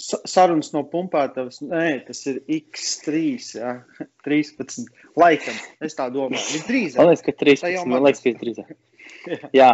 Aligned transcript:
sarunas 0.00 0.72
no 0.74 0.82
pumpētavas, 0.88 1.60
nē, 1.64 1.84
tas 2.06 2.24
ir 2.30 2.40
X3, 2.60 3.20
jā, 3.58 3.74
13. 4.26 4.88
Laikam, 5.20 5.60
es 5.84 5.98
tā 5.98 6.08
domāju, 6.14 6.42
visdrīzāk. 6.56 7.02
Man 7.02 7.12
liekas, 7.12 7.26
ka 7.26 7.36
13. 7.44 7.86
Man 7.90 8.04
liekas, 8.06 8.24
ka 8.24 8.32
visdrīzāk. 8.32 8.74
jā. 9.30 9.40
jā. 9.60 9.72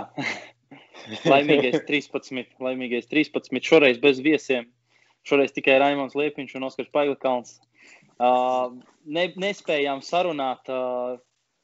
laimīgais 1.32 1.84
13. 1.86 2.56
Laimīgais 2.62 3.08
13. 3.10 3.62
Šoreiz 3.62 4.00
bez 4.02 4.20
viesiem. 4.24 4.66
Šoreiz 5.26 5.54
tikai 5.54 5.78
Raimons 5.82 6.16
Liepiņš 6.18 6.56
un 6.58 6.68
Oskars 6.68 6.90
Paiglikalns. 6.94 7.56
Uh, 8.16 8.76
ne, 9.04 9.28
nespējām 9.36 10.02
sarunāt, 10.04 10.70
uh, 10.72 11.18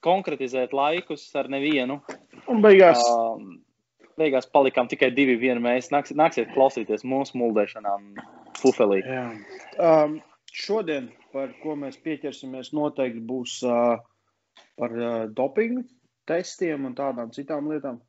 konkretizēt 0.05 0.75
laikus 0.77 1.25
ar 1.39 1.49
nevienu. 1.53 2.01
Un 2.51 2.63
beigās. 2.65 3.01
Uh, 3.07 3.61
beigās 4.19 4.49
palikām 4.51 4.91
tikai 4.91 5.13
divi. 5.15 5.39
Mēs 5.63 5.93
nāks, 5.95 6.15
nāksiet 6.19 6.53
klausīties 6.57 7.07
mūsu 7.09 7.39
muldēšanām, 7.41 8.11
pufelī. 8.61 9.01
Jā. 9.07 9.25
Um, 9.81 10.19
šodien, 10.53 11.11
par 11.33 11.55
ko 11.63 11.77
mēs 11.81 11.99
pieķersimies, 12.05 12.73
noteikti 12.77 13.23
būs 13.29 13.59
uh, 13.69 13.99
par 14.79 14.97
uh, 14.99 15.25
dopingu 15.33 15.85
testiem 16.29 16.87
un 16.87 16.97
tādām 16.99 17.33
citām 17.35 17.71
lietām. 17.73 18.01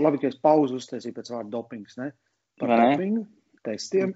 Labi, 0.00 0.20
ka 0.22 0.30
es 0.30 0.38
pauzu 0.40 0.78
uztaisīju 0.80 1.16
pēc 1.18 1.32
vārda 1.34 1.52
dopings, 1.52 1.98
ne? 2.00 2.12
Par 2.60 2.70
Vai 2.70 2.78
dopingu 2.94 3.26
testiem. 3.64 4.14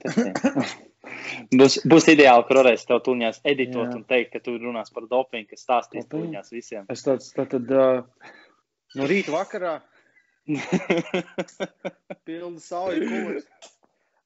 būs, 1.61 1.81
būs 1.89 2.09
ideāli, 2.13 2.47
ka 2.49 2.57
varēs 2.61 2.87
tev 2.89 3.03
tuņās 3.07 3.43
editot 3.49 3.87
Jā. 3.87 3.99
un 3.99 4.07
teikt, 4.09 4.33
ka 4.35 4.43
tu 4.45 4.57
runās 4.61 4.93
par 4.95 5.09
dopingu, 5.11 5.51
kas 5.53 5.65
stāstīs 5.67 6.09
tuņās 6.13 6.53
visiem. 6.55 6.89
Es 6.93 7.05
tāds, 7.07 7.31
tad, 7.37 7.53
tad 7.53 7.73
uh, 7.75 8.33
no 8.97 9.09
rīta 9.11 9.35
vakarā 9.35 9.79
Pilnu 12.25 12.61
sauju 12.63 13.05
kūrs. 13.05 13.49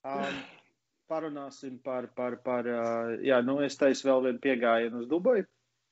Um, 0.07 0.37
parunāsim 1.13 1.77
par, 1.85 2.09
par, 2.17 2.39
par 2.47 2.69
uh, 2.69 3.17
jā, 3.25 3.43
nu 3.45 3.61
es 3.65 3.77
teicu 3.81 4.09
vēl 4.09 4.31
vienu 4.31 4.47
piegājienu 4.47 5.05
uz 5.05 5.11
Dubaju. 5.11 5.49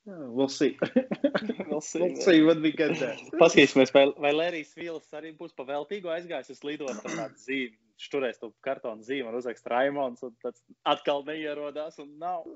We'll 0.06 0.48
see. 0.48 0.78
we'll 1.69 1.81
see, 1.81 2.00
we'll 2.00 2.17
see 2.17 2.42
what 2.42 2.61
we 2.61 2.72
get 2.72 2.98
there. 2.98 3.17
Paskatīsimies, 3.36 3.92
vai, 3.94 4.06
vai 4.19 4.33
Lērijas 4.33 4.72
Vīls 4.78 5.12
arī 5.17 5.34
būs 5.36 5.53
pa 5.56 5.67
veltīgu 5.69 6.11
aizgājis 6.11 6.55
uz 6.56 6.62
lidostu 6.64 7.05
ar 7.11 7.19
tādu 7.19 7.42
zīmi. 7.44 7.77
Šturēs 8.00 8.41
to 8.41 8.48
kartonu 8.64 9.05
zīmi 9.05 9.28
un 9.28 9.36
uzrakst 9.36 9.67
Raimons, 9.69 10.22
un 10.25 10.33
tad 10.41 10.56
atkal 10.89 11.20
neierodās 11.27 12.00
un 12.00 12.14
nav. 12.22 12.47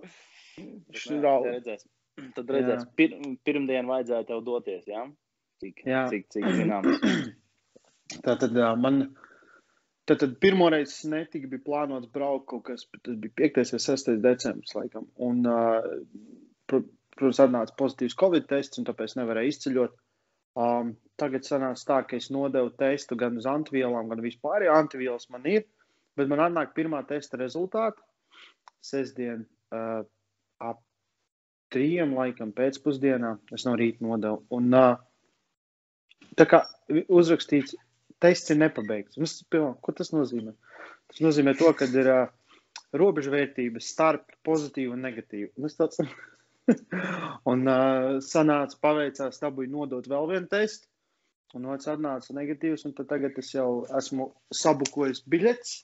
Tad 0.56 1.50
redzēs. 1.50 1.84
Tad 2.32 2.52
redzēs. 2.56 2.86
Pir, 2.96 3.18
pirmdien 3.44 3.90
vajadzēja 3.90 4.24
tev 4.30 4.40
doties, 4.46 4.88
jā? 4.88 5.04
Cik, 5.60 5.84
jā. 5.84 6.06
cik, 6.14 6.30
cik 6.32 6.48
zināms. 6.48 7.04
Tātad 8.24 8.56
man 8.80 9.02
tātad 10.10 10.36
pirmoreiz 10.42 10.96
netika 11.08 11.48
bija 11.50 11.64
plānots 11.66 12.10
braukt 12.12 12.48
kaut 12.52 12.64
kas, 12.68 12.86
tas 13.02 13.18
bija 13.20 13.48
5. 13.48 13.60
vai 13.74 13.82
6. 13.86 14.10
decembris 14.24 14.74
laikam. 14.76 15.06
Un, 15.16 15.44
protams, 16.68 17.40
atnāca 17.44 17.76
pozitīvs 17.78 18.16
Covid 18.20 18.48
tests, 18.50 18.80
un 18.80 18.88
tāpēc 18.88 19.16
nevarēja 19.18 19.54
izceļot. 19.54 19.94
Um, 20.54 20.92
tagad 21.18 21.46
sanāca 21.46 21.86
tā, 21.88 22.00
ka 22.08 22.18
es 22.18 22.28
nodevu 22.30 22.70
testu 22.78 23.16
gan 23.18 23.38
uz 23.40 23.46
antivielām, 23.50 24.10
gan 24.10 24.22
vispār. 24.22 24.66
Ja 24.66 24.76
antivielas 24.78 25.26
man 25.34 25.46
ir, 25.50 25.64
bet 26.18 26.30
man 26.30 26.42
atnāk 26.44 26.74
pirmā 26.76 27.02
testa 27.08 27.40
rezultāti 27.40 28.02
sestdien 28.84 29.46
uh, 29.74 30.04
ap 30.62 30.82
trījiem 31.74 32.14
laikam 32.14 32.52
pēcpusdienā. 32.54 33.34
Es 33.56 33.66
no 33.66 33.74
rīta 33.78 34.04
nodevu. 34.06 34.44
Un, 34.54 34.70
uh, 34.78 36.30
tā 36.38 36.46
kā 36.50 36.62
uzrakstīts 37.08 37.74
tests 38.24 38.52
ir 38.54 38.60
nepabeigts. 38.60 39.18
Mums, 39.20 39.36
pilnā, 39.52 39.74
ko 39.84 39.94
tas 39.96 40.12
nozīmē? 40.14 40.54
Tas 41.12 41.20
nozīmē 41.24 41.54
to, 41.60 41.70
ka 41.76 41.88
ir 41.92 42.10
uh, 42.10 42.24
robežvērtības 42.96 43.90
starp 43.94 44.34
pozitīvu 44.46 44.96
un 44.96 45.04
negatīvu. 45.04 45.52
Un 45.60 45.74
tāds 45.78 46.00
un 47.52 47.68
uh, 47.68 48.10
sanāca, 48.24 48.80
paveicās, 48.82 49.40
dabūju 49.42 49.72
nodot 49.76 50.10
vēl 50.10 50.30
vienu 50.32 50.50
testu. 50.50 50.88
Un 51.54 51.68
otrs 51.70 51.92
atnāca 51.92 52.34
negatīvs, 52.34 52.82
un 52.88 52.96
tagad 52.98 53.36
es 53.38 53.52
jau 53.54 53.84
esmu 53.94 54.32
sabukojis 54.50 55.22
biļetes 55.30 55.76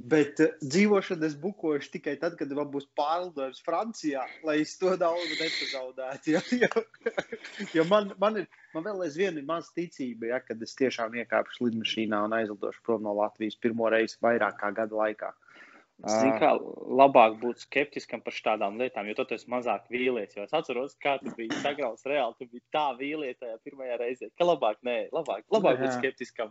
Bet 0.00 0.40
uh, 0.40 0.54
dzīvošanu 0.64 1.26
es 1.28 1.34
bukošu 1.38 1.92
tikai 1.92 2.14
tad, 2.20 2.34
kad 2.38 2.50
man 2.56 2.70
būs 2.72 2.88
pārlidojums 2.98 3.60
Francijā, 3.66 4.24
lai 4.46 4.56
es 4.62 4.72
to 4.80 4.94
naudu 4.96 5.36
nepazaudētu. 5.36 6.32
Jo, 6.32 6.40
jo, 6.64 6.82
jo 7.76 7.84
man, 7.90 8.10
man, 8.22 8.40
ir, 8.42 8.48
man 8.72 8.86
vēl 8.88 9.04
aizvien 9.06 9.38
ir 9.38 9.46
maz 9.46 9.68
ticība, 9.76 10.32
ja, 10.32 10.40
kad 10.42 10.62
es 10.64 10.74
tiešām 10.80 11.14
iekāpšu 11.22 11.68
lidmašīnā 11.68 12.24
un 12.26 12.34
aizlidošu 12.40 12.82
prom 12.88 13.04
no 13.04 13.14
Latvijas 13.20 13.60
pirmo 13.60 13.92
reizi 13.92 14.18
vairāk 14.24 14.58
kā 14.62 14.72
gada 14.80 14.98
laikā. 15.04 15.32
Zinu, 16.02 16.32
kā 16.40 16.48
labāk 16.98 17.36
būt 17.38 17.60
skeptiskam 17.62 18.22
par 18.24 18.34
šādām 18.34 18.80
lietām, 18.80 19.06
jo 19.06 19.14
tad 19.20 19.34
es 19.36 19.44
mazāk 19.50 19.84
vīlies. 19.92 20.34
Es 20.40 20.54
atceros, 20.56 20.96
kā 21.02 21.14
tu 21.22 21.30
biji 21.36 21.60
sagrauts 21.62 22.08
reāli, 22.10 22.34
tu 22.40 22.48
biji 22.48 22.64
tā 22.74 22.88
vīlies 22.98 23.38
tajā 23.38 23.60
pirmajā 23.62 24.00
reizē, 24.00 24.30
ka 24.34 24.48
labāk, 24.48 24.80
nē, 24.88 24.96
labāk, 25.14 25.44
labāk 25.54 25.78
būt 25.84 25.94
skeptiskam. 26.00 26.50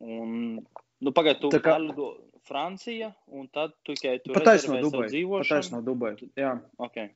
Un 0.00 0.60
Nu, 0.98 1.12
Pagaidiet, 1.14 1.46
tu 1.46 1.60
kā 1.62 1.76
lido 1.78 2.08
Francija, 2.48 3.12
un 3.30 3.46
tad 3.54 3.74
tu 3.86 3.94
tikai 3.94 4.18
tur 4.24 4.34
pataisno 4.34 4.80
Dubaju. 4.82 5.26
Pataisno 5.38 5.82
Dubaju, 5.84 6.30
jā. 6.38 6.56
Okay. 6.88 7.12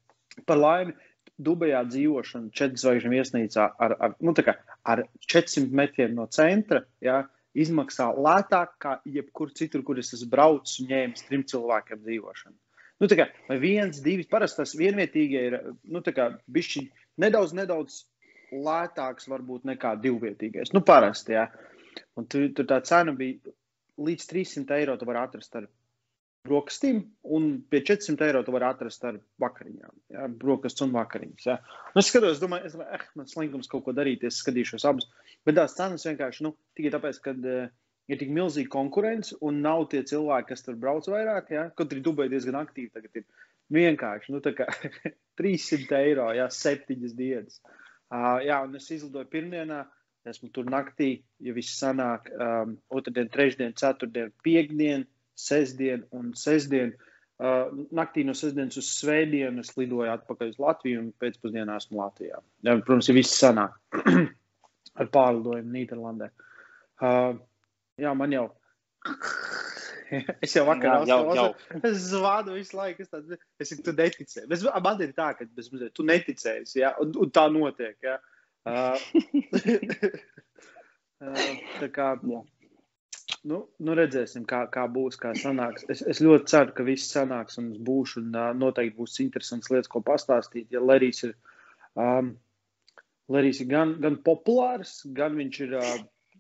Par 0.46 0.60
laimi, 0.60 0.94
Dubajā 1.42 1.80
dzīvošana 1.88 2.52
četru 2.54 2.78
zvaigžņu 2.78 3.10
viesnīcā 3.10 3.68
ar, 3.82 3.96
ar, 3.98 4.14
nu, 4.22 4.34
kā, 4.36 4.54
ar 4.86 5.02
400 5.26 5.74
metriem 5.74 6.14
no 6.14 6.28
centra, 6.30 6.84
jā, 7.02 7.24
izmaksā 7.58 8.12
lētāk 8.14 8.76
kā 8.82 8.94
jebkur 9.08 9.50
citur, 9.56 9.82
kur 9.86 9.98
es 9.98 10.12
esmu 10.14 10.30
braucis 10.30 10.78
un 10.82 10.92
ņēmis 10.92 11.26
trim 11.26 11.42
cilvēkiem 11.48 12.04
dzīvošanu. 12.06 12.56
Nu, 13.02 13.10
kā, 13.18 13.26
vai 13.48 13.58
viens, 13.58 13.98
divi, 14.04 14.28
parasti 14.30 14.62
tas 14.62 14.76
vienvietīgie 14.78 15.42
ir, 15.48 15.58
nu, 15.90 16.04
kā 16.06 16.28
bišķi 16.54 16.84
nedaudz, 17.24 17.56
nedaudz 17.58 18.04
lētāks 18.52 19.26
varbūt 19.32 19.66
nekā 19.66 19.96
divvietīgais. 20.04 20.70
Nu, 20.76 20.84
parasti, 20.86 21.34
jā. 21.34 21.48
Un 22.18 22.26
tur, 22.30 22.48
tur 22.56 22.68
tā 22.68 22.80
cena 22.86 23.14
bija 23.16 23.52
līdz 24.02 24.28
300 24.30 24.78
eiro 24.80 24.96
tu 24.98 25.08
vari 25.08 25.22
atrast 25.22 25.56
ar 25.58 25.68
brokastīm, 26.46 27.02
un 27.36 27.52
pie 27.70 27.82
400 27.86 28.26
eiro 28.26 28.40
tu 28.42 28.54
vari 28.54 28.66
atrast 28.66 29.04
ar 29.06 29.18
vakariņām. 29.42 29.92
Ja, 30.14 30.26
brokastis 30.42 30.82
un 30.86 30.94
vakariņas. 30.94 31.46
Ja. 31.46 31.58
Nu, 31.92 32.02
es 32.02 32.10
skatos, 32.10 32.40
domāju, 32.42 32.66
es 32.66 32.74
domāju, 32.74 32.98
eh, 32.98 33.04
man 33.18 33.30
slinkums 33.30 33.70
kaut 33.70 33.84
ko 33.86 33.94
darīt, 33.94 34.24
es 34.26 34.40
skatīšos 34.42 34.86
abus. 34.88 35.06
Bet 35.46 35.58
tās 35.58 35.76
cenas 35.78 36.06
vienkārši, 36.08 36.46
nu, 36.46 36.54
tikai 36.78 36.92
tāpēc, 36.96 37.20
ka 37.22 37.36
uh, 37.36 37.70
ir 38.10 38.18
tik 38.18 38.32
milzīga 38.34 38.72
konkurence 38.74 39.38
un 39.40 39.62
nav 39.62 39.86
tie 39.92 40.02
cilvēki, 40.08 40.50
kas 40.50 40.66
tur 40.66 40.78
brauc 40.82 41.06
vairāk. 41.10 41.54
Ja. 41.54 41.68
Kaut 41.78 41.94
arī 41.94 42.02
Dubai 42.02 42.28
diezgan 42.32 42.58
aktīvi 42.58 42.90
tagad 42.96 43.22
ir. 43.22 43.28
Vienkārši, 43.72 44.34
nu, 44.34 44.42
kā 44.42 44.66
300 45.40 46.00
eiro, 46.02 46.26
ja, 46.36 46.50
septiņas 46.52 47.14
dienas. 47.16 47.62
Uh, 48.12 48.42
jā, 48.44 48.58
un 48.66 48.74
es 48.76 48.90
izlidoju 48.90 49.30
pirmdienā. 49.32 49.84
Esmu 50.28 50.52
tur 50.54 50.68
naktī, 50.70 51.16
ja 51.42 51.54
viss 51.54 51.78
sanāk, 51.80 52.28
um, 52.30 52.76
otrdien, 52.94 53.26
trešdien, 53.32 53.72
ceturtdien, 53.78 54.30
piekdien, 54.46 55.06
sestdien 55.34 56.04
un 56.14 56.30
sestdien. 56.38 56.94
Uh, 57.42 57.72
naktī 57.90 58.22
no 58.22 58.36
sestdienas 58.38 58.78
uz 58.78 58.86
svētdienu 59.00 59.64
es 59.64 59.72
lidoju 59.74 60.12
atpakaļ 60.12 60.52
uz 60.52 60.60
Latviju 60.62 61.00
un 61.00 61.08
pēcpusdienā 61.18 61.74
esmu 61.80 61.98
Latvijā. 61.98 62.38
Ja, 62.62 62.76
protams, 62.76 63.08
ja 63.10 63.16
viss 63.16 63.34
sanāk 63.34 63.74
ar 65.00 65.10
pārlidojumu 65.16 65.74
Nīderlandē. 65.74 66.30
Uh, 67.02 67.32
jā, 67.98 68.12
man 68.14 68.36
jau. 68.36 68.44
es 70.44 70.54
jau 70.54 70.68
vakarā 70.68 71.00
strādāju. 71.02 71.80
Es 71.80 72.04
zvanu 72.12 72.54
visu 72.60 72.78
laiku. 72.78 73.02
Es, 73.02 73.10
tādu, 73.10 73.40
es 73.58 73.74
tu 73.74 73.96
neticēju. 73.98 74.46
Es, 74.54 74.62
man 74.86 75.02
ir 75.02 75.16
tā, 75.18 75.32
ka 75.34 75.48
bez, 75.50 75.72
tu 75.96 76.06
neticēji. 76.06 76.76
Ja? 76.78 76.94
Un, 77.02 77.10
un 77.24 77.34
tā 77.34 77.48
notiek. 77.50 77.96
Ja? 78.06 78.20
Uh, 78.20 78.31
tā 81.80 81.88
kā, 81.94 82.08
nu, 83.50 83.58
nu 83.82 83.96
redzēsim, 83.98 84.44
kā, 84.48 84.60
kā 84.72 84.84
būs, 84.90 85.18
kā 85.20 85.30
sanāks. 85.38 85.86
Es, 85.92 86.00
es 86.14 86.22
ļoti 86.22 86.52
ceru, 86.52 86.74
ka 86.76 86.82
viss 86.86 87.14
sanāks 87.14 87.58
un 87.62 87.66
būšu, 87.86 88.22
un 88.22 88.28
uh, 88.38 88.50
noteikti 88.58 88.98
būs 88.98 89.20
interesants 89.24 89.70
lietas, 89.72 89.90
ko 89.92 89.98
pastāstīt. 90.06 90.66
Ja 90.74 90.80
Lerijs 90.84 91.20
ir, 91.28 91.32
um, 91.98 92.26
Lerijs 93.32 93.62
ir 93.64 93.68
gan, 93.72 93.88
gan 94.02 94.14
populārs, 94.26 94.92
gan 95.16 95.32
viņš 95.38 95.54
ir 95.66 95.70
uh, 95.80 95.96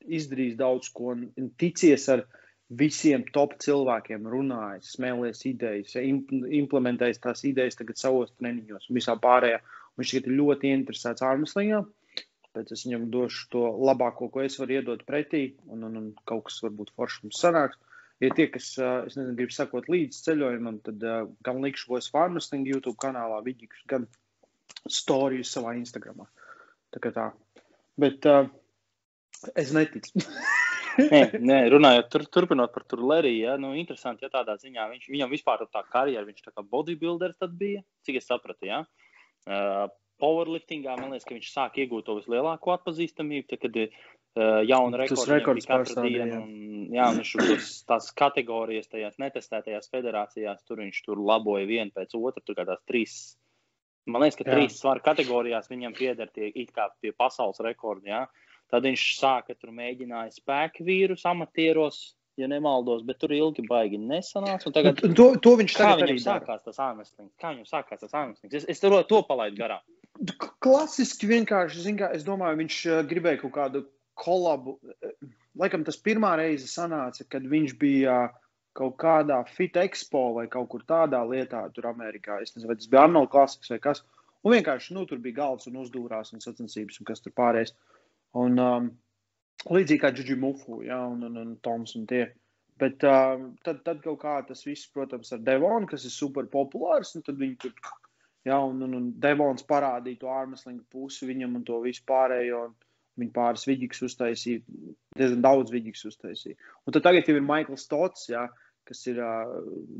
izdarījis 0.06 0.60
daudz 0.60 0.92
ko 0.94 1.04
un, 1.16 1.20
un 1.38 1.50
ticies 1.58 2.04
ar 2.12 2.20
visiem 2.72 3.24
top 3.34 3.58
cilvēkiem, 3.60 4.28
runājis, 4.32 4.94
smēlies 4.96 5.42
idejas, 5.50 5.96
implementējis 5.98 7.22
tās 7.22 7.40
idejas 7.48 7.76
tagad 7.76 7.96
savos 8.00 8.32
treniņos 8.38 8.88
un 8.88 8.96
visā 8.96 9.14
pārējā. 9.20 9.58
Viņš 10.00 10.10
ir 10.16 10.22
ļoti 10.38 10.70
interesēts 10.72 11.24
ārmeslīgā. 11.26 11.82
Tāpēc 12.52 12.74
es 12.76 12.84
viņam 12.84 13.06
došu 13.12 13.46
to 13.52 13.62
labāko, 13.88 14.28
ko 14.28 14.42
es 14.44 14.58
varu 14.60 14.76
iedot 14.76 15.02
pretī, 15.08 15.54
un, 15.72 15.86
un, 15.88 15.96
un 15.96 16.08
kaut 16.28 16.50
kas 16.50 16.58
varbūt 16.64 16.92
foršs 16.98 17.22
mums 17.24 17.40
sanāks. 17.40 17.80
Ja 18.20 18.28
tie, 18.36 18.44
kas, 18.52 18.74
es 18.78 19.16
nezinu, 19.16 19.34
grib 19.38 19.54
sakot 19.54 19.88
līdz 19.90 20.18
ceļojumam, 20.26 20.82
tad 20.86 21.00
gan 21.42 21.62
likšu 21.64 21.88
Voice 21.90 22.12
Farming 22.12 22.68
YouTube 22.68 23.00
kanālā, 23.00 23.40
vidīgs, 23.46 23.80
gan 23.90 24.04
stāstījus 24.84 25.50
savā 25.56 25.72
Instagramā. 25.80 26.28
Tā 26.92 27.00
kā 27.02 27.10
tā. 27.16 27.30
Bet 27.98 28.28
uh, 28.28 28.44
es 29.58 29.72
neticu. 29.74 30.22
nē, 31.12 31.22
nē, 31.40 31.58
runājot, 31.72 32.10
tur, 32.12 32.26
turpinot 32.36 32.74
par 32.74 32.84
Turleriju, 32.88 33.46
ja, 33.46 33.56
nu, 33.60 33.72
interesanti, 33.80 34.26
ja 34.26 34.32
tādā 34.32 34.58
ziņā 34.60 34.90
viņš, 34.92 35.08
viņam 35.12 35.32
vispār 35.32 35.64
tā 35.72 35.82
karjera, 35.88 36.26
viņš 36.28 36.44
tā 36.44 36.52
kā 36.52 36.64
bodybuilder 36.68 37.34
tad 37.40 37.56
bija, 37.58 37.80
cik 38.06 38.20
es 38.20 38.28
sapratu, 38.28 38.68
ja. 38.68 38.82
Uh, 39.48 39.88
powerliftingā, 40.22 40.94
man 41.00 41.12
liekas, 41.12 41.26
ka 41.28 41.36
viņš 41.36 41.50
sāk 41.52 41.78
iegūt 41.82 42.06
to 42.06 42.16
vislielāko 42.20 42.74
atpazīstamību, 42.76 43.48
tad, 43.50 43.62
kad 43.64 43.78
uh, 43.82 44.60
jauna 44.68 45.02
rekords 45.02 45.68
katru 45.68 46.06
dienu, 46.06 46.40
un, 46.40 46.86
jā, 46.94 47.08
un 47.10 47.20
viņš 47.20 47.32
tur 47.40 47.66
tās 47.90 48.10
kategorijas, 48.18 48.90
tajās 48.92 49.18
netestētajās 49.22 49.90
federācijās, 49.92 50.62
tur 50.68 50.82
viņš 50.84 51.02
tur 51.08 51.22
laboja 51.22 51.68
vienu 51.68 51.94
pēc 51.94 52.14
otru, 52.18 52.44
tur 52.46 52.58
kā 52.58 52.66
tās 52.68 52.82
trīs, 52.88 53.18
man 54.06 54.24
liekas, 54.24 54.38
ka 54.38 54.46
jā. 54.46 54.56
trīs 54.56 54.78
svaru 54.78 55.04
kategorijās 55.04 55.70
viņam 55.72 55.98
pieder 55.98 56.30
tie 56.32 56.52
it 56.54 56.72
kā 56.76 56.88
pie 57.02 57.14
pasaules 57.16 57.62
rekordi, 57.64 58.12
jā. 58.14 58.24
Tad 58.72 58.86
viņš 58.88 59.02
sāka 59.18 59.54
tur 59.58 59.74
mēģināja 59.76 60.32
spēku 60.32 60.86
vīrus 60.86 61.26
amatieros, 61.28 62.14
ja 62.40 62.48
nemaldos, 62.48 63.02
bet 63.06 63.18
tur 63.22 63.32
ilgi 63.36 63.64
baigi 63.68 63.98
nesanāca. 64.00 64.72
Tagad, 64.74 65.00
to, 65.18 65.26
to 65.42 65.54
viņš 65.60 65.74
tagad 65.76 66.02
kā 66.02 66.06
viņam 66.08 66.22
sākās 66.24 66.62
tas 66.66 66.78
ārmeslings? 66.80 67.32
Kā 67.40 67.52
viņam 67.52 67.68
sākās 67.68 68.04
tas 68.04 68.14
ārmeslings? 68.14 68.54
Es, 68.60 68.68
es 68.74 68.82
to, 68.82 68.92
to 69.08 69.22
palaidu 69.28 69.60
garām. 69.60 69.82
Klasiski 70.62 71.28
vienkārši, 71.30 71.96
kā, 71.98 72.12
es 72.16 72.24
domāju, 72.26 72.60
viņš 72.62 72.78
uh, 72.88 73.00
gribēja 73.08 73.42
kaut 73.44 73.54
kādu 73.56 73.84
kolabu. 74.18 74.78
Laikam 75.58 75.84
tas 75.84 75.98
pirmā 76.00 76.34
reize 76.40 76.68
sanāca, 76.70 77.26
kad 77.28 77.44
viņš 77.48 77.76
bija 77.80 78.16
kaut 78.76 78.96
kādā 79.00 79.42
fit 79.52 79.76
expo 79.76 80.30
vai 80.38 80.46
kaut 80.52 80.70
kur 80.72 80.84
tādā 80.88 81.20
lietā, 81.28 81.66
tur 81.76 81.90
Amerikā. 81.90 82.40
Es 82.40 82.54
nezinu, 82.54 82.70
vai 82.72 82.78
tas 82.80 82.88
bija 82.88 83.04
Arnolds 83.04 83.32
klasiks 83.32 83.72
vai 83.72 83.80
kas. 83.84 84.02
Un 84.42 84.56
vienkārši, 84.56 84.94
nu, 84.96 85.04
tur 85.06 85.20
bija 85.22 85.42
galds 85.42 85.68
un 85.70 85.78
uzdūrās 85.84 86.32
un 86.34 86.42
sacensības 86.42 86.98
un 87.00 87.08
kas 87.08 87.20
tur 87.22 87.34
pārējais. 87.36 87.74
Un, 88.40 88.56
um, 88.58 88.88
līdzīgi 89.68 90.02
kā 90.02 90.12
Džudži 90.14 90.38
Mufu 90.40 90.82
ja, 90.86 91.00
un, 91.08 91.22
un, 91.28 91.38
un 91.42 91.56
Toms 91.64 91.96
un 91.98 92.06
tie. 92.10 92.26
Bet 92.82 93.04
um, 93.06 93.50
tad, 93.62 93.82
tad 93.86 94.00
kaut 94.02 94.22
kā 94.22 94.38
tas 94.46 94.64
viss, 94.66 94.88
protams, 94.90 95.30
ar 95.34 95.42
Devonu, 95.46 95.86
kas 95.90 96.06
ir 96.08 96.14
super 96.14 96.48
populārs, 96.50 97.12
un 97.18 97.22
tad 97.26 97.38
viņi 97.38 97.58
tur, 97.62 97.92
ja, 98.48 98.58
un, 98.58 98.80
un, 98.82 98.96
un 98.98 99.10
Devons 99.22 99.66
parādīja 99.68 100.24
to 100.24 100.32
ārmeslinga 100.32 100.82
pusi 100.90 101.28
viņam 101.28 101.60
un 101.60 101.68
to 101.68 101.82
visu 101.84 102.04
pārējo. 102.08 102.64
Un, 102.70 102.80
Viņa 103.20 103.34
pāris 103.36 103.66
vidīgus 103.68 103.98
uztaisīja, 104.06 104.62
diezgan 105.20 105.42
daudz 105.44 105.68
vidīgus 105.68 106.06
uztaisīja. 106.08 106.56
Un 106.88 106.94
tad 106.96 107.04
tagad 107.04 107.26
jau 107.28 107.34
ir 107.36 107.44
Maikls 107.44 107.84
Stots, 107.84 108.22
ja, 108.30 108.46
kas 108.88 109.02
ir 109.10 109.20
uh, 109.22 109.50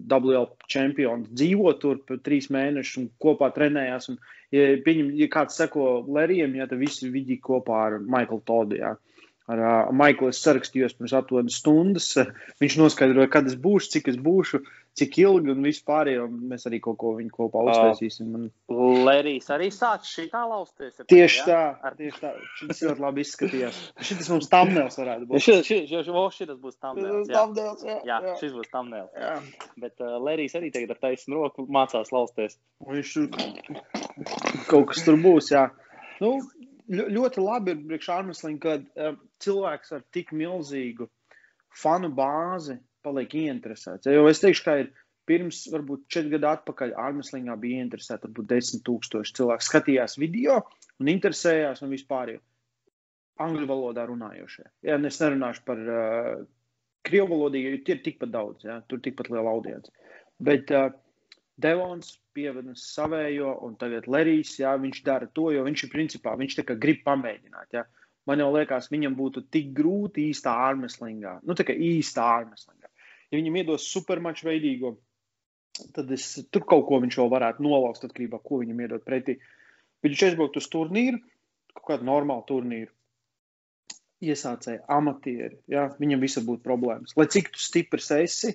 WL 0.09 0.49
čempions, 0.73 1.29
dzīvo 1.31 1.75
tur 1.83 2.01
par 2.09 2.23
trīs 2.25 2.49
mēnešus 2.53 3.03
un 3.03 3.11
kopā 3.23 3.51
trenējās. 3.55 4.09
Un, 4.15 4.19
ja, 4.55 4.65
pieņem, 4.87 5.13
ja 5.21 5.29
kāds 5.33 5.61
seko 5.61 5.91
Lerijam, 6.09 6.57
ja 6.57 6.67
tad 6.71 6.81
visi 6.81 7.11
viņi 7.13 7.37
kopā 7.45 7.83
ar 7.91 7.99
Maiklu 8.01 8.41
Todu. 8.49 8.81
Ja. 8.81 8.95
Ar 9.51 9.59
uh, 9.59 9.91
Maiklu 9.97 10.31
es 10.31 10.39
sarakstījos 10.45 10.95
pirms 10.99 11.15
aptuveni 11.19 11.51
stundas. 11.51 12.13
Viņš 12.63 12.79
noskaidroja, 12.79 13.31
kad 13.33 13.51
es 13.51 13.59
būšu, 13.59 13.97
cik 13.97 14.13
es 14.15 14.21
būšu. 14.23 14.63
Cik 14.93 15.15
ilgi 15.23 15.49
un 15.49 15.63
vispār, 15.65 16.11
mēs 16.29 16.67
arī 16.69 16.77
kaut 16.85 16.99
ko 17.01 17.15
viņu 17.17 17.31
kopā 17.33 17.63
uztaisīsim. 17.65 18.35
Un... 18.37 18.43
Lērijas 19.07 19.49
arī 19.55 19.71
sācis 19.73 20.11
šī 20.19 20.27
tā 20.29 20.43
lausties. 20.45 20.99
Tieši 21.09 21.47
tā, 21.47 21.61
ar... 21.81 21.97
tieši 21.97 22.21
tā. 22.21 22.35
Šis 22.59 22.83
ļoti 22.85 23.05
labi 23.07 23.25
izskatījās. 23.25 23.79
Šis 24.05 24.29
mums 24.29 24.51
tamnēls 24.53 25.01
varētu 25.01 25.31
būt. 25.31 25.47
Šis, 25.47 25.63
šis, 25.65 25.89
šis, 25.89 26.13
šis 26.37 26.53
būs 26.61 26.77
tamnēls. 26.77 27.25
Jā. 27.33 27.39
Tamnēls, 27.39 27.87
jā, 27.89 27.97
jā, 28.05 28.21
jā, 28.29 28.37
šis 28.43 28.53
būs 28.59 28.69
tamnēls. 28.75 29.09
Jā. 29.17 29.33
Bet 29.81 30.05
uh, 30.05 30.19
Lērijas 30.29 30.61
arī 30.61 30.69
tagad 30.77 30.93
ar 30.93 31.01
taisnu 31.09 31.41
roku 31.41 31.65
mācās 31.73 32.13
lausties. 32.13 32.61
Viņš 32.85 33.17
kaut 34.69 34.91
kas 34.93 35.07
tur 35.09 35.17
būs, 35.25 35.55
jā. 35.57 35.71
Nu, 36.21 36.37
ļoti 36.91 37.43
labi 37.43 37.75
ir 37.75 37.83
priekš 37.89 38.09
Armstrong, 38.15 38.59
kad 38.63 38.87
uh, 38.97 39.17
cilvēks 39.45 39.95
ar 39.97 40.05
tik 40.15 40.33
milzīgu 40.37 41.09
fanu 41.83 42.11
bāzi 42.13 42.79
paliek 43.03 43.35
ieinteresēts. 43.35 44.11
Jo 44.11 44.29
es 44.31 44.43
teikšu, 44.43 44.65
ka 44.67 44.77
ir 44.83 44.93
pirms, 45.29 45.65
varbūt 45.73 46.07
četri 46.13 46.35
gadi 46.37 46.49
atpakaļ, 46.51 46.95
Armstrongā 46.99 47.57
bija 47.61 47.83
ieinteresēti 47.83 48.29
varbūt 48.29 48.51
desmit 48.51 48.85
tūkstoši 48.89 49.37
cilvēku. 49.39 49.67
Skatījās 49.67 50.19
video 50.21 50.61
un 51.01 51.11
interesējās 51.13 51.83
un 51.85 51.95
vispār 51.95 52.37
angļu 53.43 53.69
valodā 53.71 54.07
runājošie. 54.09 54.67
Jā, 54.87 54.99
es 55.09 55.21
nerunāšu 55.23 55.65
par 55.67 55.81
uh, 55.83 56.43
krievu 57.07 57.33
valodu, 57.35 57.63
jo 57.63 57.79
tie 57.87 57.97
ir 57.97 58.03
tikpat 58.05 58.33
daudz, 58.35 58.67
jā, 58.67 58.79
tur 58.91 59.03
tikpat 59.03 59.33
liela 59.33 59.51
audience. 59.51 59.91
Bet 60.43 60.71
uh, 60.75 60.91
Devons 61.61 62.15
pievada 62.33 62.73
savējo, 62.79 63.57
un 63.67 63.75
tagad 63.81 64.07
Lerijs, 64.09 64.55
jā, 64.63 64.73
viņš 64.81 65.03
dara 65.05 65.29
to, 65.29 65.51
jo 65.53 65.65
viņš 65.67 65.85
ir 65.85 65.93
principā, 65.93 66.37
viņš 66.39 66.61
tā 66.61 66.65
kā 66.69 66.79
grib 66.81 67.03
pamēģināt, 67.05 67.75
jā. 67.77 67.85
Man 68.27 68.39
jau 68.39 68.53
liekas, 68.55 68.87
viņam 68.93 69.17
būtu 69.19 69.43
tik 69.51 69.73
grūti 69.77 70.29
īstā 70.31 70.55
ārmeslingā, 70.71 71.41
nu 71.43 71.57
tā 71.59 71.67
kā 71.67 71.75
īstā 71.75 72.25
ārmeslingā 72.39 72.83
ja 73.33 73.41
viņam 73.41 73.59
iedos 73.63 73.89
supermaču 73.89 74.47
veidīgo, 74.51 74.97
tad 75.97 76.11
es, 76.15 76.27
tur 76.53 76.67
kaut 76.69 76.85
ko 76.89 77.01
viņš 77.03 77.19
vēl 77.23 77.31
varētu 77.33 77.65
nolauzt 77.65 78.05
atkarībā 78.07 78.43
ko 78.45 78.61
viņam 78.61 78.83
iedod 78.85 79.05
pretī. 79.07 79.39
Viņš 80.05 80.27
aizbraukt 80.29 80.59
uz 80.61 80.69
turnīru, 80.69 81.23
kaut 81.73 81.87
kādu 81.89 82.09
normālu 82.09 82.45
turnīru. 82.49 82.93
Iesācēji, 84.23 84.85
amatieri, 84.93 85.57
ja, 85.73 85.89
viņam 85.99 86.21
visur 86.23 86.45
būtu 86.47 86.63
problēmas. 86.63 87.17
Lai 87.19 87.27
cik 87.33 87.51
tu 87.55 87.63
stiprs 87.63 88.13
esi, 88.15 88.53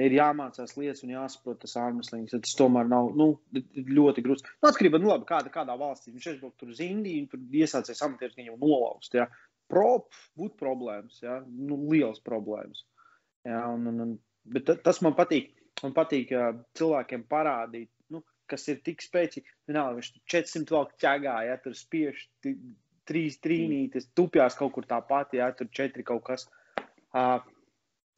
ir 0.00 0.14
jāmācās 0.16 0.74
lietas 0.78 1.02
un 1.04 1.12
jāsaprot 1.12 1.60
tas 1.62 1.74
ārmeslīgs. 1.80 2.34
Tas 2.34 2.58
tomēr 2.58 2.88
nav 2.88 3.10
nu, 3.18 3.28
ļoti 3.52 4.24
grūts. 4.24 4.46
Nu, 4.62 4.70
atkarībā 4.70 5.00
no 5.00 5.06
nu, 5.06 5.12
labi, 5.12 5.28
kāda, 5.28 5.52
kādā 5.52 5.76
valstī 5.80 6.14
viņš 6.14 6.28
aizbraukt 6.32 6.58
tur 6.60 6.72
uz 6.72 6.80
Indiju, 6.84 7.28
tur 7.32 7.58
iesācējis 7.62 8.04
amatieris, 8.06 8.38
viņam 8.38 8.60
nolauzt. 8.62 9.16
Ja. 9.18 9.28
Prop, 9.72 10.12
būtu 10.38 10.58
problēmas, 10.60 11.20
ja. 11.24 11.40
nu, 11.46 11.78
liels 11.92 12.20
problēmas. 12.24 12.84
Jā, 13.48 13.64
un, 13.72 13.88
un, 13.90 14.04
un, 14.06 14.14
bet 14.52 14.70
tas 14.84 15.02
man 15.04 15.16
patīk. 15.18 15.52
Man 15.82 15.94
patīk 15.96 16.30
uh, 16.36 16.52
cilvēkiem 16.78 17.24
parādīt, 17.30 17.88
nu, 18.12 18.20
kas 18.50 18.68
ir 18.70 18.82
tik 18.86 19.00
spēcīgi. 19.02 19.48
Vienalga, 19.70 19.98
viņš 19.98 20.10
400 20.30 20.76
vēl 20.76 20.90
ķēgā, 21.02 21.38
ja 21.48 21.56
tur 21.64 21.74
spiež 21.74 22.20
trīs 23.08 23.40
trīnītes, 23.42 24.12
tupjās 24.14 24.54
kaut 24.58 24.76
kur 24.76 24.86
tāpat, 24.86 25.32
ja 25.34 25.48
tur 25.56 25.70
četri 25.74 26.04
kaut 26.06 26.22
kas. 26.28 26.46
Uh, 27.12 27.40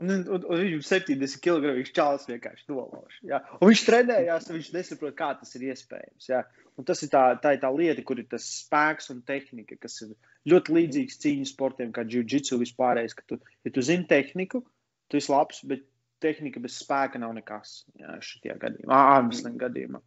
Un, 0.02 0.10
un, 0.10 0.42
un 0.50 0.58
viņam 0.58 0.82
70 0.82 1.38
kg 1.44 1.72
čāls 1.94 2.26
vienkārši 2.26 2.66
nolauž. 2.72 3.18
Ja? 3.24 3.38
Un 3.60 3.70
viņš 3.70 3.84
trenējās, 3.86 4.48
un 4.50 4.58
viņš 4.58 4.70
nesaprot, 4.74 5.14
kā 5.18 5.30
tas 5.38 5.54
ir 5.54 5.68
iespējams. 5.70 6.28
Ja? 6.32 6.42
Un 6.74 6.88
tas 6.88 7.04
ir 7.06 7.12
tā, 7.12 7.22
tā 7.42 7.54
ir 7.54 7.62
tā 7.62 7.70
lieta, 7.70 8.02
kur 8.06 8.18
ir 8.18 8.26
tas 8.30 8.46
spēks 8.64 9.12
un 9.14 9.22
tehnika, 9.26 9.78
kas 9.80 10.00
ir 10.02 10.16
ļoti 10.50 10.74
līdzīgs 10.78 11.20
cīņas 11.22 11.54
sportiem, 11.54 11.94
kā 11.94 12.02
jiu-jitsu 12.10 12.58
vispārējais. 12.60 13.14
Tu, 13.30 13.38
ja 13.38 13.74
tu 13.74 13.86
zini 13.86 14.08
tehniku, 14.10 14.64
tu 15.08 15.20
esi 15.20 15.30
labs, 15.30 15.62
bet 15.70 15.86
tehnika 16.24 16.62
bez 16.64 16.80
spēka 16.82 17.20
nav 17.22 17.36
nekas. 17.38 17.84
Jā, 18.00 18.18
šajā 18.24 18.58
gadījumā, 18.66 19.00
ārmeslīgā 19.14 19.68
gadījumā. 19.68 20.02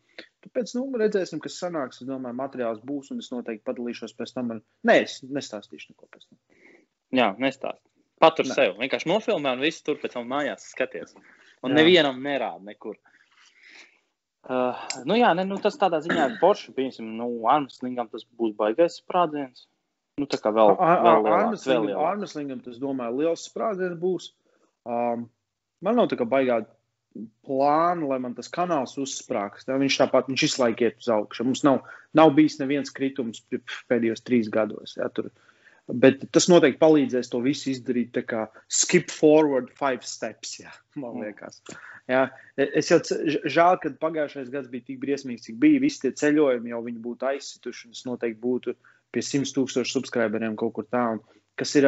Tāpēc 0.46 0.74
nu, 0.78 0.88
redzēsim, 1.00 1.42
kas 1.44 1.60
sanāks. 1.62 2.02
Es 2.02 2.10
domāju, 2.10 2.38
materiāls 2.38 2.84
būs, 2.86 3.12
un 3.14 3.24
es 3.24 3.32
noteikti 3.34 3.66
padalīšos 3.68 4.16
pēc 4.18 4.36
tam. 4.36 4.56
Ar... 4.56 4.64
Nē, 4.88 4.98
es 5.06 5.20
nestāstīšu 5.24 5.94
neko 5.94 6.10
pēc 6.12 6.28
tam. 6.28 6.40
Jā, 7.16 7.32
nestāst. 7.42 7.84
Patur 8.22 8.48
ne. 8.48 8.56
sev. 8.56 8.78
Vienkārši 8.82 9.10
nofilmē 9.12 9.54
un 9.58 9.64
viss 9.66 9.84
tur 9.86 10.00
pēc 10.02 10.18
tam 10.18 10.30
mājās 10.32 10.72
skaties. 10.72 11.14
Un 11.66 11.74
jā. 11.74 11.80
nevienam 11.80 12.20
nerāda 12.24 12.64
nekur. 12.66 12.98
Uh, 14.48 14.78
nu 15.04 15.18
jā, 15.20 15.34
ne, 15.36 15.44
nu 15.44 15.58
tas 15.60 15.76
tādā 15.80 16.00
ziņā 16.04 16.30
ir 16.30 16.38
forši. 16.42 16.72
Piemēram, 16.78 17.10
nu, 17.20 17.28
ārmeslīgam 17.52 18.08
tas 18.14 18.24
būs 18.40 18.56
baigais 18.58 19.02
sprādziens. 19.02 19.66
Nu, 20.18 20.26
tā 20.26 20.40
kā 20.42 20.50
vēl, 20.56 20.72
ārmeslīgam 20.82 22.64
tas, 22.66 22.80
domāju, 22.82 23.20
liels 23.20 23.44
sprādziens 23.50 24.00
būs. 24.02 24.32
Um, 24.88 25.28
man 25.84 26.00
nav 26.00 26.08
tā 26.10 26.18
kā 26.18 26.26
baigā 26.30 26.62
plāna, 27.46 28.08
lai 28.08 28.18
man 28.24 28.34
tas 28.38 28.50
kanāls 28.54 28.96
uzsprāgst. 29.02 29.70
Viņš 29.70 30.00
tāpat 30.02 30.32
viņš 30.32 30.46
visu 30.48 30.62
laiku 30.64 30.88
iet 30.88 31.04
uz 31.04 31.12
augšu. 31.14 31.46
Mums 31.48 31.64
nav, 31.68 31.84
nav 32.18 32.34
bijis 32.38 32.58
neviens 32.62 32.94
kritums 32.94 33.44
pēdējos 33.92 34.26
trīs 34.26 34.50
gados. 34.54 34.96
Ja, 34.98 35.10
tur. 35.14 35.30
Bet 35.88 36.26
tas 36.36 36.50
noteikti 36.52 36.82
palīdzēs 36.82 37.30
to 37.32 37.40
visu 37.44 37.70
izdarīt. 37.72 38.12
Tā 38.18 38.24
kā 38.28 38.42
skip 38.68 39.12
forward 39.14 39.70
five 39.78 40.04
steps, 40.04 40.58
ja, 40.60 40.74
man 41.00 41.22
liekas. 41.24 41.62
Ja, 42.12 42.26
es 42.60 42.92
jau 42.92 43.00
žēl, 43.04 43.80
ka 43.84 43.94
pagājušais 44.02 44.52
gads 44.52 44.68
bija 44.72 44.90
tik 44.90 45.00
briesmīgs, 45.04 45.46
cik 45.48 45.58
bija. 45.62 45.80
Visi 45.84 46.04
tie 46.04 46.12
ceļojumi 46.20 46.74
jau 46.74 46.84
būtu 47.08 47.30
aizsituši. 47.32 47.94
Es 47.96 48.04
noteikti 48.08 48.44
būtu 48.44 48.76
pie 49.16 49.24
100 49.24 49.56
tūkstošu 49.56 49.96
subscriberiem 50.00 50.60
kaut 50.60 50.76
kur 50.76 50.88
tā. 50.92 51.06
Un, 51.16 51.24
kas 51.60 51.76
ir 51.80 51.88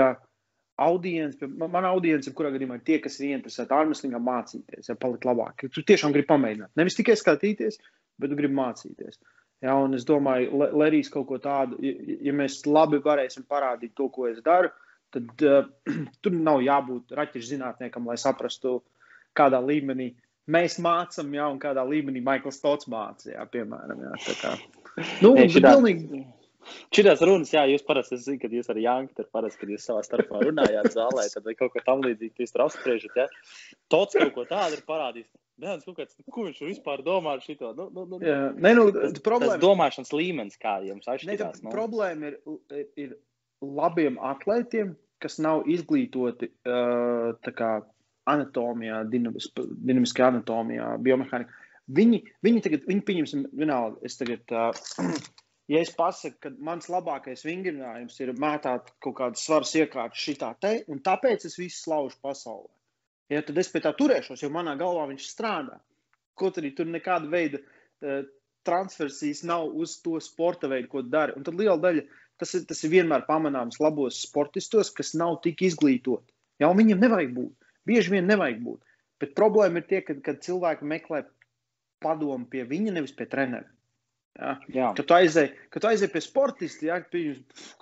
audience, 0.79 1.49
man 1.59 1.87
audience, 1.89 2.31
kurā 2.35 2.53
gadījumā 2.55 2.79
ir 2.79 2.85
tie, 2.87 2.99
kas 3.03 3.19
ir 3.19 3.35
interesēti 3.35 3.75
ārmeslīgā 3.75 4.21
mācīties, 4.23 4.87
ja 4.87 4.95
palikt 4.99 5.27
labāk. 5.27 5.67
Tu 5.75 5.83
tiešām 5.83 6.15
gribi 6.15 6.29
pamēģināt. 6.31 6.71
Nevis 6.79 6.95
tikai 6.99 7.17
skatīties, 7.19 7.81
bet 8.19 8.31
tu 8.31 8.39
gribi 8.39 8.55
mācīties. 8.55 9.19
Ja, 9.65 9.75
un 9.75 9.97
es 9.97 10.05
domāju, 10.07 10.61
Lerijas 10.79 11.11
kaut 11.11 11.27
ko 11.27 11.39
tādu, 11.43 11.79
ja, 11.83 11.91
ja 12.29 12.33
mēs 12.35 12.61
labi 12.67 13.01
varēsim 13.03 13.43
parādīt 13.49 13.91
to, 13.97 14.07
ko 14.13 14.29
es 14.29 14.39
daru, 14.45 14.71
tad 15.11 15.43
uh, 15.43 15.67
tur 16.23 16.35
nav 16.35 16.63
jābūt 16.63 17.15
raķešu 17.19 17.55
zinātniekam, 17.55 18.07
lai 18.07 18.15
saprastu, 18.21 18.79
kādā 19.35 19.59
līmenī 19.63 20.13
mēs 20.49 20.79
mācām, 20.81 21.35
ja, 21.35 21.49
un 21.51 21.59
kādā 21.61 21.83
līmenī 21.85 22.23
Maikls 22.25 22.63
Tots 22.63 22.87
mācīja, 22.89 23.45
piemēram. 23.51 24.03
Ja, 24.07 24.19
tā 24.25 24.37
kā. 24.41 24.57
Nu, 25.23 25.29
Ei, 25.39 25.47
pilnīgi, 25.53 26.25
Šīs 26.93 27.21
runas, 27.25 27.51
jā, 27.53 27.63
jūs 27.71 27.85
parasti 27.87 28.17
zināt, 28.19 28.41
kad 28.43 28.53
jūs 28.53 28.69
ar 28.71 28.79
Jānu 28.81 29.11
tur 29.15 29.27
parasti, 29.33 29.61
kad 29.61 29.71
jūs 29.73 29.85
savā 29.87 30.01
starpā 30.05 30.41
runājāt 30.43 30.89
zālē, 30.95 31.25
tad 31.31 31.45
vai 31.47 31.55
kaut 31.57 31.73
ko 31.73 31.83
tam 31.85 32.03
līdzīgu 32.05 32.43
jūs 32.43 32.53
tur 32.53 32.65
apspriežat. 32.65 33.15
Ja? 33.17 33.27
Tots 33.93 34.17
kaut 34.19 34.33
ko 34.35 34.45
tādu 34.49 34.77
ir 34.77 34.83
parādījis. 34.89 35.29
Nē, 35.59 35.75
kāds, 35.83 36.15
ko 36.31 36.45
viņš 36.45 36.61
vispār 36.63 37.01
domā 37.03 37.35
ar 37.35 37.43
šo? 37.43 37.73
Nu, 37.75 37.89
nu, 37.91 38.05
nu, 38.07 38.19
jā, 38.23 38.37
nē, 38.55 38.71
nu, 38.77 38.85
problēma... 39.25 39.57
Tas 39.57 39.63
domāšanas 39.63 40.13
līmenis, 40.15 40.59
kā 40.61 40.77
jums 40.87 41.09
atšķirās. 41.11 41.63
Nu. 41.65 41.73
Problēma 41.73 42.31
ir, 42.31 42.37
ir 42.99 43.15
labiem 43.65 44.19
atlētiem, 44.23 44.93
kas 45.19 45.35
nav 45.43 45.65
izglītoti 45.67 46.47
uh, 46.47 47.51
kā, 47.57 47.71
anatomijā, 48.29 49.01
dinamiskajā 49.11 50.31
anatomijā, 50.31 50.93
biomehānikā. 51.03 51.67
Viņi, 51.99 52.21
viņi 52.45 52.63
tagad, 52.65 52.87
viņi 52.87 53.05
pieņemsim, 53.05 53.45
vienalga, 53.59 53.99
es 54.05 54.15
tagad. 54.19 54.45
Uh, 54.53 55.13
ja 55.73 55.83
es 55.83 55.91
pasaku, 55.97 56.37
ka 56.45 56.55
mans 56.65 56.87
labākais 56.91 57.43
vingrinājums 57.47 58.19
ir 58.23 58.35
mētāt 58.39 58.93
kaut 59.03 59.17
kādas 59.19 59.43
svaras 59.45 59.75
iekārtas 59.77 60.23
šitā 60.23 60.53
te, 60.61 60.77
un 60.87 61.01
tāpēc 61.05 61.49
es 61.49 61.59
visu 61.59 61.83
slaužu 61.83 62.19
pasaulē. 62.23 62.69
Ja, 63.29 63.43
tad 63.45 63.57
es 63.61 63.69
pie 63.69 63.81
tā 63.83 63.93
turēšos, 63.97 64.41
jo 64.41 64.49
manā 64.53 64.73
galvā 64.79 65.05
viņš 65.11 65.27
strādā. 65.29 65.77
Kaut 66.39 66.57
arī 66.57 66.71
tur 66.75 66.89
nekāda 66.89 67.29
veida 67.29 67.59
uh, 67.61 68.23
transversijas 68.65 69.43
nav 69.47 69.69
uz 69.75 69.99
to 70.03 70.17
sporta 70.23 70.69
veidu, 70.71 70.89
ko 70.91 71.03
dara. 71.05 71.35
Un 71.37 71.45
tad 71.45 71.57
liela 71.59 71.77
daļa 71.81 72.05
tas 72.39 72.55
ir, 72.57 72.65
tas 72.69 72.83
ir 72.83 72.93
vienmēr 72.95 73.25
pamanāms 73.27 73.79
labos 73.83 74.21
sportistos, 74.25 74.91
kas 74.95 75.13
nav 75.19 75.41
tik 75.45 75.61
izglītoti. 75.67 76.31
Ja, 76.59 76.71
viņiem 76.75 77.01
nevajag 77.03 77.35
būt. 77.35 77.67
Bieži 77.87 78.15
vien 78.15 78.27
nevajag 78.29 78.63
būt. 78.65 78.79
Bet 79.19 79.35
problēma 79.35 79.81
ir 79.81 79.87
tie, 79.89 79.99
kad, 80.05 80.21
kad 80.23 80.41
cilvēki 80.43 80.87
meklē 80.87 81.25
padomu 82.03 82.47
pie 82.51 82.63
viņa, 82.67 82.95
nevis 82.95 83.15
pie 83.15 83.27
treneru. 83.29 83.67
Ja? 84.39 84.55
Jā. 84.71 84.89
Kad 84.95 85.07
tu 85.07 85.15
aizēji 85.17 85.89
aizēj 85.91 86.11
pie 86.13 86.21
sportista, 86.23 86.87
ja, 86.87 86.99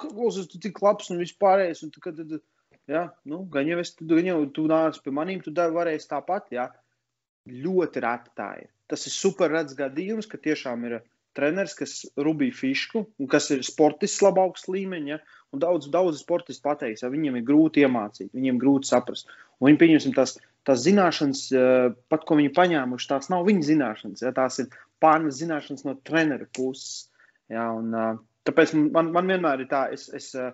klausies, 0.02 0.48
tu 0.50 0.62
tik 0.62 0.82
labs 0.82 1.12
un 1.14 1.22
vispārējais. 1.22 1.84
Un 1.86 1.94
kad, 2.02 2.22
ja, 2.92 3.04
nu, 3.30 3.44
gan 3.52 3.70
jau 3.70 3.80
es, 3.84 3.94
gan 4.00 4.30
jau 4.30 4.40
tu 4.54 4.68
nāc 4.72 5.00
pie 5.04 5.14
maniem, 5.16 5.44
tu 5.44 5.54
dari 5.56 5.76
varēsi 5.76 6.12
tāpat. 6.12 6.52
Ja. 6.56 6.70
Ļoti 7.48 8.02
reti 8.04 8.34
tā 8.36 8.50
ir. 8.60 8.72
Tas 8.92 9.06
ir 9.08 9.14
super 9.16 9.52
redzams 9.54 9.80
gadījums, 9.80 10.28
ka 10.28 10.40
tiešām 10.40 10.84
ir 10.90 10.98
treneris, 11.38 11.76
kas 11.78 11.94
rubīja 12.20 12.56
fišku, 12.58 13.06
un 13.22 13.30
kas 13.32 13.48
ir 13.56 13.64
sportists 13.64 14.24
labā 14.26 14.48
līmeņa. 14.68 15.08
Ja, 15.14 15.20
un 15.56 15.64
daudz, 15.64 15.88
daudz 15.92 16.22
sportisti 16.22 16.64
pateiks, 16.66 17.04
ja, 17.04 17.12
viņiem 17.14 17.40
ir 17.40 17.46
grūti 17.48 17.84
iemācīt, 17.86 18.34
viņiem 18.36 18.60
grūti 18.62 18.90
saprast. 18.90 19.30
Un 19.60 19.70
viņi 19.70 19.82
pieņemsim 19.82 20.16
tās, 20.18 20.36
tās 20.68 20.84
zināšanas, 20.84 21.44
eh, 21.56 21.90
pat 22.12 22.26
ko 22.28 22.38
viņi 22.40 22.54
paņēmuši, 22.58 23.10
tās 23.12 23.32
nav 23.34 23.48
viņa 23.48 23.68
zināšanas. 23.70 24.24
Ja, 24.26 24.34
tās 24.36 24.60
ir 24.64 24.72
pārnes 25.04 25.40
zināšanas 25.40 25.86
no 25.88 25.96
treneru 26.08 26.50
puses. 26.54 27.08
Ja, 27.48 27.70
un, 27.72 27.94
uh, 27.96 28.18
tāpēc 28.44 28.74
man, 28.76 29.14
man 29.16 29.30
vienmēr 29.32 29.64
ir 29.64 29.70
tā, 29.72 29.86
es, 29.96 30.10
es, 30.14 30.34
uh, 30.36 30.52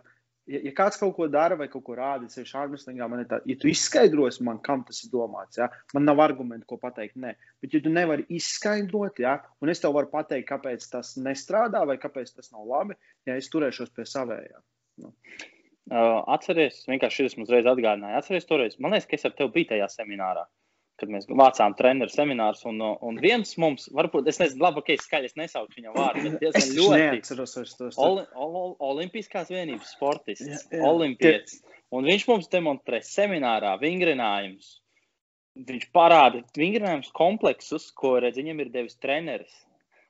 ja, 0.50 0.60
ja 0.68 0.74
kāds 0.76 1.00
kaut 1.02 1.16
ko 1.18 1.28
dara 1.32 1.58
vai 1.60 1.68
kaut 1.72 1.86
ko 1.88 1.96
rāda, 1.98 2.28
es 2.28 2.40
esmu 2.40 2.62
ārmeslīgā, 2.64 3.08
man 3.12 3.24
ir 3.24 3.30
tā, 3.30 3.40
ja 3.50 3.56
tu 3.60 3.70
izskaidrosi 3.72 4.46
man, 4.48 4.60
kam 4.66 4.84
tas 4.88 5.04
ir 5.06 5.12
domāts, 5.14 5.60
ja, 5.62 5.70
man 5.96 6.08
nav 6.10 6.22
argumentu, 6.24 6.68
ko 6.70 6.80
pateikt, 6.82 7.18
nē. 7.20 7.36
Bet, 7.64 7.76
ja 7.76 7.84
tu 7.84 7.94
nevari 7.94 8.28
izskaidrot, 8.38 9.22
ja, 9.24 9.38
un 9.64 9.74
es 9.74 9.84
tev 9.84 9.96
varu 9.98 10.12
pateikt, 10.14 10.50
kāpēc 10.52 10.88
tas 10.92 11.16
nestrādā 11.22 11.84
vai 11.90 12.00
kāpēc 12.02 12.36
tas 12.36 12.52
nav 12.56 12.68
labi, 12.70 13.00
ja 13.30 13.38
es 13.40 13.52
turēšos 13.54 13.94
pie 13.96 14.08
savējā. 14.10 14.64
Nu. 15.04 15.14
Uh, 15.92 16.22
atceries, 16.32 16.86
vienkārši 16.88 17.26
šis 17.26 17.38
mums 17.40 17.50
reiz 17.52 17.68
atgādināja, 17.68 18.22
atceries 18.22 18.48
toreiz, 18.48 18.78
man 18.80 18.96
liekas, 18.96 19.10
ka 19.10 19.18
es 19.18 19.26
ar 19.28 19.34
tevi 19.36 19.52
biju 19.58 19.74
tajā 19.74 19.90
seminārā. 19.92 20.46
Uh, 20.48 20.63
kad 21.04 21.12
mēs 21.14 21.28
vācām 21.30 21.76
treneru 21.78 22.12
seminārus. 22.12 22.64
Un, 22.70 22.80
un 22.82 23.20
viens 23.22 23.52
mums, 23.62 23.90
varbūt, 23.94 24.30
es 24.32 24.40
nezinu, 24.42 24.64
labi, 24.64 24.84
ka 24.88 24.96
es 24.96 25.06
skaļi 25.08 25.34
nesaukšu 25.40 25.82
viņa 25.82 25.94
vārdu, 25.98 26.24
bet 26.26 26.40
diezgan 26.46 26.64
es 26.64 26.72
ļoti 26.78 27.02
neatceros 27.04 27.58
vairs 27.60 27.76
tos. 27.80 28.00
Oli, 28.02 28.24
ol, 28.34 28.74
olimpiskās 28.92 29.52
vienības 29.54 29.94
sportists, 29.98 30.48
jā, 30.50 30.62
jā. 30.80 30.86
olimpietis. 30.90 31.60
Un 31.94 32.08
viņš 32.10 32.26
mums 32.32 32.50
demonstrē 32.50 33.04
seminārā 33.06 33.76
vingrinājumus. 33.82 34.80
Viņš 35.54 35.92
parāda 35.94 36.42
vingrinājumus 36.58 37.12
kompleksus, 37.14 37.92
ko 37.94 38.16
redz 38.24 38.40
viņam 38.42 38.64
ir 38.64 38.74
devis 38.74 38.98
treneris. 38.98 39.54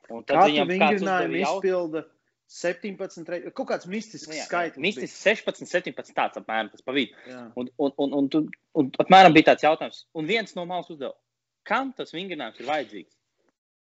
Un 0.07 0.23
tad 0.23 0.37
Katru 0.37 0.51
viņam 0.51 0.71
vingrinājumu 0.71 1.41
izpilda. 1.41 2.05
Jaut... 2.53 2.83
17, 2.83 3.25
rei... 3.33 3.41
kaut 3.49 3.67
kāds 3.71 3.89
mistisks 3.89 4.29
nu, 4.29 4.37
jā, 4.37 4.45
skaitlis. 4.45 4.83
Mistisks 4.83 5.25
16, 5.25 5.65
17, 5.71 6.13
tāds 6.13 6.37
apmēram 6.37 6.69
tas 6.69 6.85
pa 6.85 6.93
vidu. 6.93 7.17
Un, 7.57 7.71
un, 7.81 7.95
un, 7.97 8.13
un, 8.19 8.29
un, 8.29 8.47
un 8.77 8.91
apmēram 9.01 9.33
bija 9.33 9.51
tāds 9.51 9.65
jautājums, 9.65 10.03
un 10.13 10.29
viens 10.29 10.53
no 10.57 10.67
malas 10.69 10.91
uzdeva, 10.93 11.15
kam 11.65 11.91
tas 11.97 12.13
vingrinājums 12.13 12.61
ir 12.61 12.69
vajadzīgs? 12.69 13.13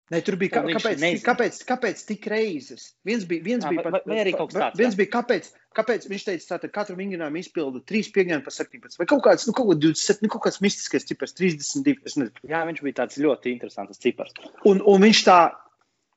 Nē, 0.08 0.22
tur 0.24 0.38
bija, 0.40 0.54
kā, 0.54 0.62
kāpēc, 0.64 1.02
nezin. 1.02 1.20
kāpēc, 1.20 1.58
kāpēc 1.68 2.02
tik 2.08 2.28
reizes? 2.32 2.84
Viens 3.08 3.26
bija, 3.28 3.44
viens 3.44 3.66
jā, 3.66 3.74
bija 3.74 3.84
pat, 3.84 4.06
vai, 4.08 4.20
vai 4.24 4.32
tāds. 4.32 4.78
Viens 4.80 4.96
jā. 4.96 5.00
bija, 5.02 5.12
kāpēc, 5.18 5.50
kāpēc 5.76 6.06
viņš 6.08 6.26
teica, 6.30 6.46
tātad 6.54 6.72
katru 6.78 6.96
vingrinājumu 6.96 7.42
izpildu 7.42 7.82
3 7.92 8.14
piegājienu 8.16 8.46
pa 8.46 8.54
17, 8.56 8.96
vai 9.02 9.08
kaut 9.12 9.26
kāds, 9.26 9.44
nu, 9.50 9.56
kaut, 9.58 9.74
27, 9.84 10.24
nu, 10.24 10.32
kaut 10.32 10.46
kāds 10.46 10.62
mistiskais 10.64 11.08
cipars, 11.10 11.36
32, 11.36 11.98
es 12.08 12.16
nezinu. 12.22 12.46
Jā, 12.48 12.64
viņš 12.70 12.80
bija 12.88 13.00
tāds 13.02 13.20
ļoti 13.20 13.52
interesants 13.52 14.00
cipars. 14.06 14.32
Un, 14.72 14.80
un 14.80 15.04
viņš 15.04 15.24
tā, 15.28 15.42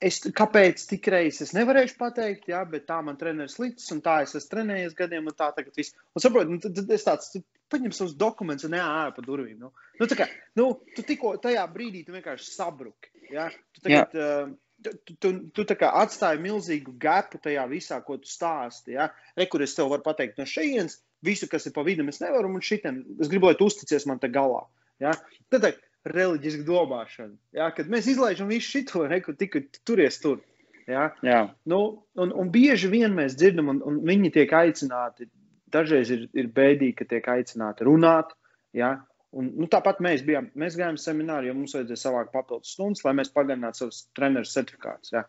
Es, 0.00 0.16
kāpēc 0.24 0.80
tik 0.88 1.10
reizes 1.12 1.50
es 1.50 1.50
nevarēšu 1.52 1.98
pateikt, 1.98 2.46
jā, 2.48 2.62
bet 2.68 2.86
tā 2.88 2.96
man 3.04 3.18
treneris 3.20 3.58
licis, 3.60 3.90
un 3.92 3.98
tā 4.04 4.22
es 4.24 4.32
esmu 4.32 4.54
trenējies 4.54 4.94
gadiem, 4.96 5.26
un 5.28 5.36
tā 5.36 5.50
tagad 5.52 5.76
viss. 5.76 5.92
Un 6.16 6.24
saproti, 6.24 6.54
nu, 6.54 6.60
tad, 6.62 6.80
es 6.96 7.04
tāds, 7.04 7.28
tu 7.34 7.42
paņem 7.72 7.92
savus 7.92 8.14
dokumentus 8.16 8.64
un 8.68 8.78
ārā 8.80 9.10
pa 9.12 9.24
durvīm. 9.26 9.58
Nu, 9.60 9.68
nu, 10.00 10.08
tā 10.08 10.16
kā, 10.16 10.26
nu, 10.56 10.70
tu 10.96 11.04
tikko 11.04 11.34
tajā 11.44 11.66
brīdī 11.74 12.06
tu 12.06 12.16
vienkārši 12.16 12.48
sabruki. 12.54 13.12
Jā, 13.30 13.50
tu 13.76 13.86
tagad. 13.86 14.16
Uh, 14.16 14.58
Tu, 14.80 15.12
tu, 15.20 15.28
tu 15.52 15.64
kā 15.76 15.90
atstāji 16.00 16.40
milzīgu 16.40 16.94
gapu 16.96 17.36
tajā 17.44 17.66
visā, 17.68 17.98
ko 18.00 18.14
tu 18.16 18.30
stāsti. 18.32 18.94
Ja? 18.94 19.10
Re, 19.36 19.44
kur 19.52 19.60
es 19.60 19.74
tev 19.76 19.90
varu 19.92 20.00
pateikt 20.06 20.40
no 20.40 20.46
šejienes, 20.48 20.94
visu, 21.20 21.50
kas 21.52 21.68
ir 21.68 21.74
pa 21.76 21.84
vidu, 21.84 22.06
es 22.08 22.22
nevaru, 22.22 22.48
un 22.48 22.64
šitien 22.64 23.02
es 23.20 23.28
gribu, 23.28 23.50
lai 23.50 23.58
tu 23.58 23.68
uzticies 23.68 24.08
man 24.08 24.22
te 24.22 24.30
galā. 24.32 24.62
Ja? 25.04 25.12
Tad, 25.52 25.68
reliģiska 26.08 26.64
domāšana. 26.66 27.34
Ja? 27.56 27.68
Kad 27.74 27.90
mēs 27.92 28.08
izlaižam 28.10 28.50
visu 28.52 28.80
šo, 28.80 29.04
kur 29.24 29.36
tikai 29.38 29.66
turies 29.84 30.20
tur. 30.22 30.40
Ja? 30.88 31.10
Jā. 31.26 31.42
Nu, 31.68 31.80
un, 32.18 32.32
un 32.32 32.50
bieži 32.52 32.90
vien 32.92 33.14
mēs 33.16 33.36
dzirdam, 33.38 33.70
un, 33.74 33.84
un 33.86 34.00
viņi 34.06 34.32
tiek 34.38 34.52
aicināti. 34.56 35.28
Dažreiz 35.70 36.10
ir, 36.10 36.26
ir 36.34 36.50
bēdīgi, 36.50 36.96
ka 36.98 37.06
tiek 37.12 37.28
aicināti 37.30 37.86
runāt. 37.86 38.32
Ja? 38.74 38.96
Un, 39.30 39.52
nu, 39.60 39.68
tāpat 39.70 40.00
mēs 40.02 40.24
bijām. 40.26 40.50
Mēs 40.58 40.78
gājām 40.78 40.98
semināru, 40.98 41.50
jo 41.50 41.54
mums 41.60 41.76
vajadzēja 41.76 42.02
savākt 42.02 42.32
papildus 42.34 42.74
stundas, 42.74 43.04
lai 43.06 43.14
mēs 43.20 43.30
pagarinātu 43.34 43.84
savus 43.84 44.02
treneru 44.18 44.50
certifikātus. 44.50 45.14
Ja? 45.14 45.24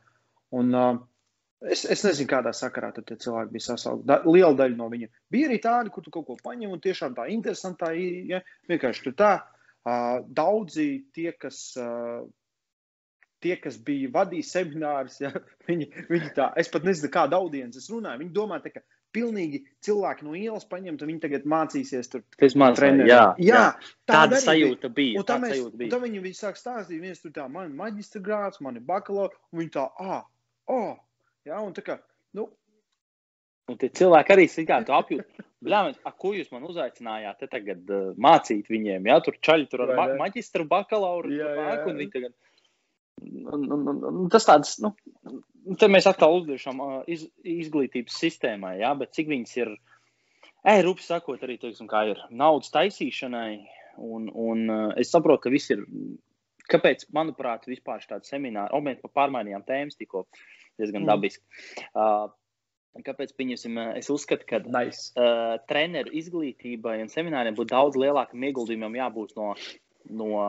Un, 0.57 0.73
uh, 0.73 0.95
es, 1.61 1.83
es 1.85 2.01
nezinu, 2.07 2.29
kādā 2.31 2.55
sakarā 2.57 2.89
tie 2.95 3.17
cilvēki 3.21 3.53
bija 3.53 3.67
sasaukti. 3.67 4.07
Da, 4.09 4.21
liela 4.25 4.55
daļa 4.57 4.79
no 4.79 4.89
viņiem 4.91 5.11
bija 5.33 5.51
arī 5.51 5.59
tādi, 5.61 5.93
kur 5.93 6.05
tu 6.05 6.13
kaut 6.13 6.25
ko 6.31 6.37
paņem 6.41 6.73
un 6.73 6.81
tiešām 6.81 7.13
tā 7.17 7.27
interesantā, 7.33 7.93
ja? 8.31 8.41
vienkārši 8.71 9.05
tur 9.05 9.17
tā. 9.21 9.33
Daudzi 9.85 10.87
tie, 11.15 11.31
kas, 11.33 11.59
tie, 13.41 13.55
kas 13.57 13.79
bija 13.81 14.11
vadījuši 14.13 14.49
seminārus, 14.49 15.19
ja, 15.23 15.31
viņi, 15.69 15.89
viņi 16.09 16.33
tā, 16.37 16.51
es 16.61 16.69
pat 16.71 16.85
nezinu, 16.85 17.09
kāda 17.13 17.39
audiences 17.41 17.89
runāja. 17.89 18.19
Viņi 18.21 18.35
domā, 18.35 18.61
ka 18.61 18.83
pilnīgi 19.15 19.63
cilvēki 19.83 20.27
no 20.27 20.35
ielas 20.37 20.67
paņemt, 20.69 21.01
un 21.01 21.11
viņi 21.11 21.23
tagad 21.25 21.47
mācīsies 21.49 22.11
tur. 22.11 22.23
Tas 22.39 22.55
man 22.59 22.77
treneri. 22.77 23.09
Jā, 23.11 23.23
jā, 23.41 23.63
jā. 23.65 23.93
tāda 24.07 24.39
sajūta 24.43 24.91
bija. 24.93 25.19
Un 25.19 25.27
tā, 25.27 25.39
mēs, 25.41 25.57
sajūta 25.57 25.81
bija. 25.81 25.89
Un 25.89 25.95
tā 25.95 26.01
viņi, 26.05 26.23
viņi 26.27 26.39
sāk 26.39 26.59
stāstīt, 26.59 27.01
viens 27.03 27.23
tur 27.23 27.33
tā, 27.35 27.47
man 27.51 27.71
ir 27.71 27.77
maģistra 27.81 28.21
grāts, 28.23 28.61
man 28.63 28.79
ir 28.79 28.85
bakalaura, 28.87 29.33
un 29.51 29.63
viņi 29.63 29.73
tā, 29.75 29.87
ah, 30.05 30.23
oh, 30.71 30.93
jā, 31.47 31.59
un 31.59 31.75
tā 31.75 31.83
kā, 31.89 31.97
nu, 32.37 32.47
Un 33.71 33.79
tie 33.79 33.89
cilvēki 33.95 34.35
arī 34.35 34.47
sīkāk 34.51 34.89
apjūt. 34.91 35.43
Bļāmies, 35.61 35.99
a, 36.07 36.11
ko 36.17 36.31
jūs 36.33 36.49
man 36.53 36.65
uzaicinājāt 36.65 37.43
te 37.43 37.47
tagad 37.51 37.91
uh, 37.93 38.07
mācīt 38.21 38.69
viņiem? 38.71 39.05
Jā, 39.11 39.19
tur 39.25 39.37
čaļi 39.45 39.67
tur 39.69 39.85
ar 39.85 39.93
ma 39.99 40.07
maģistru, 40.23 40.65
bakalauru. 40.69 41.29
Jā, 41.35 41.51
jā, 41.53 41.67
jā. 41.67 41.75
Un 41.85 42.01
viņi 42.01 42.13
tagad. 42.15 42.33
Un, 43.21 43.67
un, 43.75 43.83
un, 43.91 43.99
un 44.09 44.31
tas 44.33 44.47
tāds, 44.47 44.73
nu, 44.81 44.95
te 45.77 45.89
mēs 45.91 46.07
atkal 46.09 46.33
uzliešam 46.39 46.81
uh, 46.81 46.95
iz, 47.05 47.27
izglītības 47.45 48.17
sistēmai, 48.23 48.79
jā, 48.81 48.89
bet 48.97 49.13
cik 49.13 49.29
viņas 49.29 49.53
ir, 49.59 49.75
ej, 50.73 50.81
rupi 50.87 51.05
sakot, 51.05 51.45
arī, 51.45 51.59
teiksim, 51.61 51.89
kā 51.91 52.07
ir 52.09 52.25
naudas 52.33 52.73
taisīšanai. 52.73 53.53
Un, 54.01 54.31
un 54.33 54.65
uh, 54.65 54.83
es 54.97 55.13
saprotu, 55.13 55.45
ka 55.45 55.53
viss 55.53 55.69
ir, 55.75 55.85
kāpēc, 56.71 57.05
manuprāt, 57.13 57.69
vispār 57.69 58.01
tāds 58.09 58.33
seminārs, 58.33 58.73
o, 58.73 58.81
mēs 58.81 59.03
pārmainījām 59.13 59.67
tēmas 59.67 59.99
tikko 59.99 60.25
diezgan 60.79 61.03
mm. 61.03 61.09
dabiski. 61.11 61.45
Uh, 61.93 62.31
Kāpēc 62.99 63.31
es 63.95 64.09
uzskatu, 64.11 64.45
ka 64.49 64.59
nice. 64.67 65.13
uh, 65.15 65.55
treneru 65.69 66.11
izglītībai 66.11 66.97
un 67.01 67.07
semināriem 67.11 67.55
būtu 67.55 67.71
daudz 67.71 67.95
lielākam 67.95 68.43
ieguldījumam 68.43 68.97
jābūt 68.99 69.31
no, 69.39 69.53
no 70.11 70.41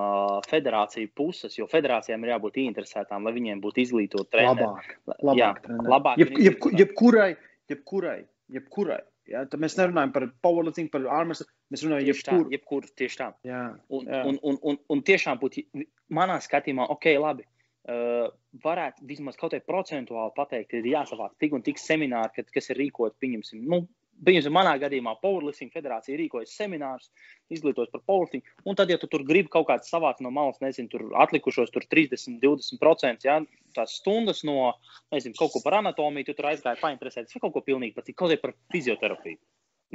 federāciju 0.51 1.13
puses, 1.15 1.55
jo 1.59 1.69
federācijām 1.71 2.27
ir 2.27 2.35
jābūt 2.35 2.59
interesētām, 2.65 3.23
lai 3.23 3.33
viņiem 3.37 3.63
būtu 3.63 3.85
izglītot 3.85 4.33
treneri. 4.35 4.67
Labāk, 4.67 4.91
labāk, 5.23 5.39
jā, 5.39 5.79
labāk 5.95 6.19
Jeb, 6.19 6.35
jeb, 6.43 6.69
jebkurai, 6.83 7.31
jebkurai, 7.71 8.19
jebkurai. 8.59 9.01
Ja, 9.31 9.45
tad 9.47 9.63
mēs 9.63 9.79
nerunājam 9.79 10.11
par 10.13 10.27
powerlifting, 10.43 10.91
par 10.91 11.07
armas. 11.15 11.45
Mēs 11.71 11.87
runājam 11.87 12.03
par 12.03 12.11
jebkuru. 12.11 12.53
Jebkur, 12.57 12.91
tieši 12.99 13.21
tā. 13.21 13.29
Jā, 13.47 13.63
un, 13.87 14.11
jā. 14.11 14.25
Un, 14.27 14.43
un, 14.43 14.59
un, 14.67 14.81
un 14.91 15.03
tiešām 15.07 15.39
būtu, 15.39 15.63
manā 16.11 16.41
skatījumā, 16.43 16.91
ok, 16.91 17.07
labi. 17.23 17.47
uh, 17.47 17.62
varētu 17.83 19.09
vismaz 19.09 19.39
kaut 19.39 19.51
kādā 19.51 19.65
procentuāli 19.67 20.37
pateikt, 20.37 20.77
ir 20.79 20.87
jāsavāc 20.93 21.35
tik 21.43 21.57
un 21.57 21.65
tik 21.67 21.81
semināri, 21.83 22.31
kad, 22.37 22.53
kas 22.55 22.71
ir 22.71 22.79
rīkot, 22.79 23.19
pieņemsim, 23.19 23.65
nu, 23.67 23.85
Piemēram, 24.23 24.55
manā 24.55 24.73
gadījumā 24.79 25.17
Powerlifting 25.23 25.73
federācija 25.75 26.15
rīkojas 26.19 26.53
seminārus, 26.55 27.09
izglītos 27.51 27.89
par 27.91 28.05
powerlifting. 28.07 28.45
Un 28.69 28.77
tad, 28.79 28.93
ja 28.93 28.99
tu 29.01 29.09
tur 29.11 29.25
gribi 29.27 29.51
kaut 29.51 29.67
kādu 29.71 29.89
savākt 29.89 30.21
no 30.23 30.31
malas, 30.31 30.61
nezinu, 30.63 30.91
tur 30.93 31.09
atlikušos 31.25 31.73
tur 31.75 31.87
30, 31.91 32.37
20%, 32.45 33.27
ja, 33.27 33.41
tās 33.75 33.97
stundas 33.99 34.45
no, 34.47 34.77
nezinu, 35.15 35.35
kaut 35.41 35.51
ko 35.57 35.63
par 35.65 35.81
anatomiju, 35.81 36.29
tu 36.29 36.37
tur 36.39 36.53
aizgāji 36.53 36.83
painteresēties, 36.85 37.35
vai 37.35 37.43
kaut 37.47 37.57
ko 37.57 37.65
pilnīgi 37.67 37.97
pat, 37.97 38.13
kaut 38.15 38.37
ko 38.37 38.39
par 38.45 38.55
fizioterapiju. 38.75 39.41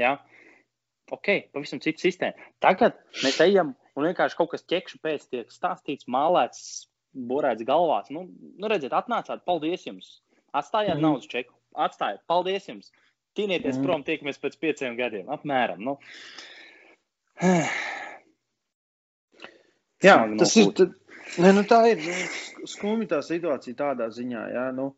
Ja? 0.01 0.17
Ok, 1.15 1.32
pavisam 1.56 1.79
cita 1.79 2.03
sistēma. 2.03 2.51
Tagad 2.63 3.00
mēs 3.22 3.39
ejam 3.46 3.77
un 3.96 4.10
vienkārši 4.10 4.41
kaut 4.41 4.51
kas 4.58 4.67
ķekšu 4.67 5.00
pēc 5.08 5.29
tiek 5.32 5.56
stāstīts, 5.56 6.10
mālēts, 6.12 6.89
borēts 7.29 7.65
galvās. 7.67 8.12
Nu, 8.13 8.27
nu 8.59 8.71
redziet, 8.71 8.95
atnācāt, 8.95 9.43
paldies 9.47 9.86
jums! 9.88 10.17
Atstājāt 10.55 10.95
mm. 10.95 11.03
naudas 11.03 11.29
čeku, 11.31 11.53
atstājāt, 11.74 12.24
paldies 12.29 12.69
jums! 12.69 12.91
Tīnieties 13.38 13.77
mm. 13.77 13.86
prom, 13.86 14.03
tiekamies 14.05 14.39
pēc 14.41 14.57
pieciem 14.62 14.95
gadiem. 14.97 15.27
Apmēram. 15.33 15.83
Nu. 15.86 15.97
Jā, 20.01 20.15
tas 20.39 20.55
ir. 20.57 20.88
Ne, 21.43 21.51
nu 21.53 21.62
tā 21.67 21.81
ir 21.91 22.00
nu, 22.01 22.67
skumja 22.69 23.09
tā 23.17 23.19
situācija 23.25 23.77
tādā 23.77 24.07
ziņā. 24.15 24.43
Jā, 24.55 24.65
nu, 24.74 24.91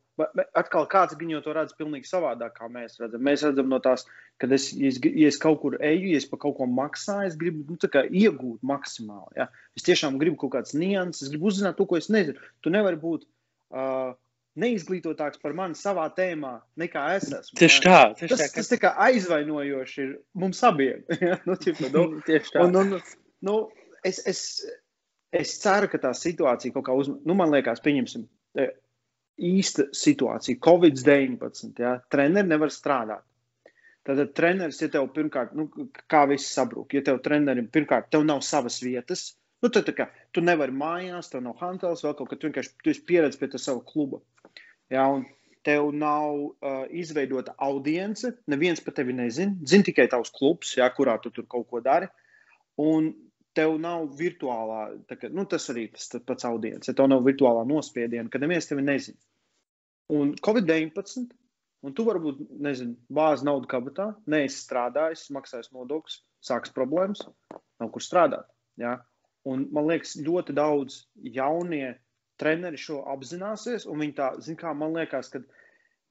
atkal 0.57 0.87
kāds 0.91 1.17
viņu 1.19 1.41
to 1.45 1.53
redz 1.55 1.75
pilnīgi 1.77 2.09
savādāk, 2.09 2.55
kā 2.59 2.69
mēs 2.71 2.99
redzam. 3.01 3.23
Mēs 3.25 3.43
redzam 3.47 3.69
no 3.71 3.79
tās, 3.83 4.05
kad 4.41 4.53
es, 4.55 4.69
ja 4.75 4.91
es, 4.91 4.99
ja 5.03 5.31
es 5.31 5.39
kaut 5.41 5.61
kur 5.63 5.77
eju, 5.79 6.13
ja 6.13 6.21
es 6.21 6.27
par 6.29 6.41
kaut 6.43 6.57
ko 6.59 6.69
maksāju, 6.69 7.31
es 7.31 7.37
gribu 7.39 7.65
nu, 7.67 7.77
iegūt 8.23 8.63
maksimāli. 8.65 9.39
Jā. 9.39 9.49
Es 9.79 9.85
tiešām 9.87 10.19
gribu 10.21 10.39
kaut 10.43 10.55
kādas 10.57 10.75
nianses, 10.77 11.27
es 11.27 11.33
gribu 11.33 11.51
uzzināt 11.51 11.79
to, 11.79 11.87
ko 11.89 11.99
es 11.99 12.09
nezinu. 12.13 12.39
Tu 12.65 12.73
nevari 12.73 12.99
būt. 12.99 13.27
Uh, 13.69 14.17
neizglītotāks 14.59 15.39
par 15.41 15.53
mani 15.57 15.77
savā 15.77 16.07
tēmā, 16.15 16.55
nekā 16.79 17.03
es 17.17 17.29
esmu. 17.29 17.57
Tieši 17.59 17.83
tā, 17.85 17.99
tieši 18.17 18.31
tas, 18.33 18.41
tā, 18.41 18.47
ka... 18.49 18.57
tas 18.57 18.71
tā 18.71 18.79
kā 18.81 18.91
aizvainojoši 19.07 20.01
ir 20.03 20.11
mums 20.41 20.61
abiem. 20.67 21.05
ja? 21.27 21.39
nu, 21.47 21.55
ķipa, 21.59 21.91
nu, 21.95 22.05
tieši 22.27 22.55
tā. 22.55 22.65
Un, 22.65 22.79
un, 22.81 22.97
nu, 23.45 23.57
es, 24.07 24.21
es, 24.29 24.43
es 25.35 25.55
ceru, 25.61 25.91
ka 25.91 26.01
tā 26.01 26.13
situācija 26.17 26.75
kaut 26.75 26.87
kā 26.89 26.97
uzmanīga, 26.97 27.29
nu, 27.29 27.37
man 27.39 27.53
liekas, 27.55 27.83
pieņemsim. 27.85 28.27
Īsta 29.39 29.87
situācija, 29.95 30.59
Covid-19. 30.65 31.73
Ja? 31.79 31.97
Treneri 32.11 32.49
nevar 32.49 32.73
strādāt. 32.75 33.25
Tad 34.07 34.19
treneris, 34.33 34.79
ja 34.81 34.87
tev 34.89 35.09
pirmkārt, 35.13 35.51
nu, 35.55 35.67
kā 36.09 36.23
viss 36.31 36.53
sabrūk, 36.55 36.95
ja 36.97 37.03
tev 37.05 37.19
trenerim 37.23 37.67
pirmkārt, 37.71 38.07
tev 38.11 38.23
nav 38.25 38.39
savas 38.47 38.79
vietas, 38.81 39.27
Nu, 39.59 39.67
tad, 39.75 39.89
kā, 39.91 40.07
tu 40.31 40.41
nevari 40.43 40.71
mājās, 40.71 41.31
tev 41.31 41.43
nav 41.43 41.59
hantels, 41.59 42.03
vēl 42.05 42.15
kaut 42.15 42.29
kā, 42.31 42.37
tu 42.39 42.47
vienkārši 42.47 42.77
tu 42.79 42.91
esi 42.93 43.03
pieredzējis 43.09 43.39
pie 43.41 43.49
tā 43.51 43.59
sava 43.59 43.81
kluba. 43.83 44.21
Ja, 44.93 45.03
un 45.11 45.25
tev 45.67 45.89
nav 45.91 46.37
uh, 46.39 46.85
izveidota 46.95 47.57
audience, 47.67 48.31
neviens 48.51 48.79
par 48.85 48.95
tevi 48.95 49.15
nezina. 49.17 49.57
Zini 49.67 49.89
tikai 49.89 50.07
tavs 50.11 50.31
klubs, 50.35 50.77
ja, 50.79 50.87
kurā 50.95 51.17
tu 51.19 51.33
tur 51.35 51.47
kaut 51.51 51.67
ko 51.67 51.83
dari. 51.83 52.07
Un 52.79 53.11
tev 53.57 53.75
nav 53.83 54.07
virtuālā, 54.15 54.85
kā, 55.11 55.27
nu, 55.27 55.43
tas 55.51 55.67
arī 55.73 55.89
tas 55.97 56.07
pats 56.23 56.47
audience, 56.47 56.95
tev 56.95 57.11
nav 57.11 57.27
virtuālā 57.27 57.65
nospiediena, 57.67 58.31
kad 58.31 58.45
neviens 58.45 58.71
tevi 58.71 58.87
nezina. 58.87 59.19
Un 60.09 60.33
Covid-19, 60.45 61.27
un 61.85 61.93
tu 61.95 62.05
varbūt, 62.07 62.41
nezinu, 62.65 62.97
bāzi 63.13 63.45
naudu 63.45 63.69
kabatā, 63.69 64.09
neesi 64.29 64.63
strādājis, 64.63 65.27
maksājis 65.35 65.69
nodokļus, 65.75 66.21
sāks 66.49 66.73
problēmas, 66.73 67.21
nav 67.79 67.91
kur 67.93 68.03
strādāt. 68.03 68.49
Ja? 68.81 68.97
Un 69.49 69.67
man 69.75 69.87
liekas, 69.89 70.17
ļoti 70.25 70.55
daudz 70.57 71.03
jaunie 71.35 71.93
treneri 72.39 72.79
šo 72.79 73.03
apzināsies, 73.13 73.85
un 73.89 74.01
viņi 74.01 74.17
tā, 74.17 74.31
zin 74.43 74.57
kā, 74.59 74.73
man 74.75 74.95
liekas, 74.97 75.29
ka 75.33 75.43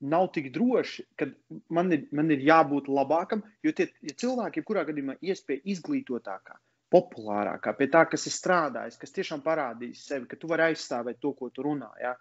nav 0.00 0.28
tik 0.34 0.52
droši, 0.54 1.04
ka 1.18 1.28
man 1.74 1.90
ir, 1.94 2.06
man 2.14 2.30
ir 2.30 2.44
jābūt 2.46 2.88
labākam, 2.92 3.42
jo 3.66 3.74
tie 3.74 3.88
ja 4.04 4.14
cilvēki, 4.22 4.62
kurā 4.66 4.84
gadījumā 4.88 5.18
iespēja 5.24 5.64
izglītotākā, 5.74 6.58
populārākā, 6.94 7.74
pie 7.76 7.88
tā, 7.92 8.04
kas 8.10 8.28
ir 8.30 8.36
strādājis, 8.36 8.98
kas 9.00 9.14
tiešām 9.16 9.42
parādīs 9.44 10.06
sevi, 10.06 10.28
ka 10.30 10.38
tu 10.38 10.50
vari 10.50 10.70
aizstāvēt 10.70 11.18
to, 11.24 11.34
ko 11.36 11.50
tu 11.50 11.66
runā. 11.66 11.90
Ja? 12.00 12.14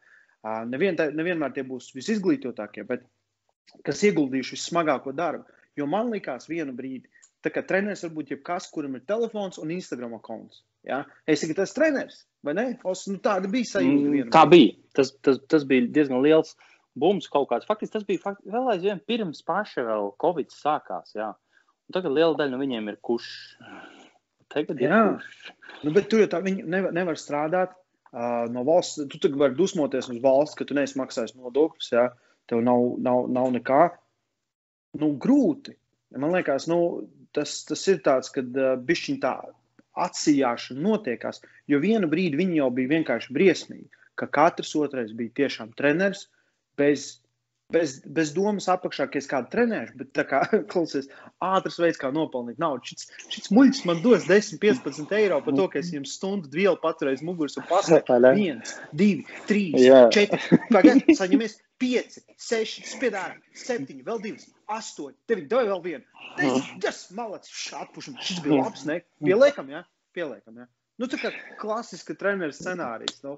Nevien, 0.45 0.97
nevienmēr 1.17 1.53
tie 1.55 1.63
būs 1.67 1.89
visizglītotākie, 1.95 2.85
bet 2.87 3.03
kas 3.87 4.03
ieguldījuši 4.07 4.55
vissmagāko 4.55 5.13
darbu. 5.15 5.47
Jo 5.77 5.85
man 5.89 6.11
likās 6.13 6.47
vienu 6.49 6.73
brīdi, 6.77 7.09
kā 7.47 7.61
treneris 7.63 8.03
var 8.03 8.13
būt 8.15 8.31
jebkas, 8.33 8.65
kuram 8.73 8.97
ir 8.97 9.05
telefons 9.07 9.59
un 9.61 9.71
Instagram 9.71 10.17
konts. 10.23 10.63
Ja? 10.87 11.03
Es 11.27 11.43
tikai 11.43 11.57
tas 11.61 11.75
treneris, 11.75 12.23
vai 12.43 12.55
ne? 12.57 12.65
Os, 12.87 13.05
nu, 13.11 13.19
tāda 13.23 13.49
bija 13.51 13.69
sajūta. 13.73 14.09
Mm, 14.09 14.31
tā 14.33 14.43
bija. 14.51 14.73
Tas, 14.97 15.13
tas, 15.23 15.39
tas 15.51 15.63
bija 15.67 15.87
diezgan 15.95 16.23
liels 16.23 16.55
bums 16.97 17.29
kaut 17.31 17.49
kāds. 17.51 17.67
Faktiski 17.69 17.93
tas 17.93 18.07
bija 18.07 18.23
faktiski, 18.23 18.51
vēl 18.53 18.71
aizvien 18.73 19.01
pirms 19.07 19.43
paša 19.47 19.85
vēl 19.87 20.11
Covid 20.23 20.53
sākās. 20.55 21.13
Un 21.17 21.95
tagad 21.95 22.15
liela 22.15 22.35
daļa 22.39 22.55
no 22.55 22.61
viņiem 22.61 22.91
ir 22.91 22.99
kuš. 23.05 23.27
Tagad 24.51 24.79
jā, 24.79 25.01
nu, 25.83 25.91
bet 25.91 26.07
tur 26.11 26.23
jau 26.23 26.29
tā 26.31 26.39
viņi 26.43 26.63
nevar, 26.67 26.95
nevar 26.95 27.19
strādāt. 27.19 27.75
No 28.53 28.63
valsts, 28.65 29.03
tu 29.11 29.19
tagad 29.21 29.37
vari 29.37 29.57
dusmoties 29.57 30.07
uz 30.09 30.21
valsts, 30.23 30.57
ka 30.57 30.65
tu 30.65 30.77
neesi 30.77 30.97
maksājis 30.97 31.35
nodokļus, 31.37 31.91
ja 31.93 32.07
tev 32.49 32.63
nav, 32.65 32.95
nav, 33.03 33.27
nav 33.29 33.51
nekā. 33.53 33.81
Nu, 34.97 35.11
grūti. 35.21 35.75
Man 36.17 36.33
liekas, 36.33 36.65
nu, 36.71 36.79
tas, 37.35 37.59
tas 37.67 37.83
ir 37.91 37.99
tāds, 38.05 38.31
kad 38.33 38.55
uh, 38.57 38.73
bišķiņ 38.87 39.19
tā 39.21 39.35
atsijāšana 39.97 40.81
notiekās, 40.81 41.41
jo 41.69 41.79
vienu 41.83 42.09
brīdi 42.09 42.39
viņi 42.39 42.59
jau 42.61 42.69
bija 42.73 42.93
vienkārši 42.95 43.33
briesmīgi, 43.33 43.89
ka 44.17 44.29
katrs 44.33 44.75
otrais 44.79 45.13
bija 45.17 45.35
tiešām 45.41 45.73
treneris 45.77 46.27
bez, 46.79 47.17
bez, 47.73 47.97
bez 48.05 48.31
domas 48.35 48.67
apakšā, 48.71 49.07
ka 49.11 49.19
es 49.19 49.27
kādu 49.29 49.51
trenēšu, 49.51 49.95
bet 49.99 50.11
tā 50.15 50.23
kā 50.27 50.41
klausies, 50.71 51.09
ātrs 51.43 51.79
veids, 51.81 51.99
kā 52.01 52.11
nopelnīt 52.15 52.59
naudu. 52.61 52.91
Šis, 52.91 53.07
šis 53.33 53.51
muļķis 53.55 53.83
man 53.89 54.01
dos 54.03 54.27
10, 54.29 54.61
15 54.63 55.15
eiro 55.17 55.39
par 55.43 55.57
to, 55.57 55.67
ka 55.73 55.81
es 55.81 55.91
viņam 55.91 56.07
stundu 56.09 56.51
vielu 56.53 56.77
paturēju 56.83 57.27
muguras 57.27 57.59
un 57.59 57.67
pasaku. 57.69 58.19
Viens, 58.37 58.77
divi, 58.95 59.25
trīs, 59.49 59.79
yeah. 59.83 60.07
četri, 60.13 60.39
pagaid, 60.71 61.03
saņemies 61.17 61.57
pieci, 61.81 62.23
seši, 62.41 62.85
spiedāri, 62.89 63.37
septiņi, 63.57 64.05
vēl 64.07 64.23
divas, 64.23 64.47
astoņi, 64.73 65.17
deviņi, 65.29 65.49
deviņi, 65.51 65.73
vēl 65.73 65.83
vienu. 65.83 66.63
Tas 66.83 67.03
malacis, 67.17 67.59
atpušam, 67.77 68.17
šis 68.23 68.41
bija 68.45 68.63
labs, 68.63 68.87
ne? 68.89 69.01
Pieliekam, 69.23 69.69
jā, 69.73 69.83
ja? 69.83 69.89
pieliekam, 70.17 70.63
jā. 70.63 70.65
Ja? 70.65 70.73
Nu, 70.97 71.05
tā 71.11 71.19
kā 71.21 71.29
klasiska 71.61 72.15
treneru 72.17 72.55
scenārijas, 72.57 73.19
nu. 73.25 73.35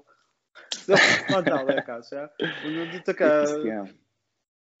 Man 1.28 1.44
tā 1.44 1.58
liekas, 1.68 2.08
jā. 2.14 2.24
Ja? 2.40 2.52
Un, 2.64 2.78
nu, 2.88 3.02
tā 3.04 3.12
kā 3.18 3.28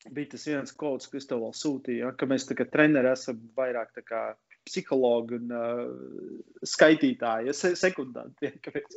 bija 0.08 0.32
tas 0.34 0.46
viens 0.48 0.72
kods, 0.76 1.08
kas 1.12 1.28
tev 1.28 1.42
vēl 1.44 1.56
sūtīja, 1.56 2.06
ja? 2.06 2.12
ka 2.16 2.28
mēs 2.30 2.48
tā 2.48 2.56
kā 2.58 2.66
treneri 2.68 3.12
esam 3.12 3.40
vairāk 3.56 3.92
tā 3.96 4.04
kā 4.06 4.22
psihologi 4.68 5.36
un 5.38 5.52
uh, 5.56 5.82
skaitītāji, 6.66 7.48
ja 7.48 7.54
se 7.56 7.72
sekundāri. 7.78 8.50
Kāpēc 8.64 8.96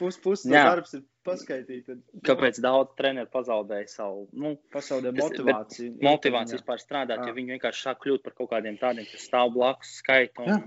pus, 0.00 0.18
pus 0.22 0.44
no 0.48 0.56
darbs 0.56 0.96
ir 0.96 1.02
paskaitīt? 1.26 1.90
Un, 1.92 2.00
Kāpēc 2.26 2.60
daudz 2.64 2.94
treneru 2.98 3.30
pazaudēja 3.32 3.90
savu 3.92 4.26
nu, 4.32 4.54
pasaulē 4.72 5.12
motivāciju? 5.16 5.98
Motivāciju 6.04 6.60
vispār 6.60 6.80
strādāt, 6.82 7.20
jā. 7.20 7.28
ja 7.28 7.36
viņi 7.36 7.56
vienkārši 7.56 7.86
sāk 7.88 8.00
kļūt 8.04 8.24
par 8.26 8.36
kaut 8.38 8.52
kādiem 8.54 8.78
tādiem, 8.80 9.08
kas 9.10 9.28
stāv 9.28 9.52
blakus 9.56 9.98
skaitu. 10.00 10.46
Un... 10.46 10.48
Jā. 10.52 10.62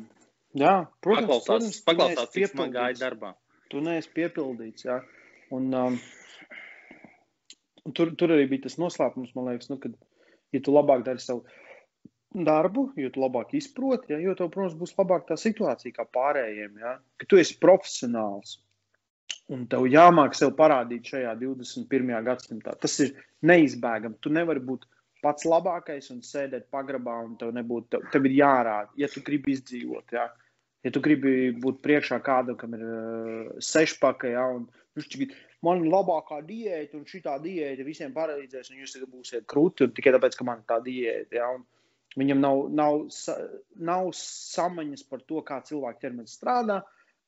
jā, 0.62 0.76
protams, 1.02 1.26
paklausās, 1.26 1.50
protams 1.50 1.82
paklausās 1.89 2.36
cik 2.38 2.54
smagi 2.54 2.78
gāja 2.78 3.02
darbā. 3.02 3.34
Tu 3.74 3.82
neesi 3.82 4.13
piepildīts, 4.13 4.86
jā. 4.88 5.02
Un, 5.54 5.71
um, 5.74 5.98
tur, 7.93 8.15
tur 8.17 8.34
arī 8.36 8.48
bija 8.50 8.65
tas 8.65 8.80
noslēpums, 8.82 9.36
man 9.38 9.52
liekas, 9.52 9.69
nu, 9.69 9.78
kad, 9.82 9.93
ja 10.56 10.62
tu 10.63 10.74
labāk 10.74 11.06
dari 11.06 11.21
savu 11.21 11.45
darbu, 12.36 12.89
jo 13.00 13.10
tu 13.13 13.21
labāk 13.24 13.54
izproti, 13.56 14.12
ja, 14.13 14.19
jo 14.19 14.36
tev, 14.36 14.50
protams, 14.54 14.76
būs 14.80 14.95
labāka 14.98 15.34
tā 15.34 15.39
situācija 15.39 15.95
kā 15.95 16.08
pārējiem. 16.17 16.80
Ja, 16.82 16.98
ka 17.21 17.30
tu 17.30 17.39
esi 17.39 17.58
profesionāls 17.62 18.58
un 19.54 19.67
tev 19.69 19.86
jāmāk 19.89 20.36
sev 20.38 20.56
parādīt 20.58 21.12
šajā 21.13 21.36
21. 21.39 22.12
gadsimtā. 22.26 22.76
Tas 22.82 22.98
ir 23.04 23.13
neizbēgami. 23.45 24.17
Tu 24.21 24.34
nevari 24.34 24.63
būt 24.63 24.88
pats 25.26 25.45
labākais 25.48 26.12
un 26.13 26.21
sēdēt 26.26 26.67
pagrabā, 26.74 27.17
un 27.26 27.36
tev, 27.39 27.54
nebūt, 27.56 27.89
tev, 27.93 28.08
tev 28.13 28.28
ir 28.30 28.39
jārāda, 28.41 28.91
ja 29.00 29.10
tu 29.12 29.24
gribi 29.26 29.56
izdzīvot. 29.56 30.17
Ja. 30.17 30.30
Ja 30.86 30.91
tu 30.93 31.02
gribi 31.02 31.50
būt 31.58 31.80
priekšā 31.82 32.19
kādam, 32.21 32.60
kam 32.62 32.76
ir 32.78 32.82
uh, 32.86 33.54
sešpaka, 33.58 34.30
ja, 34.30 34.43
un 34.54 34.67
viņš 34.93 35.08
tagad 35.15 35.32
man 35.65 35.84
ir 35.84 35.91
labākā 35.93 36.41
diēta, 36.45 36.99
un 36.99 37.08
šī 37.10 37.23
diēta 37.25 37.86
visiem 37.88 38.13
palīdzēs, 38.15 38.71
un 38.71 38.84
jūs 38.84 38.97
būsiet 39.12 39.47
krūti, 39.49 39.89
tikai 39.97 40.13
tāpēc, 40.15 40.38
ka 40.38 40.47
man 40.47 40.62
ir 40.62 40.69
tā 40.69 40.82
diēta. 40.86 41.39
Ja, 41.41 41.49
un, 41.58 41.65
Viņam 42.15 42.39
nav, 42.39 42.60
nav, 42.71 43.01
nav 43.75 44.10
samaņas 44.15 45.04
par 45.10 45.23
to, 45.28 45.41
kā 45.47 45.60
cilvēka 45.67 46.06
ķermenis 46.06 46.38
strādā, 46.38 46.80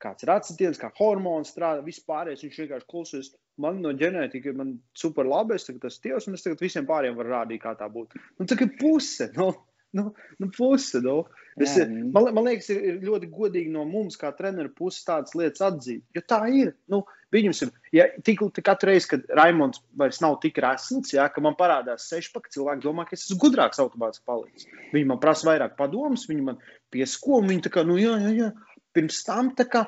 kāds 0.04 0.24
ir 0.24 0.32
atsitiens, 0.32 0.80
kā 0.80 0.90
hormons 1.00 1.52
strādā, 1.52 1.84
vispārējais. 1.84 2.46
Viņš 2.46 2.60
vienkārši 2.64 2.88
klausies, 2.94 3.32
man 3.60 3.82
no 3.84 3.92
ģenētika 4.00 4.54
ir 4.54 4.62
super 4.98 5.28
labi, 5.28 5.58
es 5.58 5.68
tagad 5.68 5.90
esmu 5.90 6.06
tievs, 6.06 6.30
un 6.30 6.38
es 6.38 6.46
tagad 6.46 6.64
visiem 6.64 6.88
pāriem 6.88 7.18
varu 7.20 7.36
rādīt, 7.36 7.62
kā 7.66 7.76
tā 7.80 7.90
būtu. 7.92 8.22
Nu, 8.40 8.48
tā 8.48 8.60
ir 8.64 8.72
puse. 8.80 9.28
Nu, 9.36 9.50
Nu, 9.96 10.10
nu 10.42 10.50
puse, 10.54 11.00
nu. 11.04 11.22
Es, 11.58 11.74
Jā, 11.80 11.88
man, 11.88 12.28
man 12.36 12.46
liekas, 12.46 12.68
ir, 12.74 12.84
ir 12.86 12.98
ļoti 13.08 13.30
godīgi 13.34 13.72
no 13.74 13.86
mums, 13.90 14.18
kā 14.20 14.30
treneru 14.36 14.70
puses, 14.76 15.06
tādas 15.08 15.34
lietas 15.38 15.64
atzīt. 15.66 16.04
Jo 16.14 16.22
tā 16.28 16.44
ir. 16.54 16.76
Nu, 16.92 17.06
Viņam, 17.34 17.72
ja 17.92 18.06
tik, 18.24 18.40
tik 18.56 18.64
katru 18.64 18.88
reizi, 18.88 19.10
kad 19.12 19.26
Raimons 19.36 19.82
vairs 20.00 20.22
nav 20.24 20.38
tik 20.44 20.62
resns, 20.64 21.12
ja, 21.12 21.26
ka 21.28 21.42
man 21.44 21.58
parādās 21.60 22.06
sešpaka, 22.08 22.54
cilvēki 22.54 22.86
domā, 22.86 23.04
ka 23.08 23.18
es 23.18 23.26
esmu 23.26 23.42
gudrāks 23.42 23.82
automātiski 23.84 24.24
palicis. 24.30 24.70
Viņi 24.94 25.10
man 25.10 25.20
prasa 25.20 25.50
vairāk 25.50 25.76
padomus, 25.80 26.24
viņi 26.30 26.46
man 26.46 26.62
piesko, 26.94 27.42
un 27.42 27.52
viņi 27.52 27.66
tā 27.66 27.74
kā, 27.74 27.84
nu 27.88 28.00
jā, 28.00 28.16
jā, 28.24 28.32
jā. 28.38 28.78
Pirms 28.96 29.20
tam 29.28 29.52
tā 29.60 29.68
kā, 29.68 29.84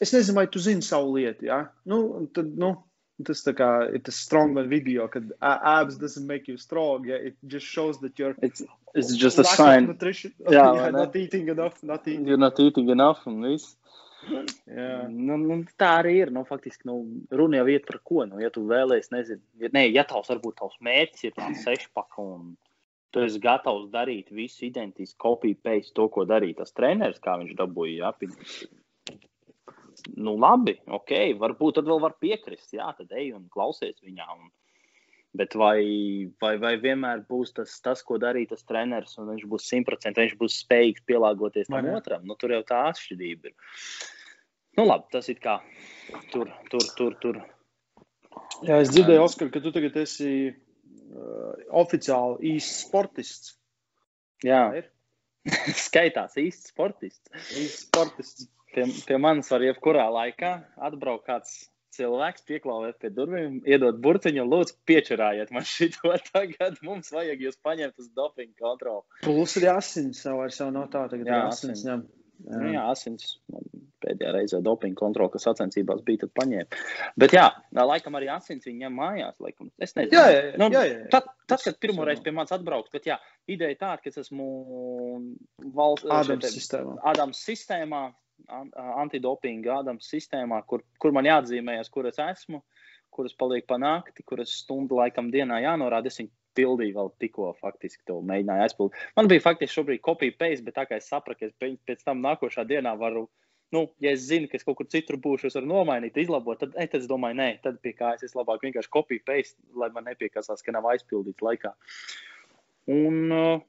es 0.00 0.14
nezinu, 0.16 0.38
vai 0.38 0.46
tu 0.48 0.62
zini 0.64 0.84
savu 0.86 1.18
lietu, 1.18 1.44
ja. 1.50 1.60
Nu, 1.92 2.00
tad, 2.32 2.48
nu, 2.56 2.72
Tas 3.24 3.40
kā 3.56 3.70
ir 3.96 4.02
tas 4.04 4.18
strongman 4.20 4.68
video, 4.68 5.06
kad 5.08 5.30
abs 5.40 5.96
doesn't 5.96 6.26
make 6.26 6.48
you 6.48 6.58
strong. 6.58 7.06
Yeah? 7.08 7.16
It 7.16 7.36
just 7.46 7.66
shows 7.66 8.00
that 8.00 8.18
you're. 8.18 8.34
It's, 8.42 8.62
it's 8.94 9.14
just 9.16 9.38
a 9.38 9.44
sign. 9.44 9.86
Nutrition. 9.86 10.34
Yeah, 10.50 10.74
yeah 10.80 10.90
not 10.90 11.16
eating 11.16 11.48
enough. 11.48 11.82
Not 11.82 12.06
eating. 12.06 12.26
You're 12.26 12.36
not 12.36 12.60
eating 12.60 12.90
enough 12.90 13.26
un 13.26 13.40
viss. 13.42 13.76
Jā. 14.26 15.06
Nu, 15.08 15.36
nu, 15.38 15.58
tā 15.78 15.92
arī 16.02 16.16
ir. 16.24 16.32
Nu, 16.34 16.42
faktiski, 16.48 16.88
nu, 16.90 16.98
runa 17.30 17.60
jau 17.60 17.66
iet 17.72 17.86
par 17.88 18.00
ko. 18.04 18.24
Nu, 18.28 18.40
ja 18.42 18.50
tu 18.52 18.64
vēlēsies, 18.68 19.12
nezinu, 19.14 19.42
ja, 19.62 19.70
ne, 19.72 19.86
ja 19.94 20.04
tavs 20.08 20.32
varbūt 20.32 20.58
tavs 20.60 20.80
mērķis 20.84 21.28
ir 21.28 21.36
tāds 21.36 21.62
sešpaka 21.64 22.24
un 22.24 22.56
tu 23.14 23.22
esi 23.24 23.40
gatavs 23.40 23.86
darīt 23.92 24.32
visu 24.34 24.66
identiski, 24.66 25.16
kopiju 25.22 25.60
pēc 25.64 25.92
to, 25.96 26.08
ko 26.12 26.26
darīja 26.28 26.60
tas 26.64 26.74
treneris, 26.76 27.22
kā 27.22 27.38
viņš 27.40 27.54
dabūja. 27.56 27.96
Jā, 28.02 28.10
nu, 30.14 30.36
labi, 30.40 30.76
ok, 30.86 31.12
varbūt 31.40 31.78
tad 31.78 31.88
vēl 31.88 32.00
var 32.02 32.16
piekrist. 32.22 32.72
Jā, 32.76 32.92
tad 32.98 33.12
ej 33.16 33.32
un 33.36 33.46
klausies 33.52 33.98
viņā. 34.04 34.26
Un, 34.36 34.50
bet 35.36 35.56
vai, 35.58 35.80
vai, 36.40 36.54
vai 36.62 36.74
vienmēr 36.80 37.24
būs 37.28 37.54
tas, 37.56 37.74
tas, 37.84 38.02
ko 38.06 38.20
darīja 38.22 38.54
tas 38.54 38.64
treneris, 38.68 39.16
un 39.20 39.32
viņš 39.32 39.46
būs 39.50 39.68
simtprocentīgi, 39.72 40.30
viņš 40.30 40.38
būs 40.40 40.60
spējīgs 40.64 41.04
pielāgoties 41.08 41.72
tam 41.72 41.90
otram? 41.92 42.24
Nu, 42.28 42.38
tur 42.40 42.54
jau 42.56 42.62
tā 42.68 42.86
atšķirība 42.92 43.50
ir. 43.50 43.56
Nu, 44.76 44.86
labi, 44.86 45.08
tas 45.12 45.28
ir 45.32 45.40
kā 45.42 45.58
tur, 46.32 46.50
tur, 46.72 46.88
tur. 46.96 47.18
tur. 47.22 47.40
Jā, 48.66 48.80
es 48.82 48.92
dzirdēju, 48.92 49.24
Oskar, 49.24 49.48
ka 49.52 49.62
tu 49.64 49.72
tagad 49.72 49.96
esi 50.00 50.32
uh, 50.52 51.54
oficiāli 51.80 52.56
īsts 52.56 52.84
sportists. 52.86 53.56
Jā, 54.44 54.68
ir. 54.76 54.90
Skaitās 55.86 56.36
īsts 56.40 56.72
sportists. 56.72 57.32
Īsts 57.56 57.86
sportists 57.86 58.48
pie, 58.76 58.84
pie 59.08 59.18
manis 59.22 59.48
var 59.52 59.64
jebkurā 59.64 60.06
laikā 60.12 60.52
atbraukt 60.88 61.26
kāds 61.30 61.56
cilvēks, 61.96 62.44
pieklāvēt 62.48 62.98
pie 63.00 63.10
durvīm, 63.14 63.60
iedot 63.68 63.96
burciņu 64.04 64.44
lūdzu 64.44 64.76
piečurājiet 64.88 65.52
man 65.54 65.64
šito 65.66 66.12
tagad. 66.32 66.76
Mums 66.86 67.12
vajag 67.14 67.46
jūs 67.46 67.58
paņemt 67.64 67.96
uz 68.02 68.12
dopingu 68.16 68.54
kontroli. 68.60 69.04
Plus 69.24 69.56
ir 69.60 69.70
asins, 69.72 70.22
jau 70.26 70.36
vairs 70.42 70.60
jau 70.60 70.68
nav 70.74 70.90
tā, 70.92 71.06
tagad 71.12 71.32
jā, 71.32 71.42
asins. 71.48 71.80
asins 71.80 71.88
jā. 71.88 71.98
Jā. 72.44 72.58
Nu, 72.60 72.68
jā, 72.68 72.82
asins. 72.92 73.30
Pēdējā 74.04 74.32
reizē 74.34 74.58
dopinga 74.60 74.98
kontrole, 74.98 75.32
kas 75.32 75.46
sacensībās 75.46 76.02
bija, 76.04 76.26
tad 76.26 76.34
paņēma. 76.36 76.80
Bet, 77.16 77.32
jā, 77.32 77.46
laikam 77.72 78.18
arī 78.18 78.28
asins 78.34 78.68
viņa 78.68 78.82
ņem 78.84 78.98
mājās. 79.00 79.38
Laikam. 79.40 79.70
Es 79.80 79.96
nezinu, 79.96 80.18
jā, 80.18 80.24
jā, 80.34 80.42
jā, 80.50 80.58
nu, 80.60 80.68
jā, 80.74 80.82
jā. 80.90 80.98
Tad, 81.14 81.30
tad, 81.48 81.64
kad 81.64 81.78
pirmo 81.80 82.04
reizi 82.04 82.26
pie 82.26 82.34
manis 82.36 82.52
atbraukt, 82.52 82.92
bet, 82.92 83.08
jā, 83.08 83.16
ideja 83.48 83.80
tāda, 83.80 84.02
ka 84.04 84.12
es 84.12 84.20
esmu 84.26 84.50
valsts 85.78 86.12
Ādams 86.12 86.52
sistēmā. 86.58 86.98
Ādams 87.08 87.40
sistēmā 87.48 88.02
antidopinga 88.48 89.80
Ādams 89.80 90.08
sistēmā, 90.12 90.62
kur, 90.68 90.84
kur 91.02 91.14
man 91.16 91.28
jāatzīmējas, 91.28 91.90
kur 91.92 92.08
es 92.10 92.18
esmu, 92.22 92.62
kur 93.10 93.28
es 93.28 93.36
palieku 93.38 93.70
pa 93.72 93.78
nakti, 93.80 94.24
kur 94.26 94.42
es 94.44 94.54
stundu 94.62 94.98
laikam 95.00 95.30
dienā 95.32 95.62
jānorāda. 95.64 96.12
Es 96.12 96.20
viņu 96.20 96.32
pildīju 96.56 96.96
vēl 96.96 97.10
tikko, 97.20 97.50
faktiski 97.60 98.04
to 98.08 98.20
mēģināju 98.24 98.64
aizpildīt. 98.66 99.02
Man 99.18 99.28
bija 99.32 99.44
faktiski 99.44 99.76
šobrīd 99.76 100.02
kopija 100.04 100.36
paste, 100.38 100.64
bet 100.66 100.76
tā 100.78 100.86
kā 100.88 101.00
es 101.00 101.10
sapratu, 101.12 101.44
ka 101.44 101.50
es 101.50 101.78
pēc 101.88 102.06
tam 102.06 102.22
nākošā 102.24 102.64
dienā 102.68 102.94
varu. 103.00 103.26
Nu, 103.74 103.88
ja 104.00 104.12
es 104.14 104.28
zinu, 104.28 104.46
ka 104.46 104.60
es 104.60 104.64
kaut 104.64 104.76
kur 104.78 104.86
citur 104.86 105.18
būšu, 105.18 105.48
es 105.48 105.56
varu 105.58 105.66
nomainīt, 105.66 106.18
izlabot, 106.22 106.60
tad, 106.60 106.76
tad 106.76 107.00
es 107.00 107.08
domāju, 107.10 107.34
nē, 107.40 107.48
tad 107.64 107.80
pie 107.82 107.96
kā 107.98 108.12
es, 108.14 108.22
es 108.22 108.36
labāk 108.38 108.62
vienkārši 108.62 108.92
kopiju 108.94 109.24
paste, 109.26 109.58
lai 109.74 109.88
man 109.94 110.06
nepiekasās, 110.06 110.62
ka 110.62 110.74
nav 110.76 110.86
aizpildīts 110.92 111.42
laikā. 111.42 111.72
Un, 112.94 113.18
uh, 113.34 113.64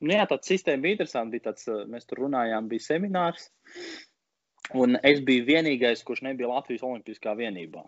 nu, 0.00 0.14
jā, 0.14 0.24
tā 0.30 0.38
sistēma 0.40 0.86
bija 0.86 0.96
interesanta. 0.96 1.34
Bija 1.34 1.50
tāds, 1.50 1.68
mēs 1.92 2.08
tur 2.08 2.24
runājām, 2.24 2.70
bija 2.72 2.86
seminārs. 2.86 3.50
Un 4.70 4.94
es 5.02 5.18
biju 5.26 5.44
vienīgais, 5.48 6.04
kurš 6.06 6.22
nebija 6.28 6.50
Latvijas 6.50 6.84
Olimpiskā 6.86 7.34
vienībā. 7.38 7.82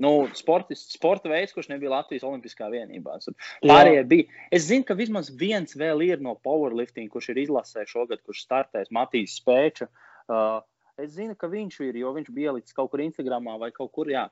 Nu, 0.00 0.26
sportis, 0.36 0.86
sporta 0.94 1.28
veids, 1.28 1.52
kurš 1.52 1.68
nebija 1.70 1.92
Latvijas 1.92 2.24
Olimpiskā 2.26 2.68
vienībā. 2.72 3.18
Pārējie 3.62 4.02
bija. 4.08 4.42
Es 4.54 4.66
zinu, 4.70 4.86
ka 4.88 4.96
vismaz 4.98 5.30
viens 5.38 5.76
vēl 5.78 6.04
ir 6.08 6.24
no 6.24 6.34
powerlifting, 6.44 7.10
kurš 7.12 7.32
ir 7.32 7.42
izlasē 7.44 7.84
šogad, 7.88 8.22
kurš 8.24 8.44
startēs 8.46 8.92
Matīs 8.94 9.36
Spēča. 9.38 9.88
Uh, 10.32 10.60
es 11.00 11.14
zinu, 11.16 11.36
ka 11.38 11.50
viņš 11.52 11.80
ir, 11.88 12.02
jo 12.02 12.12
viņš 12.16 12.30
bija 12.34 12.52
ielicis 12.52 12.76
kaut 12.76 12.92
kur 12.92 13.04
Instagramā 13.04 13.58
vai 13.60 13.72
kaut 13.74 13.92
kur. 13.94 14.10
Jā. 14.10 14.28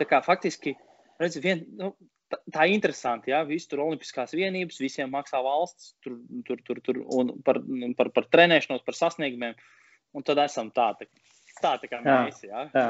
Tā 0.00 0.08
kā 0.08 0.22
faktiski, 0.24 0.74
redz, 1.20 1.36
vien, 1.44 1.66
nu, 1.78 1.92
tā, 2.32 2.40
tā 2.54 2.68
ir 2.68 2.78
interesanti. 2.78 3.34
Ja? 3.34 3.44
Visi 3.48 3.68
tur 3.68 3.84
olimpiskās 3.84 4.32
vienības, 4.36 4.80
visiem 4.80 5.12
maksā 5.12 5.44
valsts 5.44 5.94
tur, 6.04 6.16
tur, 6.48 6.64
tur, 6.64 6.80
tur, 6.84 7.04
un 7.12 7.36
par, 7.44 7.60
par, 8.00 8.14
par 8.16 8.32
trenēšanos, 8.32 8.86
par 8.88 8.96
sasniegumiem. 8.96 9.52
Uh, 9.52 9.74
un 10.16 10.24
tad 10.26 10.40
esam 10.44 10.72
tādi. 10.74 11.08
Tā, 11.58 11.74
tā 11.82 11.88
kā 11.90 11.98
mēs 12.04 12.42
jā, 12.46 12.68
jā. 12.70 12.88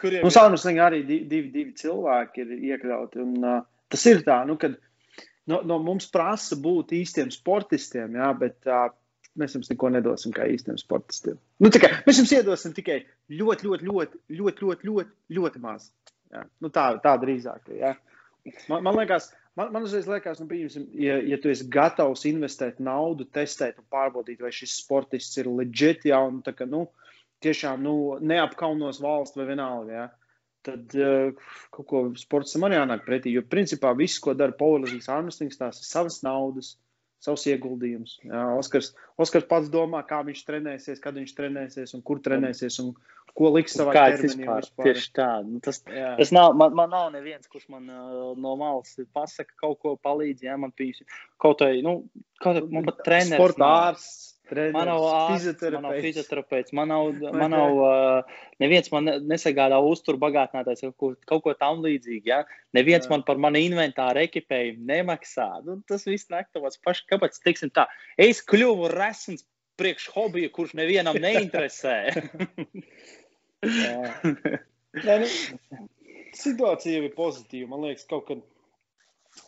Kuriem 0.00 0.26
nu, 0.26 0.32
Saunuslīgā 0.32 0.88
arī 0.90 1.02
divi, 1.08 1.46
divi 1.52 1.70
cilvēki 1.78 2.44
ir 2.44 2.50
iekļauti. 2.72 3.22
Un, 3.22 3.36
uh, 3.40 3.62
tas 3.92 4.04
ir 4.10 4.20
tā, 4.26 4.42
nu, 4.48 4.58
kad 4.60 4.76
no, 5.48 5.62
no 5.64 5.78
mums 5.80 6.10
prasa 6.12 6.58
būt 6.60 6.92
īstiem 6.98 7.32
sportistiem, 7.32 8.18
jā, 8.20 8.28
bet 8.36 8.68
uh, 8.68 8.90
mēs 9.40 9.56
jums 9.56 9.70
neko 9.72 9.90
nedosim 9.94 10.34
kā 10.36 10.46
īstiem 10.52 10.76
sportistiem. 10.80 11.40
Nu, 11.62 11.72
kā, 11.72 11.94
mēs 12.06 12.20
jums 12.20 12.34
iedosim 12.36 12.76
tikai 12.76 13.02
ļoti, 13.32 13.68
ļoti, 13.68 13.88
ļoti, 13.88 14.22
ļoti, 14.40 14.66
ļoti, 14.66 14.90
ļoti, 14.90 15.38
ļoti 15.38 15.62
maz. 15.64 15.88
Jā. 16.32 16.44
Nu, 16.64 16.72
tā, 16.72 16.90
tā 17.04 17.16
drīzāk. 17.20 17.72
Jā. 17.76 17.94
Man, 18.68 18.82
man 18.84 18.96
liekas, 18.98 19.30
Man, 19.58 19.68
man 19.74 19.84
uzreiz 19.84 20.06
liekas, 20.08 20.40
nu, 20.40 20.46
pieņemsim, 20.48 20.86
ja, 20.96 21.18
ja 21.28 21.36
tu 21.40 21.50
esi 21.52 21.66
gatavs 21.72 22.24
investēt 22.30 22.78
naudu, 22.80 23.26
testēt 23.36 23.82
un 23.82 23.86
pārbaudīt, 23.92 24.40
vai 24.40 24.52
šis 24.54 24.78
sportists 24.80 25.36
ir 25.42 25.50
leģit, 25.52 26.06
ja 26.08 26.22
un 26.24 26.38
tā 26.46 26.54
kā, 26.56 26.64
nu, 26.68 26.86
tiešām 27.44 27.82
nu, 27.84 27.94
neapkaunos 28.24 29.02
valsts 29.04 29.36
vai 29.36 29.50
vienalga, 29.50 29.92
ja, 29.92 30.06
tad 30.64 30.96
uh, 30.96 31.50
kaut 31.74 31.88
ko 31.90 32.02
sportam 32.16 32.64
arī 32.64 32.78
jānāk 32.78 33.04
pretī. 33.04 33.34
Jo 33.34 33.42
principā 33.44 33.92
viss, 33.98 34.22
ko 34.22 34.32
dara 34.38 34.56
Powerlifting 34.56 35.04
Armstrings, 35.12 35.58
tās 35.60 35.82
ir 35.82 35.88
savas 35.88 36.20
naudas, 36.24 36.76
savus 37.22 37.44
ieguldījumus. 37.46 38.16
Oskars, 38.58 38.92
Oskars 39.20 39.46
pats 39.50 39.70
domā, 39.72 40.02
kā 40.08 40.20
viņš 40.26 40.42
trenēsies, 40.48 41.02
kad 41.02 41.16
viņš 41.18 41.34
trenēsies 41.38 41.94
un 41.96 42.02
kur 42.06 42.20
trenēsies 42.24 42.80
un 42.82 42.92
ko 43.38 43.52
liks 43.54 43.76
savā 43.78 43.94
ķermenī. 43.96 44.48
Tieši 44.82 45.12
tā. 45.16 45.28
Nu, 45.46 45.60
tas, 45.64 45.80
jā. 45.86 46.12
tas 46.18 46.34
nav, 46.34 46.56
man, 46.58 46.74
man 46.78 46.92
nav 46.92 47.08
neviens, 47.14 47.48
kurš 47.52 47.68
man 47.72 47.86
uh, 47.88 48.32
no 48.38 48.56
malas 48.60 48.96
pasaka 49.14 49.54
kaut 49.62 49.80
ko 49.84 49.94
palīdz. 50.02 50.44
Jā, 50.48 50.58
man 50.60 50.74
pīs, 50.76 51.00
kaut 51.42 51.64
vai, 51.64 51.78
nu, 51.86 52.00
kaut 52.42 52.58
vai, 52.58 52.66
man 52.74 52.90
pat 52.90 53.04
treneris. 53.06 53.38
Sporta 53.38 53.72
ārsts. 53.88 54.31
Treneris, 54.50 54.74
man 54.74 54.88
nav 54.90 55.04
ārsts, 55.06 55.62
man 55.70 55.84
nav 55.86 55.94
fizioterapeits, 56.02 56.74
man 56.76 56.90
nav, 56.90 57.12
man 57.38 57.54
nav 57.54 57.78
uh, 57.78 58.40
neviens 58.60 58.90
man 58.92 59.08
nesagādā 59.30 59.78
uzturu 59.86 60.18
bagātinātājs 60.20 60.82
kaut 60.82 60.96
ko, 60.98 61.10
kaut 61.30 61.44
ko 61.46 61.54
tam 61.58 61.80
līdzīgu. 61.84 62.26
Ja? 62.28 62.42
Neviens 62.76 63.06
Jā. 63.06 63.14
man 63.14 63.24
par 63.28 63.40
mani 63.40 63.62
inventāru 63.68 64.24
ekipējumu 64.26 64.84
nemaksā. 64.90 65.48
Nu, 65.66 65.78
tas 65.88 66.04
viss 66.10 66.30
nekavas 66.32 66.80
paši. 66.82 67.06
Kāpēc, 67.14 67.38
teiksim 67.46 67.72
tā, 67.72 67.86
es 68.20 68.42
kļuvu 68.44 68.90
resns 68.92 69.46
priekš 69.80 70.10
hobija, 70.14 70.50
kurš 70.52 70.76
nevienam 70.78 71.18
neinteresē. 71.22 71.96
Jā, 73.62 74.10
nu, 75.22 75.28
situācija 76.36 76.98
jau 76.98 77.06
ir 77.06 77.14
pozitīva. 77.16 77.70
Man 77.70 77.86
liekas, 77.86 78.06
kaut 78.10 78.26
kad 78.28 78.42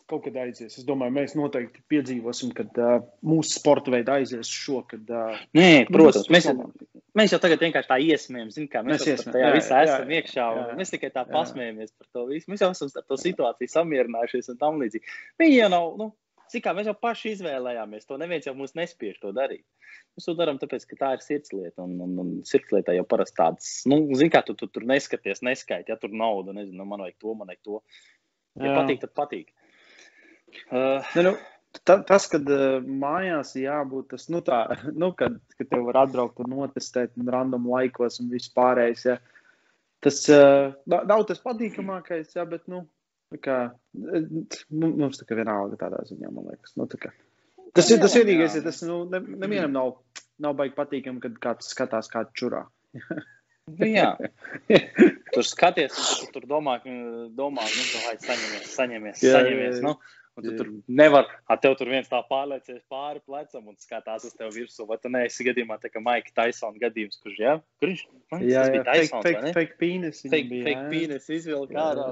kaut 0.09 0.23
kad 0.25 0.37
aizies. 0.41 0.77
Es 0.79 0.85
domāju, 0.87 1.13
mēs 1.15 1.35
noteikti 1.37 1.83
piedzīvosim, 1.91 2.51
kad 2.57 2.77
uh, 2.81 2.97
mūsu 3.25 3.59
sporta 3.59 3.93
veida 3.93 4.17
aizies 4.19 4.49
šo. 4.49 4.81
Kad, 4.89 5.05
uh, 5.09 5.39
Nē, 5.57 5.85
protams, 5.91 6.29
mēs, 6.33 6.49
mēs 7.17 7.35
jau 7.35 7.41
tagad 7.43 7.63
vienkārši 7.65 7.91
tā 7.91 7.99
iesmējam, 8.01 8.51
zinām, 8.53 8.71
kā 8.73 8.83
mēs, 8.85 9.05
mēs 9.05 9.25
tajā 9.27 9.47
jā, 9.47 9.53
visā 9.55 9.79
jā, 9.81 9.87
esam 9.87 10.13
jā, 10.13 10.21
iekšā. 10.21 10.49
Jā, 10.57 10.67
jā, 10.71 10.77
mēs 10.81 10.93
tikai 10.95 11.11
tā 11.15 11.25
pasmējamies 11.29 11.95
par 11.95 12.11
to 12.17 12.27
visu. 12.31 12.51
Mēs 12.53 12.65
jau 12.65 12.71
esam 12.75 12.93
ar 12.93 13.07
to 13.09 13.19
situāciju 13.21 13.73
samierinājušies 13.75 14.53
un 14.53 14.61
tam 14.61 14.81
līdzīgi. 14.81 15.17
Viņi 15.41 15.59
jau 15.59 15.71
nav, 15.73 15.89
nu, 16.01 16.09
cik 16.53 16.65
kā 16.65 16.73
mēs 16.77 16.89
jau 16.89 16.95
paši 17.01 17.35
izvēlējāmies 17.35 18.09
to. 18.09 18.19
Neviens 18.21 18.49
jau 18.49 18.55
mums 18.57 18.75
nespiež 18.77 19.17
to 19.21 19.33
darīt. 19.35 19.65
Mēs 20.15 20.27
to 20.29 20.35
darām, 20.37 20.59
tāpēc, 20.61 20.85
ka 20.89 20.99
tā 20.99 21.13
ir 21.17 21.23
sirdslieta. 21.23 21.85
Un, 21.85 21.97
un, 22.05 22.17
un 22.21 22.33
sirdslietā 22.47 22.95
jau 22.95 23.05
parasti 23.09 23.37
tāds, 23.41 23.71
nu, 23.91 23.99
zini, 24.15 24.31
kā 24.33 24.41
tu, 24.47 24.55
tu 24.57 24.69
tur 24.71 24.85
neskaties, 24.87 25.43
neskaiti, 25.45 25.91
ja 25.91 25.97
tur 25.99 26.13
nauda, 26.15 26.55
nezinu, 26.55 26.79
nu, 26.81 26.87
man 26.89 27.03
vajag 27.05 27.17
to, 27.21 27.33
man 27.35 27.51
vajag 27.51 27.63
to. 27.67 27.81
Ja 28.55 28.71
jā. 28.71 28.75
patīk, 28.77 29.01
tad 29.03 29.11
patīk. 29.17 29.51
Uh, 30.71 31.05
ne, 31.15 31.23
nu, 31.27 31.35
ta, 31.83 31.97
tas, 32.07 32.27
kad 32.31 32.49
uh, 32.51 32.79
mājās 32.85 33.55
jābūt, 33.59 34.09
tas, 34.15 34.27
nu, 34.33 34.41
tā, 34.45 34.63
nu, 35.01 35.11
kad, 35.17 35.37
kad 35.59 35.71
tev 35.71 35.85
var 35.89 36.03
atbraukt 36.05 36.41
un 36.43 36.51
notestēt 36.55 37.15
un 37.19 37.31
random 37.31 37.69
laikos 37.71 38.21
un 38.23 38.31
viss 38.33 38.53
pārējais, 38.55 39.05
ja, 39.11 39.19
tas 40.05 40.21
uh, 40.33 40.73
nav 40.85 41.25
tas 41.29 41.41
patīkamākais, 41.43 42.35
ja, 42.37 42.47
bet, 42.49 42.65
nu, 42.71 42.85
kā, 43.41 43.59
nu, 43.95 44.89
mums 44.89 45.19
tā 45.19 45.27
kā 45.27 45.37
vienalga 45.37 45.79
tādā 45.79 46.03
ziņā, 46.07 46.31
man 46.31 46.51
liekas, 46.51 46.75
nu, 46.79 46.87
tā 46.91 46.99
kā. 47.01 47.13
Tas 47.75 47.89
ir 47.91 47.99
tas 47.99 48.13
vienīgais, 48.15 48.55
ja 48.55 48.63
tas 48.63 48.79
nu, 48.87 49.01
ne, 49.11 49.19
nevienam 49.43 49.73
nav, 49.75 49.95
nav 50.39 50.53
baigi 50.55 50.77
patīkami, 50.77 51.19
kad 51.23 51.39
kāds 51.43 51.73
skatās 51.73 52.07
kādu 52.11 52.31
čurā. 52.39 52.61
Nu, 53.65 53.87
jā, 53.89 54.11
tur 55.33 55.47
skaties, 55.47 55.95
un 55.97 56.29
tu 56.29 56.37
tur 56.37 56.45
domā, 56.49 56.77
domā 57.33 57.65
nu, 57.65 57.85
vai 58.05 58.13
saņemies, 58.21 58.67
saņemies, 58.75 59.23
jā, 59.25 59.33
saņemies. 59.39 59.79
Jā, 59.79 59.81
jā. 59.81 59.85
Nu, 59.87 59.95
Un 60.35 60.43
tu 60.43 60.51
tur 60.59 60.69
nevar, 60.91 61.29
ar 61.47 61.59
tevi 61.63 61.77
tur 61.79 61.89
viens 61.93 62.09
tā 62.11 62.19
pārliecies 62.27 62.81
pāri 62.91 63.21
plecam 63.23 63.69
un 63.71 63.77
skatās 63.79 64.25
uz 64.27 64.33
tevi 64.35 64.65
virsū. 64.65 64.83
Vai 64.89 64.97
tu 64.99 65.11
neesi 65.13 65.45
gadījumā 65.47 65.77
tā 65.79 65.91
kā 65.93 66.01
Maika 66.03 66.33
Taisona 66.35 66.81
gadījums, 66.81 67.21
kurš, 67.23 67.37
jā, 67.39 67.53
kurš, 67.79 68.01
man, 68.33 68.43
jā, 68.43 68.65
jā, 68.73 68.81
Taisons, 68.83 69.23
fake, 69.23 69.43
fake, 69.45 69.53
fake 69.55 69.77
pīnes. 69.79 70.23
Fake, 70.25 70.49
bija, 70.51 70.65
fake 70.67 70.89
pīnes 70.91 71.29
izvilka 71.37 71.85
ārā, 71.85 72.07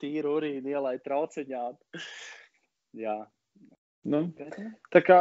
tīru 0.00 0.38
urīnu 0.38 0.72
ielai 0.72 0.94
trauciņā. 1.04 1.64
jā. 3.04 3.18
Nu, 4.08 4.22
tā 4.94 5.04
kā 5.04 5.20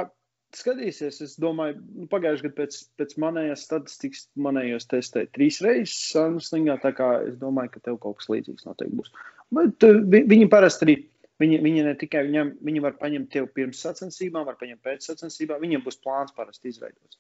skatīsies, 0.56 1.20
es 1.26 1.36
domāju, 1.42 1.82
nu, 1.98 2.08
pagājušajā 2.12 2.48
gadā 2.48 2.58
pēc, 2.62 2.80
pēc 3.00 3.14
manējās 3.20 3.66
statistikas 3.68 4.24
manējos 4.40 4.88
testēju 4.94 5.34
trīs 5.36 5.60
reizes 5.66 5.98
Sunslingā, 6.14 6.78
tā 6.84 6.94
kā 6.96 7.10
es 7.28 7.36
domāju, 7.42 7.76
ka 7.76 7.84
tev 7.90 8.00
kaut 8.04 8.22
kas 8.22 8.32
līdzīgs 8.32 8.68
noteikti 8.70 9.02
būs. 9.02 9.12
Bet 9.58 9.84
uh, 9.88 10.00
viņi 10.08 10.48
parasti 10.52 10.88
arī 10.88 10.98
Viņi, 11.42 11.60
viņi 11.62 11.86
ne 11.86 11.94
tikai 12.02 12.24
viņam, 12.26 12.52
viņi 12.66 12.82
var 12.82 12.96
paņemt 12.98 13.30
tevi 13.34 13.50
pirms 13.60 13.82
sacensībām, 13.86 14.46
var 14.48 14.58
paņemt 14.58 14.82
pēc 14.86 15.06
sacensībām. 15.12 15.62
Viņiem 15.62 15.84
būs 15.86 16.00
plāns 16.02 16.34
parasti 16.38 16.72
izveidots. 16.74 17.20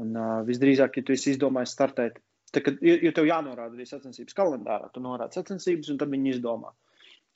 Un 0.00 0.16
uh, 0.16 0.40
visdrīzāk, 0.48 0.96
ja 0.96 1.04
tu 1.04 1.12
esi 1.12 1.34
izdomājis 1.34 1.74
startēt, 1.76 2.20
tad, 2.54 2.80
jo 2.80 3.12
tev 3.12 3.28
jānorāda 3.28 3.76
arī 3.76 3.84
sacensības 3.88 4.36
kalendārā, 4.38 4.88
tu 4.94 5.02
norādi 5.04 5.40
sacensības, 5.40 5.90
un 5.92 6.00
tad 6.00 6.14
viņi 6.14 6.36
izdomā. 6.36 6.72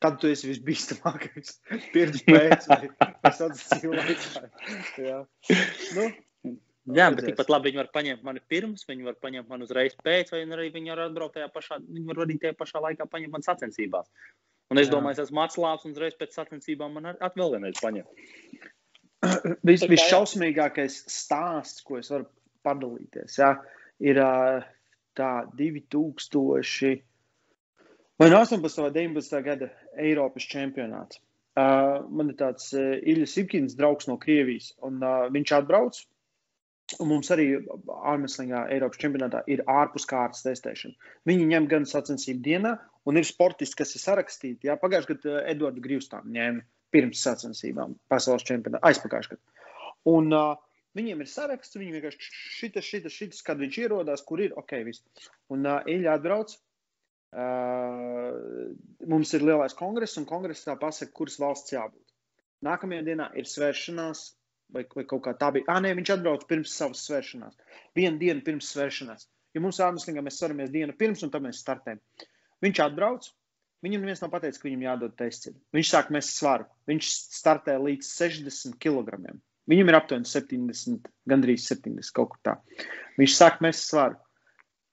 Kad 0.03 0.17
tu 0.23 0.31
esi 0.33 0.49
visbīstamākais? 0.49 1.57
Pirms, 1.95 2.25
pēc, 2.31 2.69
sacensību 3.29 3.99
laikā. 3.99 4.47
Jā. 5.05 5.23
Nu, 5.99 6.09
Jā, 6.91 7.13
bet 7.15 7.29
tikpat 7.29 7.51
labi 7.53 7.71
viņi 7.71 7.79
var 7.79 7.89
paņemt 7.95 8.25
mani 8.27 8.41
pirms, 8.51 8.83
viņi 8.89 9.05
var 9.07 9.15
paņemt 9.23 9.51
mani 9.53 9.69
uzreiz 9.69 9.93
pēc, 10.03 10.33
vai 10.35 10.41
arī 10.57 10.65
viņi 10.75 10.91
var 10.91 11.05
atbraukt 11.05 11.37
tajā 11.37 11.47
pašā, 11.55 11.79
viņi 11.87 12.09
var 12.09 12.23
arī 12.25 12.37
tajā 12.43 12.57
pašā 12.59 12.83
laikā 12.83 13.07
paņemt 13.13 13.37
man 13.37 13.45
sacensībās. 13.47 14.09
Un 14.73 14.81
es 14.81 14.89
Jā. 14.89 14.95
domāju, 14.95 15.19
es 15.19 15.29
esmu 15.29 15.43
atslābs 15.45 15.85
un 15.85 15.93
uzreiz 15.93 16.17
pēc 16.17 16.39
sacensībām 16.39 16.95
man 16.97 17.11
atkal 17.13 17.53
vienreiz 17.53 17.81
paņem. 17.83 18.07
Vis, 19.69 19.85
visšausmīgākais 19.87 21.03
stāsts, 21.13 21.85
ko 21.87 22.01
es 22.01 22.09
varu 22.11 22.27
padalīties, 22.65 23.37
jā, 23.39 23.53
ir 24.03 24.21
tā 25.19 25.33
2000 25.59 27.03
vai 28.23 28.31
no 28.31 28.39
18. 28.39 28.83
vai 28.87 28.91
19. 28.95 29.43
gada 29.45 29.69
Eiropas 29.99 30.47
čempionāts. 30.47 31.21
Uh, 31.53 32.01
man 32.09 32.31
ir 32.33 32.39
tāds 32.39 32.71
uh, 32.73 32.95
Ilijas 33.03 33.35
Ipkins 33.43 33.75
draugs 33.77 34.09
no 34.09 34.17
Krievijas, 34.21 34.71
un 34.87 35.03
uh, 35.05 35.27
viņš 35.35 35.53
atbrauc. 35.59 35.99
Un 37.01 37.09
mums 37.11 37.29
arī 37.33 37.47
ārmeslīgā 38.13 38.67
Eiropas 38.73 39.01
čempionātā 39.01 39.43
ir 39.53 39.63
ārpus 39.69 40.07
kārtas 40.09 40.45
testēšana. 40.47 40.97
Viņi 41.29 41.51
ņem 41.51 41.69
gan 41.69 41.89
sacensību 41.89 42.45
dienā, 42.47 42.73
un 43.09 43.19
ir 43.19 43.27
sportisti, 43.29 43.79
kas 43.79 43.95
ir 43.97 44.03
sarakstīti. 44.05 44.69
Jā, 44.69 44.77
pagājušajā 44.81 45.19
gadā 45.19 45.37
uh, 45.37 45.47
Edvards 45.53 45.83
Grīvstāns 45.85 46.35
ņēma 46.37 46.67
pirms 46.93 47.23
sacensībām 47.25 47.97
pasaules 48.13 48.45
čempionātā, 48.49 48.83
aizpagājušajā 48.91 49.39
gadā. 49.39 49.81
Un 50.13 50.35
uh, 50.37 50.53
viņiem 50.99 51.25
ir 51.25 51.31
saraksts, 51.31 51.79
viņi 51.79 51.97
vienkārši 51.97 52.35
šitas, 52.59 52.89
šitas, 52.89 53.17
šitas, 53.17 53.41
kad 53.47 53.61
viņš 53.63 53.81
ierodās, 53.85 54.25
kur 54.27 54.43
ir 54.45 54.55
ok, 54.59 54.77
viss. 54.87 55.05
Un 55.53 55.67
uh, 55.67 55.81
Ilja 55.91 56.19
atbrauc. 56.19 56.55
Uh, 57.33 58.75
mums 59.09 59.31
ir 59.33 59.41
lielais 59.41 59.73
kongress, 59.73 60.19
un 60.21 60.27
kongresā 60.29 60.75
pasaka, 60.77 61.15
kuras 61.17 61.39
valsts 61.41 61.73
jābūt. 61.73 62.03
Nākamajā 62.67 63.07
dienā 63.07 63.31
ir 63.41 63.49
svēršanās, 63.49 64.27
vai, 64.75 64.85
vai 64.97 65.05
kaut 65.09 65.23
kā 65.25 65.33
tā 65.39 65.49
bija. 65.55 65.67
Ah, 65.73 65.81
nē, 65.83 65.95
viņš 65.99 66.13
atbrauc 66.17 66.45
pirms 66.51 66.75
savas 66.77 67.07
svēršanās. 67.09 67.57
Vienu 67.97 68.21
dienu 68.21 68.45
pirms 68.45 68.69
svēršanās. 68.75 69.27
Ja 69.57 69.63
mums 69.65 69.81
ārmeslīgā 69.85 70.25
mēs 70.25 70.39
svaramies 70.41 70.71
dienu 70.73 70.95
pirms, 70.99 71.25
un 71.25 71.33
tad 71.33 71.45
mēs 71.45 71.61
startējam. 71.65 72.01
Viņš 72.63 72.83
atbrauc. 72.87 73.31
Viņam 73.83 74.05
neviens 74.05 74.21
nav 74.23 74.31
pateicis, 74.31 74.61
ka 74.63 74.69
viņam 74.69 74.85
jādod 74.87 75.15
tests. 75.19 75.51
Viņš 75.75 75.89
sāk 75.91 76.11
mest 76.15 76.37
svaru. 76.37 76.69
Viņš 76.87 77.09
startē 77.35 77.75
līdz 77.83 78.11
60 78.15 78.77
kg. 78.83 79.33
Viņam 79.71 79.91
ir 79.91 79.99
aptuveni 79.99 80.29
70, 80.31 81.09
gandrīz 81.31 81.67
70 81.71 82.15
kaut 82.15 82.35
kur 82.35 82.43
tā. 82.47 82.55
Viņš 83.19 83.35
sāk 83.35 83.59
mest 83.65 83.89
svaru. 83.91 84.19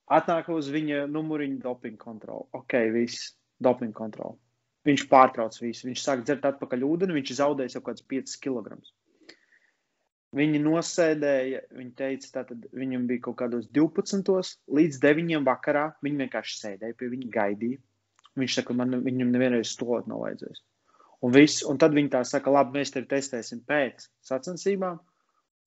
Atnāk 0.10 0.50
uz 0.50 0.72
viņa 0.74 1.04
numuriņa 1.10 1.62
dopinga 1.62 2.02
kontroli. 2.02 2.48
Ok, 2.58 2.76
viss, 2.96 3.36
dopinga 3.62 3.94
kontroli. 3.98 4.40
Viņš 4.90 5.06
pārtrauc 5.12 5.58
visu. 5.62 5.86
Viņš 5.86 6.02
sāk 6.02 6.24
dzert 6.26 6.48
atpakaļ 6.50 6.86
ūdeni. 6.88 7.20
Viņš 7.20 7.36
zaudēja 7.38 7.76
jau 7.76 7.84
kaut 7.84 8.00
kāds 8.00 8.08
5 8.10 8.40
kg. 8.42 8.80
Viņi 10.38 10.60
nosēdēja, 10.62 11.64
viņi 11.74 11.94
teica, 11.98 12.44
ka 12.46 12.56
viņam 12.78 13.08
bija 13.10 13.24
kaut 13.26 13.40
kādos 13.40 13.66
12. 13.74 14.58
līdz 14.78 15.00
9. 15.02 15.38
vakarā. 15.48 15.88
Viņi 16.06 16.22
vienkārši 16.24 16.58
sēdēja 16.60 16.98
pie 16.98 17.08
viņa, 17.16 17.30
gaidīja. 17.34 17.80
Viņš 18.38 18.58
saka, 18.60 18.76
man 18.78 19.00
viņam 19.08 19.32
nevienreiz 19.34 19.72
stulot 19.74 20.06
nav 20.10 20.22
vajadzējis. 20.22 20.62
Un, 21.26 21.34
viss, 21.34 21.64
un 21.66 21.80
tad 21.82 21.96
viņi 21.98 22.12
tā 22.14 22.22
saka, 22.30 22.54
labi, 22.54 22.78
mēs 22.78 22.94
tevi 22.94 23.10
testēsim 23.10 23.64
pēc 23.68 24.06
sacensībām. 24.30 25.00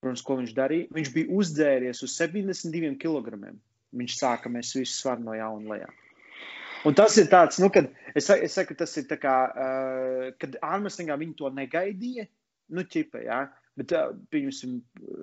Protams, 0.02 0.22
ko 0.26 0.36
viņš 0.38 0.54
darīja? 0.54 0.88
Viņš 0.94 1.10
bija 1.16 1.40
uzdzēries 1.40 2.04
uz 2.06 2.14
72 2.20 2.94
kg. 3.02 3.50
Viņš 3.98 4.14
sāka 4.20 4.50
mēs 4.50 4.70
visu 4.78 4.94
svaru 4.94 5.26
no 5.26 5.34
jauna 5.36 5.74
lejā. 5.74 5.90
Un 6.86 6.94
tas 6.98 7.18
ir 7.18 7.26
tāds, 7.30 7.58
nu, 7.62 7.68
kad 7.74 7.90
es, 8.14 8.30
es 8.30 8.54
saku, 8.54 8.78
tas 8.78 8.94
ir 8.98 9.08
tā 9.10 9.18
kā, 9.22 9.34
uh, 9.50 10.30
kad 10.38 10.56
Armstrongā 10.66 11.18
viņi 11.18 11.36
to 11.38 11.50
negaidīja, 11.54 12.26
nu, 12.74 12.86
ķipa, 12.86 13.22
jā. 13.26 13.42
Ja? 13.42 13.61
Bet, 13.80 13.92
pieņemsim, 14.28 14.80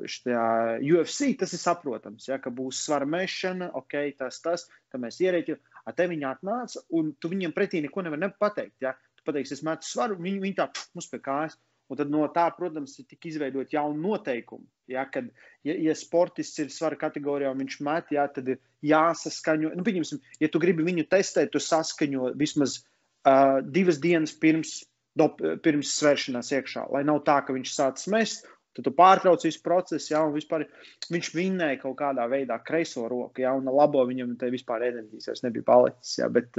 šajā 0.09 0.45
UFC 0.81 1.35
tas 1.37 1.51
ir 1.53 1.61
saprotams, 1.61 2.25
ja, 2.31 2.39
ka 2.41 2.49
būs 2.49 2.79
svara 2.81 3.05
mešana, 3.05 3.67
ok, 3.77 3.95
tas, 4.17 4.39
tas, 4.41 4.65
tā 4.89 4.97
mēs 5.01 5.19
ierēķinām. 5.21 5.61
A 5.85 5.93
te 5.93 6.07
viņi 6.09 6.25
atnāca, 6.29 6.81
un 6.97 7.11
tu 7.21 7.29
viņiem 7.29 7.53
pretī 7.53 7.83
neko 7.85 8.03
nevar 8.05 8.33
pateikt. 8.41 8.77
Ja. 8.81 8.95
Tu 9.17 9.25
pateiksi, 9.27 9.55
es 9.57 9.65
metu 9.65 9.85
svaru, 9.85 10.17
viņi, 10.17 10.41
viņi 10.41 10.57
tā, 10.57 10.69
pf, 10.73 10.89
mums 10.97 11.09
pie 11.11 11.21
kājas. 11.21 11.59
Un 11.89 11.97
tad 11.97 12.11
no 12.13 12.21
tā, 12.29 12.43
protams, 12.53 12.93
ir 13.01 13.07
tik 13.09 13.25
izveidot 13.31 13.71
jaunu 13.73 13.97
noteikumu. 14.03 14.67
Ja, 14.89 15.07
kad, 15.09 15.31
ja, 15.65 15.73
ja 15.73 15.95
sportists 15.97 16.61
ir 16.61 16.69
svara 16.73 16.97
kategorijā 17.01 17.49
un 17.49 17.63
viņš 17.63 17.79
met, 17.85 18.11
ja, 18.13 18.27
tad 18.33 18.51
ir 18.53 18.59
jāsaskaņo. 18.85 19.73
Nu, 19.77 19.85
pieņemsim, 19.85 20.21
ja 20.41 20.49
tu 20.53 20.61
gribi 20.61 20.85
viņu 20.85 21.07
testēt, 21.09 21.49
tu 21.53 21.61
saskaņo 21.61 22.35
vismaz 22.37 22.77
uh, 22.81 23.57
divas 23.65 23.97
dienas 24.01 24.35
pirms 24.37 24.83
dop, 25.19 25.41
pirms 25.65 25.91
svēršanās 25.99 26.53
iekšā. 26.55 26.87
Lai 26.95 27.03
nav 27.07 27.21
tā, 27.27 27.39
ka 27.45 27.55
viņš 27.55 27.73
sācis 27.75 28.09
mest, 28.13 28.47
tad 28.77 28.87
tu 28.87 28.93
pārtrauc 28.95 29.43
visu 29.45 29.61
procesu, 29.65 30.13
ja, 30.13 30.23
un 30.25 30.35
vispār 30.35 30.67
viņš 31.11 31.33
vinnēja 31.35 31.81
kaut 31.83 31.97
kādā 31.99 32.27
veidā 32.31 32.59
kreiso 32.63 33.07
roku, 33.11 33.43
ja, 33.43 33.55
un 33.57 33.67
labo 33.69 34.05
viņam 34.07 34.37
te 34.39 34.51
vispār 34.53 34.87
enerģijas 34.91 35.31
vairs 35.31 35.45
nebija 35.47 35.67
palicis. 35.67 36.15
Ja, 36.21 36.31
bet, 36.33 36.57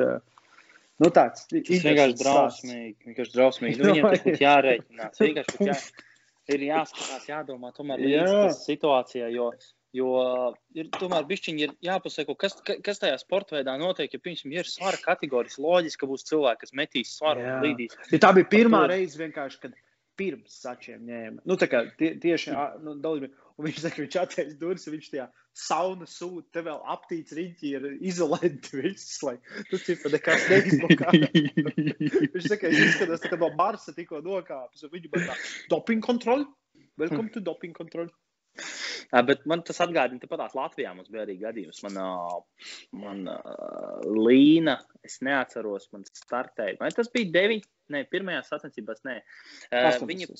Nu, 1.00 1.08
tāds 1.16 1.46
ir 1.56 1.64
vienkārši 1.64 2.16
drausmīgi. 2.20 2.94
Vienkārši 3.08 3.32
drausmīgi. 3.32 3.80
Nu, 3.80 3.88
viņam 3.88 4.10
tas 4.12 4.24
būtu 4.26 4.42
jārēķinās. 4.44 5.20
Vienkārši 5.24 5.68
jā, 5.70 5.76
ir 6.52 6.64
jāskatās, 6.66 7.28
jādomā 7.30 7.70
tomēr 7.76 8.02
līdz 8.04 8.32
jā. 8.34 8.42
situācijai, 8.58 9.30
jo 9.32 9.48
Jo 9.96 10.10
ir 10.78 10.86
tomēr 10.94 11.24
bišķiņi 11.26 11.64
ir 11.64 11.72
jāpasako, 11.82 12.36
kas, 12.38 12.54
kas 12.62 13.00
tajā 13.02 13.16
sporta 13.18 13.56
veidā 13.56 13.74
notiek. 13.80 14.12
Ja, 14.14 14.22
piemēram, 14.22 14.52
ir 14.54 14.68
svara 14.70 15.00
kategorijas, 15.02 15.58
loģiski, 15.58 15.98
ka 16.04 16.08
būs 16.10 16.28
cilvēki, 16.28 16.62
kas 16.62 16.76
metīs 16.78 17.14
svaru 17.18 17.42
Jā. 17.42 17.56
un 17.56 17.66
līdīs. 17.66 17.96
Ja 18.14 18.20
tā 18.22 18.30
bija 18.36 18.46
pirmā 18.52 18.84
to... 18.84 18.92
reize 18.92 19.18
vienkārši, 19.18 19.58
kad 19.64 19.74
pirms 20.20 20.60
sačiem 20.62 21.02
ņēma. 21.08 21.42
Nu, 21.48 21.56
tā 21.58 21.66
kā 21.72 21.82
tie, 21.98 22.12
tieši 22.22 22.54
nu, 22.84 22.94
daudz, 23.02 23.26
un 23.58 23.66
viņš 23.66 23.82
saka, 23.82 24.02
viņš 24.04 24.18
atvērs 24.22 24.56
durvis, 24.60 24.86
viņš 24.92 25.10
tajā 25.14 25.26
sauna 25.56 26.06
sūta, 26.06 26.46
te 26.54 26.64
vēl 26.68 26.78
aptīts 26.94 27.34
riņķi 27.34 27.74
ir 27.74 27.86
izolēti 28.12 28.82
viss, 28.84 29.18
lai 29.26 29.36
tu 29.72 29.80
cipa 29.80 30.12
nekas 30.12 30.46
neizmokā. 30.52 31.14
viņš 32.36 32.46
saka, 32.46 32.70
es 32.70 32.82
izskatos, 32.84 33.24
tā 33.24 33.32
kā 33.32 33.40
no 33.40 33.50
Marsa 33.58 33.96
tikko 33.96 34.22
nokāpis, 34.22 34.86
un 34.86 34.94
viņu 34.94 35.12
man 35.14 35.30
tā 35.32 35.38
doping 35.72 36.04
kontroli. 36.04 36.46
Welcome 37.00 37.32
to 37.34 37.40
doping 37.42 37.74
kontroli. 37.74 38.12
Bet 39.10 39.42
man 39.50 39.64
tas 39.66 39.80
atgādina, 39.82 40.30
patās 40.30 40.54
Latvijā 40.54 40.92
mums 40.94 41.10
bija 41.10 41.24
arī 41.26 41.36
gadījums. 41.40 41.82
Man, 41.86 41.98
man 43.02 43.24
Līna, 44.06 44.76
es 45.06 45.18
neatceros, 45.26 45.88
man 45.94 46.06
startēja. 46.06 46.78
Vai 46.82 46.92
tas 46.94 47.10
bija 47.14 47.32
9, 47.34 47.66
ne, 47.94 48.04
pirmajās 48.10 48.52
sacensībās, 48.52 49.02
nē. 49.08 49.18
Viņa, 50.06 50.30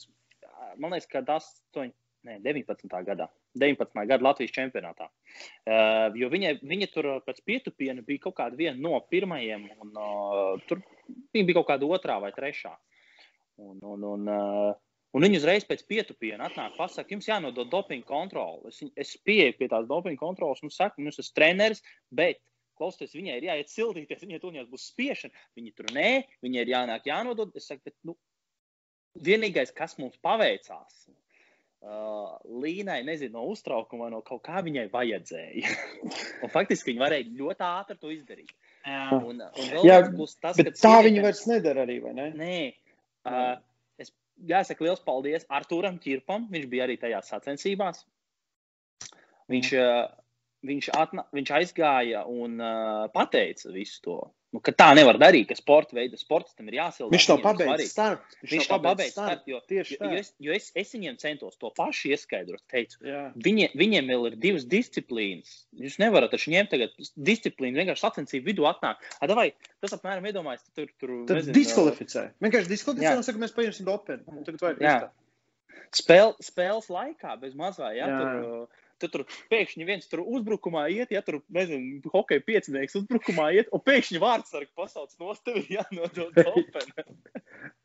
man 0.79 0.95
liekas, 0.95 1.11
ka 1.11 1.25
8, 1.27 1.91
ne, 2.29 2.39
19. 2.45 3.03
gadā. 3.07 3.29
19. 3.59 4.07
gada 4.07 4.25
Latvijas 4.25 4.53
čempionātā. 4.55 5.09
Uh, 5.67 6.15
jo 6.19 6.29
viņa, 6.31 6.55
viņa 6.63 6.89
tur 6.95 7.09
pēc 7.27 7.41
pietupiena 7.47 8.05
bija 8.07 8.27
kaut 8.29 8.37
kāda 8.39 8.59
viena 8.59 8.79
no 8.79 9.01
pirmajiem, 9.11 9.67
un 9.83 9.97
uh, 9.99 10.61
tur 10.69 10.83
viņa 11.35 11.49
bija 11.49 11.59
kaut 11.59 11.71
kāda 11.73 11.89
otrā 11.91 12.21
vai 12.23 12.31
trešā. 12.37 12.77
Un, 13.61 13.81
un, 13.83 14.07
un, 14.13 14.31
uh, 14.31 14.79
Un 15.17 15.27
viņi 15.27 15.41
uzreiz 15.41 15.65
pēc 15.67 15.83
pietupiena 15.91 16.47
atnāk, 16.47 16.77
pasakā, 16.79 17.17
jums 17.17 17.27
jānodod 17.27 17.71
dopinga 17.73 18.07
kontrole. 18.07 18.71
Es, 18.71 18.79
es 18.95 19.17
pieeju 19.27 19.57
pie 19.59 19.69
tās 19.73 19.89
dopinga 19.91 20.21
kontrolas 20.21 20.63
un 20.63 20.71
saku, 20.71 21.03
jums 21.03 21.19
esmu 21.19 21.35
treneris, 21.35 21.83
bet 22.15 22.39
klausieties, 22.79 23.17
viņai 23.19 23.39
ir 23.41 23.49
jāiet 23.51 23.73
sildīties, 23.73 24.23
viņai 24.25 24.43
tur 24.43 24.59
būs 24.71 24.91
spiešana. 24.93 25.47
Viņi 25.59 25.73
tur 25.77 25.91
nē, 25.97 26.11
viņai 26.47 26.63
ir 26.63 26.75
jānāk, 26.77 27.09
jānodod. 27.11 27.51
Es 27.59 27.67
saku, 27.69 27.83
bet 27.91 27.97
nu, 28.07 28.15
vienīgais, 29.27 29.75
kas 29.77 29.97
mums 29.99 30.15
paveicās, 30.23 31.03
uh, 31.11 32.39
Līnai, 32.63 33.01
nezinu, 33.07 33.35
no 33.39 33.51
uztraukuma 33.51 34.07
vai 34.07 34.15
no 34.15 34.23
kaut 34.27 34.45
kā 34.47 34.63
viņai 34.65 34.87
vajadzēja. 34.93 35.75
un 36.45 36.53
faktiski 36.55 36.93
viņa 36.93 37.05
varēja 37.05 37.33
ļoti 37.41 37.67
ātri 37.67 37.99
to 37.99 38.13
izdarīt. 38.15 38.55
Jā, 38.87 39.09
Un, 39.13 39.43
un 39.43 39.67
vēl 39.75 39.83
Jā, 39.85 39.99
viens 40.07 40.15
būs 40.17 40.39
tas, 40.41 40.57
tā 40.81 40.95
viņa 41.05 41.27
vairs 41.27 41.43
nedara 41.51 41.83
arī, 41.85 41.99
vai 42.01 42.15
ne? 42.17 42.31
Nē, 42.39 42.55
uh, 43.29 43.59
jāsaka 44.49 44.85
liels 44.87 45.03
paldies 45.05 45.47
Arturam 45.49 45.99
Čirpam. 46.03 46.49
Viņš 46.53 46.67
bija 46.71 46.87
arī 46.87 46.97
tajā 47.01 47.21
sacensībās. 47.27 48.05
Viņš, 49.51 49.71
uh, 49.81 50.05
viņš, 50.67 50.91
atna, 50.97 51.27
viņš 51.35 51.55
aizgāja 51.59 52.25
un 52.31 52.61
uh, 52.63 53.09
pateica 53.15 53.73
visu 53.75 54.03
to. 54.05 54.19
Nu, 54.51 54.59
tā 54.75 54.89
nevar 54.99 55.15
darīt, 55.21 55.47
ka 55.47 55.55
sporta 55.55 55.95
veida 55.95 56.19
sports 56.19 56.57
tam 56.59 56.67
ir 56.73 56.81
jāsilda. 56.81 57.13
Viņš 57.15 57.27
nav 57.31 57.43
pabeidzis 57.45 57.93
startu. 57.95 58.39
Viņš 58.51 58.65
nav 58.73 58.81
pabeidzis 58.83 59.15
startu, 59.15 59.53
jo, 59.53 59.61
Tieši 59.71 59.95
jo, 59.95 60.09
jo, 60.11 60.19
es, 60.19 60.33
jo 60.43 60.57
es, 60.57 60.67
es 60.83 60.91
viņiem 60.97 61.19
centos 61.23 61.55
to 61.61 61.71
pašu 61.77 62.11
ieskaidrot. 62.11 62.63
Teicu, 62.73 62.99
Jā. 63.07 63.21
Viņi, 63.47 63.69
viņiem 63.79 64.11
vēl 64.11 64.27
ir 64.33 64.37
divas 64.43 64.67
disciplīnas. 64.73 65.53
Jūs 65.79 66.01
nevarat 66.03 66.35
taču 66.35 66.51
ņemt 66.51 66.73
tagad 66.75 66.99
disciplīnu, 67.31 67.79
vienkārši 67.79 68.05
sacensību 68.09 68.51
vidū 68.51 68.67
atnāk. 68.67 69.07
A, 69.21 69.31
davai, 69.31 69.53
tas 69.85 69.95
apmēram 69.95 70.27
iedomājas, 70.33 70.67
tur, 70.75 70.91
tur 70.99 71.15
Tad 71.31 71.45
nezinu, 71.45 71.55
diskvalificē. 71.61 72.27
Vienkārši 72.43 72.75
diskvalificē 72.75 73.07
Jā. 73.07 73.17
un 73.23 73.27
saka, 73.31 73.45
mēs 73.45 73.55
paņemsim 73.55 73.87
Jā. 74.83 74.99
iztāt. 74.99 75.17
Spēl, 75.95 76.35
spēles 76.43 76.91
laikā 76.91 77.39
bez 77.39 77.55
mazā. 77.59 77.95
Ja, 77.95 78.11
Jā. 78.11 78.19
tur, 78.19 78.83
uh, 79.07 79.13
Tur, 79.15 79.27
pēkšņi 79.53 79.89
viens 79.89 80.11
tur 80.11 80.25
uzbrukumā 80.25 80.87
iet, 80.95 81.15
ja 81.15 81.23
tur, 81.27 81.41
nezinu, 81.53 82.01
hokeja 82.13 82.45
piecinieks 82.47 82.99
uzbrukumā 83.03 83.51
iet, 83.57 83.73
un 83.75 83.83
pēkšņi 83.85 84.23
vārdsargi 84.23 84.73
pasauc 84.77 85.15
no 85.23 85.35
tevi, 85.45 85.67
ja 85.79 85.87
nodod 85.95 86.37
openu. 86.55 86.97
Jā. 87.01 87.09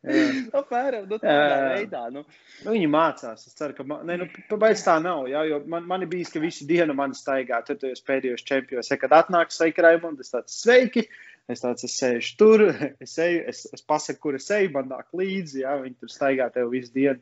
Apmēram, 0.60 1.08
nu, 1.10 1.18
tādā 1.18 1.62
veidā. 1.74 2.04
Nu, 2.14 2.26
Nu, 2.64 2.74
viņi 2.74 2.88
mācās. 2.90 3.46
Es 3.48 3.58
ceru, 3.58 3.76
ka 3.78 3.86
man, 3.88 4.06
ne, 4.10 4.18
nu, 4.22 4.28
pabeidz 4.50 4.84
tā 4.86 4.96
nav. 5.04 5.28
Jā, 5.30 5.44
jo 5.50 5.60
man, 5.72 5.86
man 5.90 6.06
ir 6.06 6.10
bijis, 6.12 6.32
ka 6.34 6.42
visu 6.44 6.68
dienu 6.70 6.96
man 6.98 7.14
staigā. 7.18 7.62
Tur 7.68 7.80
tajos 7.82 8.04
pēdējos 8.08 8.46
čempionos, 8.48 8.90
ja, 8.92 8.98
kad 9.02 9.14
atnāk 9.18 9.54
sveiki, 9.54 9.84
Raimond, 9.86 10.22
es 10.24 10.34
tāds 10.34 10.58
sveiki. 10.64 11.06
Es 11.52 11.62
tāds 11.62 11.86
es 11.86 11.94
sēžu 12.00 12.32
tur, 12.40 12.64
es, 13.06 13.14
eju, 13.22 13.44
es, 13.52 13.66
es 13.76 13.86
pasaku, 13.86 14.22
kur 14.24 14.40
es 14.40 14.50
eju, 14.54 14.72
man 14.74 14.90
nāk 14.90 15.12
līdzi. 15.14 15.62
Jā, 15.62 15.76
viņi 15.84 16.00
tur 16.02 16.14
staigā 16.14 16.50
tev 16.54 16.74
visu 16.74 16.94
dienu. 16.96 17.22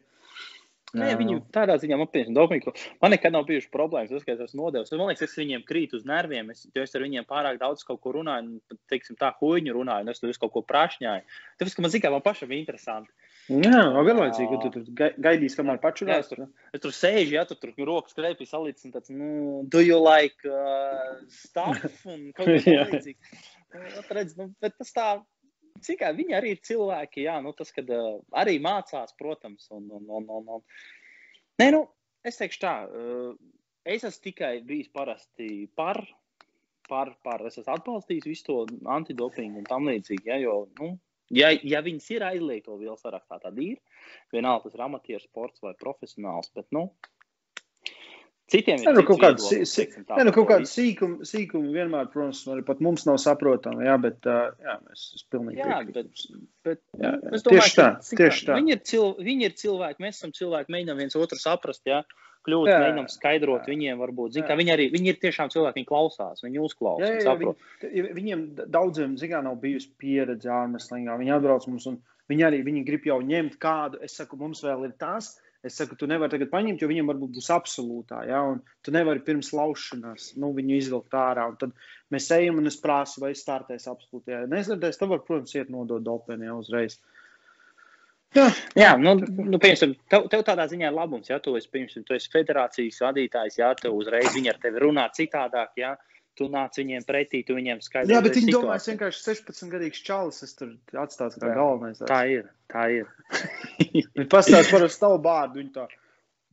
Nē, 0.94 1.08
viņi 1.18 1.40
tādā 1.54 1.74
ziņā 1.82 1.98
man 1.98 2.34
dopingu. 2.38 2.72
Man 3.02 3.16
nekad 3.16 3.34
nav 3.34 3.48
bijušas 3.48 3.72
problēmas, 3.74 4.12
tas, 4.14 4.26
ka 4.28 4.36
es 4.36 4.44
esmu 4.46 4.62
nodevis. 4.62 4.92
Man 4.94 5.10
liekas, 5.10 5.26
es 5.26 5.40
viņiem 5.40 5.64
krītu 5.66 5.98
uz 5.98 6.04
nerviem. 6.06 6.52
Es, 6.54 6.68
es 6.70 6.94
ar 6.94 7.02
viņiem 7.02 7.26
pārāk 7.26 7.58
daudz 7.62 7.82
kaut 7.88 7.98
ko 8.04 8.14
runāju, 8.14 8.46
un, 8.46 8.60
pat, 8.70 8.78
teiksim, 8.94 9.18
tā 9.18 9.32
huīņu 9.40 9.74
runāju, 9.74 10.06
un 10.06 10.14
es 10.14 10.22
tur 10.22 10.38
kaut 10.44 10.54
ko 10.54 10.62
prašņāju. 10.70 11.26
Tāpēc, 11.58 11.74
ka 11.74 11.86
man 11.86 11.94
zina, 11.96 12.14
man 12.14 12.26
pašam 12.28 12.52
bija 12.54 12.62
interesanti. 12.62 13.10
Jā, 13.50 13.82
no 13.92 14.06
vienlaicīgi, 14.06 14.48
ka 14.54 14.62
tu 14.62 14.70
tur 14.76 14.86
gai- 15.02 15.16
gaidīsi, 15.26 15.58
kamēr 15.58 15.80
Jā, 15.80 15.84
pačurās. 15.84 16.24
es 16.24 16.30
tur, 16.30 16.46
es 16.78 16.84
tur 16.86 16.94
sēžu, 16.96 17.34
ja 17.40 17.44
tur, 17.50 17.58
tur 17.60 17.90
rokas 17.90 18.14
kreipī 18.16 18.46
salīdz, 18.48 18.86
un 18.86 18.94
tāds, 18.94 19.12
nu, 19.12 19.64
do 19.68 19.82
you 19.84 19.98
like 20.00 20.46
uh, 20.48 21.18
stuff 21.28 22.06
un 22.06 22.30
kaut 22.38 22.54
kas 22.54 22.70
tamlīdzīgs. 22.70 23.44
Nu, 23.74 24.06
redz, 24.16 24.38
nu, 24.38 24.48
bet 24.64 24.78
tas 24.78 24.94
tā, 24.96 25.10
cik 25.86 26.04
viņi 26.18 26.38
arī 26.38 26.54
ir 26.56 26.64
cilvēki, 26.66 27.26
jā, 27.28 27.38
nu, 27.44 27.54
tas, 27.58 27.72
kad 27.76 27.90
uh, 27.94 28.18
arī 28.40 28.58
mācās, 28.64 29.16
protams, 29.20 29.70
un, 29.76 29.90
un, 29.92 30.10
un, 30.20 30.30
un, 30.40 30.52
un. 30.58 30.66
Nē, 31.62 31.70
nu, 31.76 31.86
es 32.26 32.40
teikšu 32.40 32.62
tā, 32.64 32.74
uh, 32.88 33.32
es 33.86 34.06
esmu 34.08 34.28
tikai 34.30 34.54
bijis 34.68 34.92
parasti 34.94 35.68
par, 35.76 36.02
par, 36.90 37.14
par, 37.26 37.46
es 37.48 37.60
esmu 37.62 37.76
atbalstījis 37.76 38.30
visu 38.30 38.48
to 38.50 38.60
antidopingu 38.96 39.62
un 39.62 39.70
tam 39.70 39.90
līdzīgi, 39.92 40.30
ja, 40.32 40.40
jo, 40.42 40.58
nu, 40.80 40.94
ja, 41.36 41.52
ja 41.64 41.84
viņas 41.86 42.12
ir 42.16 42.28
aizliegto 42.32 42.78
vielu 42.80 42.98
sarakstā, 43.00 43.42
tad 43.44 43.60
ir. 43.62 43.80
Vienalga, 44.34 44.68
tas 44.68 44.78
ir 44.78 44.86
amatieru 44.86 45.24
sports 45.24 45.64
vai 45.64 45.76
profesionāls, 45.80 46.52
bet, 46.56 46.68
nu, 46.76 46.90
citiem 48.54 48.80
ir 48.80 48.88
Nē, 48.88 48.94
nu, 48.96 49.02
cits 49.02 49.10
kaut 49.10 49.22
kāda 49.24 50.18
Nē, 50.20 50.26
nu, 50.28 50.34
kaut 50.36 50.50
kāda 50.52 50.70
sīkuma, 50.70 51.28
sīkuma 51.28 51.74
vienmēr, 51.76 52.10
protams, 52.14 52.44
arī 52.54 52.66
pat 52.68 52.84
mums 52.86 53.08
nav 53.10 53.20
saprotama. 53.22 53.86
Jā, 53.88 54.00
bet 54.02 54.30
uh, 54.30 54.52
jā, 54.64 54.76
mēs 54.88 55.06
es 55.18 55.26
pilnīgi 55.34 55.62
Jā, 55.62 55.80
piekrītu. 55.82 55.96
bet, 55.98 56.44
bet 56.70 56.82
Jā, 57.02 57.14
jā, 57.14 57.22
domāju, 57.34 57.48
tieši 57.50 57.80
tā, 57.80 57.88
cik 58.10 58.22
tieši 58.22 58.50
tā. 58.50 58.60
Viņi 58.62 58.76
ir, 58.76 58.84
cil, 58.90 59.08
viņi 59.30 59.50
ir 59.50 59.58
cilvēki, 59.64 60.06
mēs 60.06 60.22
esam 60.22 60.36
cilvēki, 60.38 60.76
mēģinām 60.78 61.02
viens 61.04 61.18
otru 61.20 61.40
saprast, 61.42 61.84
jā, 61.90 62.04
kļūt, 62.44 62.70
mēģinām 62.72 63.10
skaidrot 63.12 63.68
jā. 63.68 63.74
viņiem, 63.74 64.00
varbūt, 64.04 64.36
zin, 64.36 64.48
viņi 64.60 64.74
arī, 64.76 64.88
viņi 64.94 65.14
ir 65.14 65.20
tiešām 65.22 65.52
cilvēki, 65.54 65.80
viņi 65.80 65.90
klausās, 65.90 66.44
viņi 66.44 66.64
uzklausa, 66.64 67.08
Jā, 67.08 67.22
jā, 67.24 67.36
viņi, 67.40 68.08
viņiem 68.18 68.44
daudziem 68.74 69.16
zinām, 69.20 69.48
nav 69.48 69.62
bijusi 69.64 69.92
pieredze 70.02 70.52
ārmeslīgā. 70.52 71.16
Viņi 71.22 71.36
atbrauc 71.38 71.68
mums 71.72 71.88
un 71.92 72.02
viņi 72.32 72.48
arī 72.50 72.62
viņi 72.68 72.84
grib 72.88 73.08
jau 73.08 73.20
ņemt 73.24 73.58
kādu. 73.64 74.02
Es 74.04 74.18
saku, 74.20 74.40
mums 74.40 74.64
vēl 74.66 74.90
ir 74.90 74.96
tas. 75.00 75.34
Es 75.64 75.78
saku, 75.80 75.96
tu 75.96 76.08
nevari 76.12 76.34
tagad 76.34 76.50
paņemt, 76.52 76.82
jo 76.84 76.90
viņam 76.92 77.08
varbūt 77.14 77.38
būs 77.38 77.48
absolūtā. 77.56 78.26
Ja? 78.28 78.42
Tu 78.84 78.92
nevari 78.92 79.24
pirms 79.24 79.54
laušanās 79.56 80.34
nu, 80.44 80.52
viņu 80.58 80.76
izvilkt 80.76 81.16
ārā. 81.16 81.46
Tad 81.60 81.72
mēs 82.12 82.28
ejam 82.36 82.60
un 82.60 82.68
es 82.68 82.76
prasu, 82.84 83.22
vai 83.24 83.32
es 83.32 83.46
startēs 83.46 83.88
absolūtajā. 83.88 84.44
Ja 84.44 84.52
nestartēs, 84.52 85.00
tad 85.00 85.14
var, 85.14 85.24
protams, 85.24 85.56
iet 85.56 85.72
nodot 85.72 86.04
dopeni 86.04 86.50
jau 86.50 86.60
uzreiz. 86.60 87.00
Jā, 88.36 88.50
Jā, 88.74 88.96
nu, 88.98 89.14
nu 89.22 89.60
piemēram, 89.62 89.94
tev, 90.10 90.24
tev 90.34 90.44
tādā 90.48 90.66
ziņā 90.70 90.88
ir 90.90 90.96
labums, 90.98 91.30
ja 91.30 91.38
tu 91.44 91.54
esi, 91.60 91.70
piemēram, 91.70 92.06
tu 92.08 92.16
esi 92.18 92.32
federācijas 92.34 93.04
vadītājs, 93.06 93.60
ja 93.60 93.70
tev 93.78 93.94
uzreiz 93.94 94.34
viņi 94.34 94.50
ar 94.50 94.58
tevi 94.64 94.82
runā 94.82 95.04
citādāk, 95.14 95.76
ja 95.78 95.94
tu 96.40 96.48
nāc 96.52 96.78
viņiem 96.80 97.06
pretī, 97.08 97.44
tu 97.46 97.56
viņiem 97.58 97.82
skaidro. 97.84 98.14
Jā 98.14 98.22
bet 98.26 98.38
viņi 98.40 98.54
domā, 98.56 98.78
es 98.80 98.88
vienkārši 98.90 99.22
16 99.26 99.74
gadīgs 99.74 100.04
čalis, 100.06 100.42
es 100.46 100.56
tur 100.58 100.74
atstāju 101.00 101.42
kā 101.42 101.52
Jā. 101.52 101.58
galvenais. 101.60 102.02
Tā 102.10 102.22
ir, 102.32 102.48
tā 102.74 102.88
ir. 103.00 103.12
Viņi 104.16 104.30
pastāsta 104.32 104.74
par 104.74 104.88
savu 104.94 105.20
bārdu. 105.24 105.62
Viņi 105.62 105.74
tā, 105.76 105.88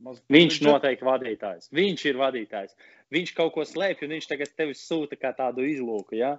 maz... 0.05 0.21
Viņš 0.31 0.61
noteikti 0.67 1.07
vadītājs. 1.07 1.71
Viņš 1.75 2.05
ir 2.11 2.21
vadītājs. 2.21 2.77
Viņš 3.11 3.33
kaut 3.35 3.55
ko 3.57 3.65
slēpj, 3.67 4.05
un 4.07 4.15
viņš 4.15 4.29
tagad 4.29 4.53
tevi 4.55 4.77
sūta 4.77 5.17
kā 5.19 5.33
tādu 5.35 5.65
izlūku. 5.67 6.15
Ja? 6.15 6.37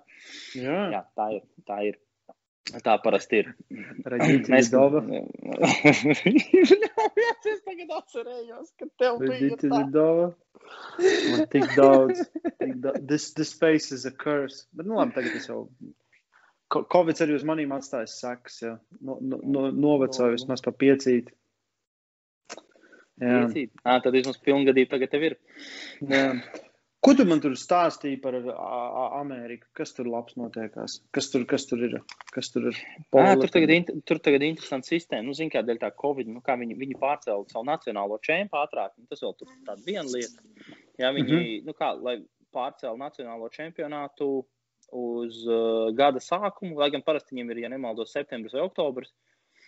Jā, 0.57 0.79
Jā, 0.95 1.03
tā 1.19 1.29
ir. 1.37 1.45
Tā, 1.69 1.83
ir. 1.91 1.99
Tā 2.85 2.95
parasti 3.03 3.43
ir. 3.43 3.51
Mēs 3.73 4.71
Vidova. 4.71 5.03
Jā, 5.11 5.23
es 7.53 7.61
tagad 7.67 7.91
atcerējos, 7.99 8.73
ka 8.79 8.89
tev 9.01 9.19
bija 9.25 9.59
tā. 9.59 9.71
Vidova. 9.73 10.31
Man 11.33 11.45
tik 11.53 11.67
daudz. 11.77 12.23
Tik 12.61 12.77
da 12.85 12.95
this, 12.99 13.33
this 13.35 13.51
space 13.51 13.93
is 13.93 14.07
a 14.07 14.13
curse. 14.13 14.67
Bet, 14.73 14.87
nu 14.87 15.01
labi, 15.01 15.17
tagad 15.19 15.37
es 15.41 15.51
jau. 15.51 15.67
Covid 16.73 17.19
arī 17.21 17.37
uz 17.37 17.45
manīm 17.45 17.75
atstājis 17.77 18.17
sekas, 18.23 18.59
jā. 18.65 18.75
No, 19.05 19.19
no, 19.21 19.43
no, 19.45 19.67
novecoju 19.75 20.39
vismaz 20.39 20.65
pa 20.65 20.73
piecīti. 20.73 21.35
Jā. 23.21 23.43
Piecīt. 23.43 23.75
Ā, 23.85 23.99
tad 24.01 24.15
vismaz 24.17 24.39
pilngadība 24.41 24.95
tagad 24.95 25.13
tev 25.13 25.27
ir. 25.29 25.41
jā. 26.01 26.29
Ko 27.03 27.17
tu 27.19 27.25
man 27.27 27.41
tur 27.43 27.57
stāstīji 27.59 28.21
par 28.23 28.37
Ameriku? 29.19 29.67
Kas 29.75 29.91
tur 29.97 30.07
labs 30.07 30.37
notiekās? 30.39 31.01
Kas 31.17 31.33
tur, 31.33 31.43
kas 31.51 31.65
tur 31.67 31.81
ir? 31.83 31.97
Kas 32.31 32.53
tur 32.55 32.69
ir? 32.71 32.79
Ā, 33.19 33.33
tur 33.41 33.51
tagad, 33.51 33.91
tur 34.07 34.21
tagad 34.23 34.45
ir 34.45 34.53
interesanta 34.53 34.87
sistēma. 34.87 35.27
Nu, 35.27 35.35
Ziniet, 35.35 35.57
kā 35.57 35.65
dēļ 35.67 35.81
tā 35.83 35.91
Covid, 35.99 36.31
nu, 36.31 36.45
kā 36.47 36.55
viņi, 36.61 36.79
viņi 36.79 37.01
pārcēla 37.03 37.51
savu 37.51 37.67
nacionālo 37.67 38.21
čempionu 38.23 38.63
ātrāk. 38.63 38.95
Nu, 39.01 39.09
tas 39.11 39.25
vēl 39.25 39.35
tur 39.41 39.51
tāda 39.67 39.83
viena 39.83 40.07
lieta. 40.07 40.47
Jā, 41.01 41.11
viņi, 41.11 41.27
mm. 41.27 41.43
-hmm. 41.43 41.67
nu, 41.67 41.75
kā, 41.81 41.91
lai 41.99 42.21
pārcēla 42.55 42.95
nacionālo 43.01 43.51
čempionātu 43.51 44.31
uz 44.93 45.43
uh, 45.49 45.91
gada 45.99 46.23
sākumu, 46.23 46.79
lai 46.79 46.93
gan 46.95 47.03
parasti 47.03 47.35
viņiem 47.35 47.51
ir, 47.51 47.65
ja 47.65 47.73
nemaldos, 47.73 48.15
septembris 48.15 48.55
vai 48.55 48.63
oktobris. 48.69 49.11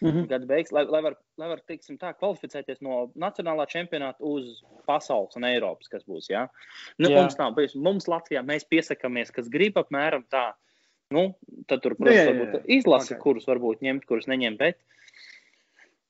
Mhm. 0.03 0.27
gada 0.29 0.47
beigas, 0.47 0.73
lai, 0.75 0.85
lai 0.91 1.01
var, 1.05 1.15
lai 1.39 1.49
var 1.49 1.61
teiksim, 1.69 1.99
tā, 2.01 2.11
kvalificēties 2.19 2.81
no 2.83 3.13
nacionālā 3.17 3.67
čempionāta 3.71 4.25
uz 4.27 4.63
pasaules 4.89 5.37
un 5.39 5.47
Eiropas, 5.49 5.89
kas 5.93 6.03
būs. 6.09 6.27
Ja? 6.33 6.49
Nu, 6.99 7.09
Jā. 7.11 7.21
mums, 7.23 7.39
nav, 7.39 7.55
bijis. 7.55 7.77
mums 7.77 8.09
Latvijā 8.11 8.43
mēs 8.43 8.67
piesakāmies, 8.67 9.31
kas 9.33 9.49
grib 9.49 9.79
apmēram 9.79 10.27
tā. 10.31 10.53
Nu, 11.15 11.35
tad 11.69 11.83
tur, 11.85 11.95
Nu, 11.95 12.07
protams, 12.07 12.17
jā, 12.17 12.25
jā, 12.27 12.33
varbūt 12.33 12.55
jā. 12.59 12.79
izlasa, 12.81 13.15
Ok. 13.15 13.23
kurus 13.23 13.47
varbūt 13.47 13.85
ņemt, 13.85 14.07
kurus 14.09 14.27
neņemt. 14.27 14.59
Bet, 14.59 14.81
uh, 14.81 15.04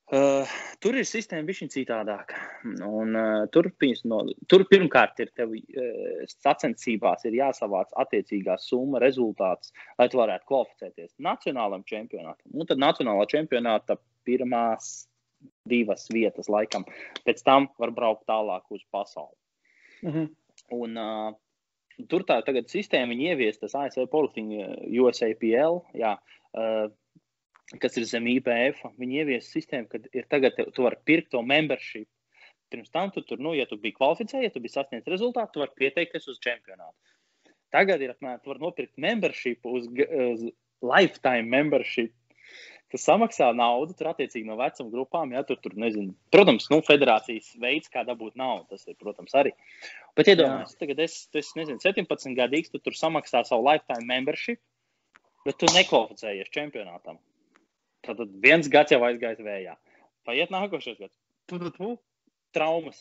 tur 0.05 0.97
ir 0.99 1.07
sistēma 1.09 1.47
bišķiņ 1.47 1.69
citādāka. 1.73 2.37
Un, 2.85 3.15
uh, 3.17 3.45
tur, 3.49 3.71
no, 4.05 4.19
tur 4.51 4.65
pirmkārt 4.69 5.21
ir 5.23 5.31
tev 5.33 5.55
uh, 5.57 6.19
sacensībās 6.29 7.25
ir 7.25 7.39
jāsavāc 7.39 7.89
attiecīgā 8.03 8.59
summa 8.61 9.01
rezultāts, 9.01 9.73
lai 9.97 10.07
tu 10.11 10.21
varētu 10.21 10.45
kvalificēties 10.51 11.15
nacionālam 11.17 11.85
čempionātam. 11.89 12.53
Un 12.53 12.69
tad 12.69 12.83
nacionālā 12.83 13.25
čempionāta 13.31 13.97
pirmās 14.29 15.07
divas 15.69 16.05
vietas 16.13 16.51
laikam. 16.53 16.85
Pēc 17.25 17.41
tam 17.45 17.69
var 17.81 17.93
braukt 17.95 18.27
tālāk 18.29 18.69
uz 18.69 18.85
pasauli. 18.93 19.37
Mhm. 20.05 20.29
Un, 20.75 21.01
uh, 21.01 21.33
tur 22.11 22.25
tā 22.29 22.43
sistēma 22.45 23.13
viņi 23.13 23.31
ievies 23.33 23.57
tas 23.57 23.73
ASV 23.73 24.05
uh, 24.05 24.69
USAPL, 24.85 25.81
jā, 25.97 26.13
uh, 26.53 26.93
kas 27.81 27.97
ir 27.97 28.05
zem 28.09 28.27
IPF. 28.29 28.83
Viņi 29.01 29.21
ievies 29.23 29.49
sistēmu, 29.53 29.89
kad 29.91 30.05
ir 30.13 30.27
tagad 30.31 30.59
tu 30.75 30.85
vari 30.85 30.99
pirkt 31.07 31.31
to 31.33 31.41
membership. 31.41 32.07
Pirms 32.73 32.91
tam 32.93 33.11
tu 33.13 33.21
tur, 33.21 33.39
nu, 33.41 33.53
ja 33.53 33.67
tu 33.69 33.77
biji 33.77 33.95
kvalificējies, 33.99 34.49
ja 34.49 34.53
tu 34.53 34.61
biji 34.61 34.73
sasniedzis 34.73 35.11
rezultātu, 35.13 35.53
tu 35.53 35.61
vari 35.61 35.75
pieteikties 35.81 36.27
uz 36.31 36.39
čempionātu. 36.41 36.97
Tagad 37.73 38.01
ir 38.01 38.13
apmēram, 38.13 38.41
tu 38.41 38.51
vari 38.51 38.63
nopirkt 38.63 38.95
membership 39.01 39.65
uz, 39.69 39.85
uz 39.89 40.45
lifetime 40.85 41.45
membership. 41.51 42.13
Tu 42.93 42.99
samaksā 43.01 43.47
naudu, 43.57 43.95
tur 43.97 44.11
attiecīgi 44.11 44.47
no 44.47 44.55
vecuma 44.59 44.91
grupām, 44.93 45.33
ja 45.33 45.41
tur, 45.43 45.57
tur 45.61 45.73
nezinu. 45.81 46.13
Protams, 46.33 46.67
nu, 46.71 46.79
federācijas 46.85 47.49
veids, 47.61 47.89
kā 47.91 48.05
dabūt 48.07 48.37
naudu, 48.39 48.67
tas 48.75 48.85
ir, 48.85 48.95
protams, 49.01 49.33
arī. 49.35 49.51
Bet 50.17 50.29
iedomājieties, 50.31 50.77
tagad 50.79 51.01
es, 51.03 51.17
es 51.41 51.49
nezinu, 51.57 51.81
17 51.81 52.37
gadīgs, 52.37 52.71
tu 52.71 52.79
tur 52.85 52.95
samaksā 52.95 53.41
savu 53.49 53.65
lifetime 53.65 54.05
membership, 54.09 54.61
bet 55.47 55.57
tu 55.59 55.69
nekvalificējies 55.73 56.53
čempionātam. 56.53 57.17
Tad 58.05 58.21
viens 58.43 58.69
gads 58.71 58.93
jau 58.93 59.01
aizgājis 59.07 59.43
vējā. 59.45 59.75
Paiet 60.25 60.53
nākošais 60.53 60.99
gads. 60.99 61.15
Tu, 61.49 61.59
tu, 61.61 61.71
tu, 61.75 61.93
traumas. 62.55 62.99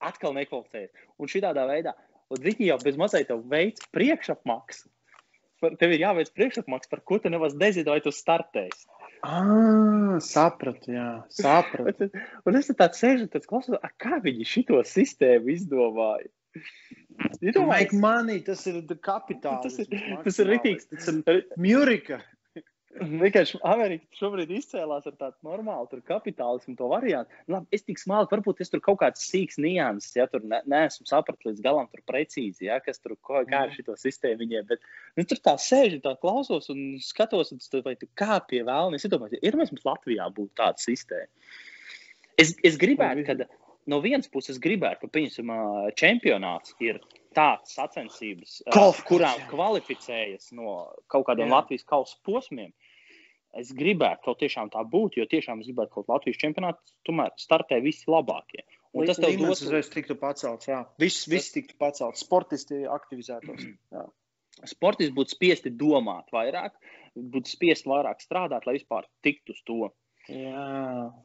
Atkal 0.00 0.34
nekvalificējies. 0.36 1.04
Un 1.20 1.28
šī 1.28 1.42
tādā 1.44 1.66
veidā, 1.68 1.92
viņi 2.32 2.70
jau 2.70 2.78
bez 2.82 2.96
mazliet 3.00 3.32
veids 3.50 3.84
priekšapmaksu. 3.94 4.88
Tev 5.60 5.92
ir 5.92 6.06
jāveic 6.06 6.30
priekšapmaksa, 6.32 6.88
par 6.88 7.02
ko 7.04 7.18
tu 7.20 7.32
nemaz 7.32 7.52
nezini, 7.58 7.90
vai 7.92 8.00
tu 8.00 8.12
startēsi. 8.14 8.86
Ah, 9.20 10.16
sapratu, 10.24 10.94
jā, 10.94 11.08
sapratu. 11.36 12.08
un 12.48 12.56
es 12.56 12.70
tādu 12.72 12.96
sēžu, 12.96 13.26
tad 13.32 13.44
klausos, 13.48 13.76
kā 14.00 14.22
viņi 14.24 14.46
šo 14.48 14.80
sistēmu 14.88 15.52
izdomāja. 15.52 16.30
Make 17.68 17.94
money, 18.00 18.40
tas 18.46 18.64
ir 18.66 18.80
kapitāls. 19.04 19.76
Tas 20.24 20.40
ir, 20.40 20.48
rītīgs. 20.48 20.88
Mjurika. 21.60 22.22
Vienkārši 22.90 23.60
Amerika 23.70 24.18
šobrīd 24.18 24.50
izcēlās 24.50 25.04
ar 25.06 25.14
tādu 25.14 25.46
normālu 25.46 26.00
kapitālismu, 26.08 26.74
to 26.74 26.88
variantu. 26.90 27.30
Labi, 27.52 27.68
es 27.76 27.84
tik 27.86 28.00
smalki, 28.02 28.34
varbūt 28.34 28.62
es 28.64 28.72
tur 28.72 28.82
kaut 28.82 28.98
kāds 29.04 29.28
sīks 29.30 29.60
nianses, 29.62 30.16
ja 30.18 30.26
tur 30.30 30.42
ne, 30.42 30.58
neesmu 30.66 31.06
sapratis 31.06 31.52
līdz 31.52 31.62
galam 31.62 31.86
precīzi, 32.10 32.66
ja, 32.66 32.80
kas 32.82 32.98
tur 32.98 33.14
ko, 33.22 33.44
kā 33.46 33.62
ar 33.68 33.74
šo 33.76 33.94
sistēmu 33.94 34.42
viņiem. 34.42 34.66
Bet 34.72 34.82
nu, 35.14 35.26
tur 35.30 35.38
tā 35.38 35.54
sēž, 35.62 36.00
tā 36.02 36.16
klausos 36.18 36.66
un 36.74 36.98
skatos, 37.04 37.54
un 37.54 37.62
tas, 37.62 37.84
vai 37.86 37.94
tu 38.00 38.10
kā 38.18 38.40
pie 38.50 38.64
vēlnes. 38.66 39.06
Es 39.06 39.14
domāju, 39.14 39.38
ir 39.38 39.58
mums 39.60 39.86
Latvijā 39.86 40.26
būtu 40.34 40.50
tāda 40.58 40.82
sistēma. 40.82 41.30
Es, 42.42 42.56
es 42.66 42.80
gribētu, 42.80 43.22
ka 43.28 43.38
no 43.90 44.02
vienas 44.02 44.26
puses 44.34 44.58
gribētu, 44.58 45.06
ka, 45.06 45.14
piemēram, 45.14 45.94
čempionāts 46.00 46.74
ir 46.82 46.98
tādas 47.36 47.74
sacensības, 47.76 48.60
Golf, 48.74 49.02
kurām 49.08 49.38
jā. 49.38 49.48
kvalificējas 49.50 50.50
no 50.58 50.80
kaut 51.10 51.28
kādiem 51.28 51.48
jā. 51.50 51.56
Latvijas 51.58 51.86
kausa 51.88 52.18
posmiem. 52.26 52.72
Es 53.60 53.72
gribētu, 53.74 54.22
ka 54.28 54.36
tiešām 54.44 54.70
tā 54.70 54.82
būtu, 54.86 55.18
jo 55.18 55.26
tiešām 55.30 55.62
es 55.62 55.70
gribētu, 55.70 55.96
ka 55.96 56.12
Latvijas 56.14 56.38
čempionātā 56.38 56.94
tomēr 57.06 57.34
startē 57.40 57.80
visi 57.82 58.06
labākie. 58.10 58.62
Un 58.94 59.06
tas 59.06 59.18
tev 59.22 59.36
dos 59.38 59.62
uzreiz 59.62 59.90
tiktu 59.90 60.16
pacelts, 60.18 60.66
jā. 60.70 60.80
Viss, 61.02 61.26
viss 61.30 61.54
tiktu 61.54 61.76
pacelts, 61.78 62.22
sportisti 62.26 62.82
aktivizētos. 62.90 63.66
Jā. 63.94 64.06
Sportisti 64.66 65.14
būtu 65.14 65.32
spiesti 65.32 65.70
domāt 65.72 66.32
vairāk, 66.34 66.74
būtu 67.14 67.48
spiesti 67.48 67.88
vairāk 67.88 68.18
strādāt, 68.20 68.66
lai 68.66 68.74
vispār 68.76 69.06
tiktu 69.24 69.54
uz 69.54 69.62
to. 69.64 69.78
Jā, 70.28 70.64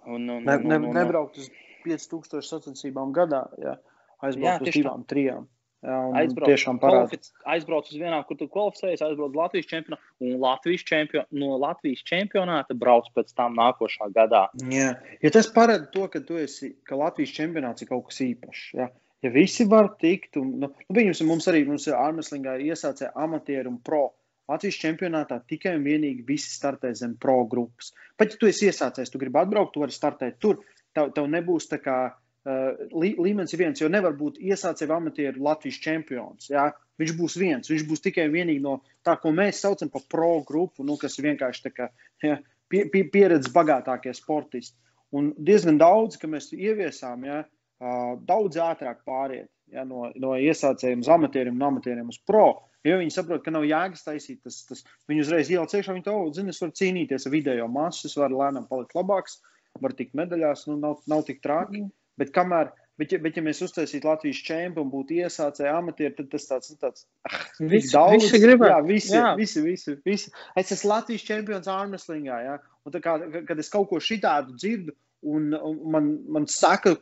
un, 0.05 0.29
un, 0.29 0.45
ne, 0.45 0.55
ne, 0.61 0.77
un, 0.77 0.85
un, 0.91 0.93
nebraukt 0.95 1.41
uz 1.41 1.49
5000 1.83 2.45
sacensībām 2.45 3.11
gadā, 3.17 3.41
jā. 3.61 3.75
aizbraukt 4.23 4.69
jā, 4.69 4.71
uz 4.71 4.77
divām, 4.77 5.03
trijām. 5.09 5.49
Aizbrauc, 5.85 6.49
tiešām 6.49 6.79
parādīt. 6.81 7.29
Aizbrauc 7.49 7.87
uz 7.91 7.97
vienām, 7.99 8.23
kur 8.27 8.37
tu 8.39 8.47
kvalificējies, 8.51 9.03
aizbrauc 9.05 9.37
Latvijas 9.37 9.69
čempionātu, 9.69 10.11
un 10.25 10.35
Latvijas 10.41 10.83
čempion, 10.87 11.27
no 11.35 11.59
Latvijas 11.61 12.03
čempionāta 12.07 12.77
brauc 12.77 13.07
pēc 13.15 13.33
tam 13.37 13.57
nākošā 13.59 14.09
gadā. 14.15 14.45
Jā, 14.71 14.93
ja 15.21 15.33
tas 15.35 15.49
parāda 15.53 15.89
to, 15.93 16.07
ka, 16.11 16.23
esi, 16.41 16.73
ka 16.87 16.99
Latvijas 16.99 17.35
čempionāts 17.37 17.85
ir 17.85 17.91
kaut 17.91 18.09
kas 18.09 18.21
īpašs. 18.25 18.65
Ja, 18.79 18.89
ja 19.25 19.33
visi 19.33 19.67
var 19.69 19.93
tikt, 20.01 20.39
un 20.41 20.55
nu, 20.63 20.71
nu, 20.73 20.97
pieņemsim, 20.97 21.29
mums 21.29 21.49
arī 21.51 21.65
mums 21.69 21.87
ir 21.89 21.97
ārmeslīgā 21.99 22.57
iesācē 22.71 23.13
amatieru 23.27 23.75
un 23.75 23.81
pro. 23.85 24.07
Latvijas 24.49 24.77
čempionātā 24.77 25.39
tikai 25.49 25.77
un 25.79 25.85
vienīgi 25.87 26.25
visi 26.25 26.51
startē 26.53 26.91
zem 26.97 27.15
pro 27.21 27.39
grupas. 27.49 27.93
Pat 28.17 28.33
ja 28.33 28.41
tu 28.41 28.49
esi 28.49 28.69
iesācējis, 28.69 29.09
tu 29.13 29.21
gribi 29.21 29.41
atbraukt, 29.41 29.73
tu 29.73 29.81
vari 29.81 29.95
startēt 29.95 30.37
tur. 30.41 30.61
Tev, 30.95 31.09
tev 31.11 31.25
nebūs 31.27 31.65
tā 31.67 31.81
kā 31.81 31.95
Uh, 32.05 32.24
līmenis 32.45 33.53
ir 33.55 33.61
viens, 33.63 33.81
jo 33.81 33.89
nevar 33.89 34.13
būt 34.17 34.37
iesācēju 34.37 34.93
amatieru 34.93 35.43
Latvijas 35.47 35.79
čempions. 35.81 36.49
Jā? 36.51 36.67
Viņš 37.01 37.13
būs 37.17 37.37
viens, 37.41 37.69
viņš 37.71 37.85
būs 37.89 38.03
tikai 38.05 38.27
vienīgi 38.31 38.61
no 38.63 38.77
tā, 39.03 39.17
ko 39.21 39.33
mēs 39.35 39.63
saucam 39.63 39.89
par 39.91 40.05
pro 40.11 40.29
grupu, 40.47 40.85
nu, 40.85 40.97
kas 41.01 41.17
ir 41.19 41.31
vienkārši 41.31 41.73
kā, 41.73 41.89
ja, 42.23 42.37
pie, 42.69 42.85
pie, 42.93 43.03
pieredzes 43.11 43.51
bagātākie 43.53 44.13
sportisti. 44.15 44.77
Un 45.15 45.33
diezgan 45.47 45.79
daudz, 45.81 46.19
ka 46.21 46.29
mēs 46.29 46.51
ieviesām, 46.53 47.25
ja, 47.27 47.41
uh, 47.81 48.13
daudz 48.29 48.61
ātrāk 48.61 49.01
pāriet 49.07 49.49
ja, 49.73 49.83
no, 49.87 50.07
no 50.21 50.37
iesācējiem 50.37 51.03
uz 51.03 51.11
amatieriem 51.17 51.57
un 51.57 51.67
amatieriem 51.71 52.13
uz 52.13 52.21
pro. 52.29 52.47
Jo 52.85 52.99
viņi 53.01 53.13
saprot, 53.15 53.41
ka 53.41 53.49
nav 53.49 53.65
jēgas 53.65 54.05
taisīt, 54.05 54.43
tas, 54.45 54.61
tas 54.69 54.83
viņi 55.09 55.25
uzreiz 55.25 55.49
ieliek 55.49 55.71
iekšā. 55.73 55.95
Viņi 55.95 56.05
to 56.05 56.17
zina, 56.37 56.53
es 56.53 56.61
varu 56.61 56.75
cīnīties 56.77 57.25
ar 57.25 57.33
video 57.33 57.67
masu, 57.71 58.05
es 58.05 58.17
varu 58.19 58.37
lēnām 58.43 58.67
palikt 58.69 58.93
labāks, 58.93 59.39
varu 59.81 59.97
tikt 59.97 60.13
medaļās, 60.17 60.67
nu, 60.69 60.77
nav, 60.83 60.99
nav 61.09 61.25
tik 61.25 61.41
traki. 61.41 61.81
Mm. 61.87 61.93
Bet, 62.19 62.31
kamēr, 62.35 62.69
bet, 62.99 63.15
ja, 63.15 63.19
bet 63.23 63.37
ja 63.37 63.43
mēs 63.45 63.61
uztaisītu 63.65 64.07
Latvijas 64.07 64.43
čempionu, 64.47 64.91
būtu 64.91 65.17
iesācēji 65.19 65.71
amatieri, 65.71 66.13
tad 66.17 66.29
tas 66.31 66.47
tāds, 66.49 66.71
nu, 66.71 66.79
tāds 66.81 67.07
ah, 67.27 67.41
visi, 67.59 67.91
daudz, 67.91 68.23
visi 68.23 68.41
gribētu. 68.43 68.71
Jā, 68.71 68.79
visi, 68.87 69.15
jā. 69.17 69.33
Visi, 69.39 69.63
visi, 69.65 69.97
visi. 70.07 70.31
Es 70.57 70.71
esmu 70.75 70.93
Latvijas 70.93 71.27
čempions 71.27 71.71
ārmeslīgā, 71.71 72.39
jā. 72.47 72.55
Un 72.85 72.95
tā 72.95 73.01
kā, 73.03 73.17
kad 73.49 73.59
es 73.59 73.71
kaut 73.73 73.89
ko 73.91 73.99
šitādu 74.03 74.55
dzirdu, 74.55 74.95
un, 75.25 75.51
un 75.57 75.83
man, 75.91 76.09
man 76.37 76.47
saka, 76.51 76.95